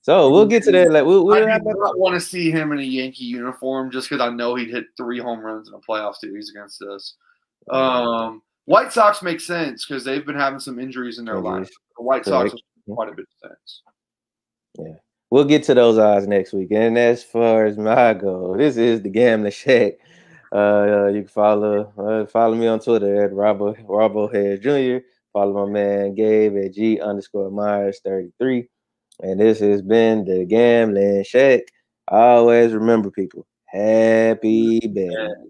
So 0.01 0.32
we'll 0.32 0.45
get 0.45 0.63
to 0.63 0.71
that. 0.71 0.89
Like 0.89 1.03
we'll, 1.03 1.30
I 1.34 1.41
we'll 1.41 1.59
do 1.59 1.80
not 1.80 1.99
want 1.99 2.13
to 2.13 2.21
see 2.21 2.49
him 2.49 2.71
in 2.71 2.80
a 2.80 2.84
Yankee 2.84 3.25
uniform 3.25 3.91
just 3.91 4.09
because 4.09 4.21
I 4.21 4.30
know 4.30 4.55
he'd 4.55 4.69
hit 4.69 4.86
three 4.95 5.19
home 5.19 5.41
runs 5.41 5.67
in 5.67 5.73
a 5.73 5.80
playoff 5.80 6.15
series 6.15 6.49
against 6.49 6.82
us. 6.82 7.15
Um, 7.69 8.41
White 8.63 8.93
Sox 8.93 9.21
make 9.21 9.41
sense 9.41 9.86
because 9.86 10.05
they've 10.05 10.25
been 10.25 10.38
having 10.38 10.61
some 10.61 10.80
injuries 10.80 11.19
in 11.19 11.25
their 11.25 11.36
lineup. 11.36 11.57
Injuries. 11.57 11.78
The 11.97 12.03
White 12.03 12.23
Sox 12.23 12.53
quite 12.89 13.09
a 13.09 13.15
bit 13.15 13.25
of 13.43 13.49
sense. 13.49 13.82
We'll 15.30 15.45
get 15.45 15.63
to 15.63 15.73
those 15.73 15.97
odds 15.97 16.28
next 16.28 16.53
week. 16.53 16.71
And 16.71 16.97
as 16.97 17.23
far 17.23 17.65
as 17.65 17.78
my 17.78 18.13
goal, 18.13 18.55
this 18.57 18.78
is 18.78 19.01
the 19.01 19.09
Gambling 19.09 19.51
Shack. 19.51 19.93
Uh, 20.53 21.07
you 21.07 21.21
can 21.23 21.28
follow 21.28 21.91
uh, 21.97 22.25
follow 22.28 22.55
me 22.55 22.67
on 22.67 22.80
Twitter 22.80 23.25
at 23.25 23.34
Robo 23.34 23.75
Robo 23.84 24.30
Head 24.30 24.61
Jr. 24.61 25.05
Follow 25.34 25.65
my 25.65 25.71
man 25.71 26.15
Gabe 26.15 26.55
at 26.57 26.73
G 26.73 27.01
underscore 27.01 27.51
Myers 27.51 27.99
33. 28.05 28.69
And 29.21 29.39
this 29.39 29.59
has 29.59 29.82
been 29.82 30.23
the 30.23 30.45
Gambling 30.45 31.25
Shack. 31.25 31.63
Always 32.07 32.71
remember, 32.71 33.11
people, 33.11 33.45
happy 33.65 34.80
betting. 34.80 35.49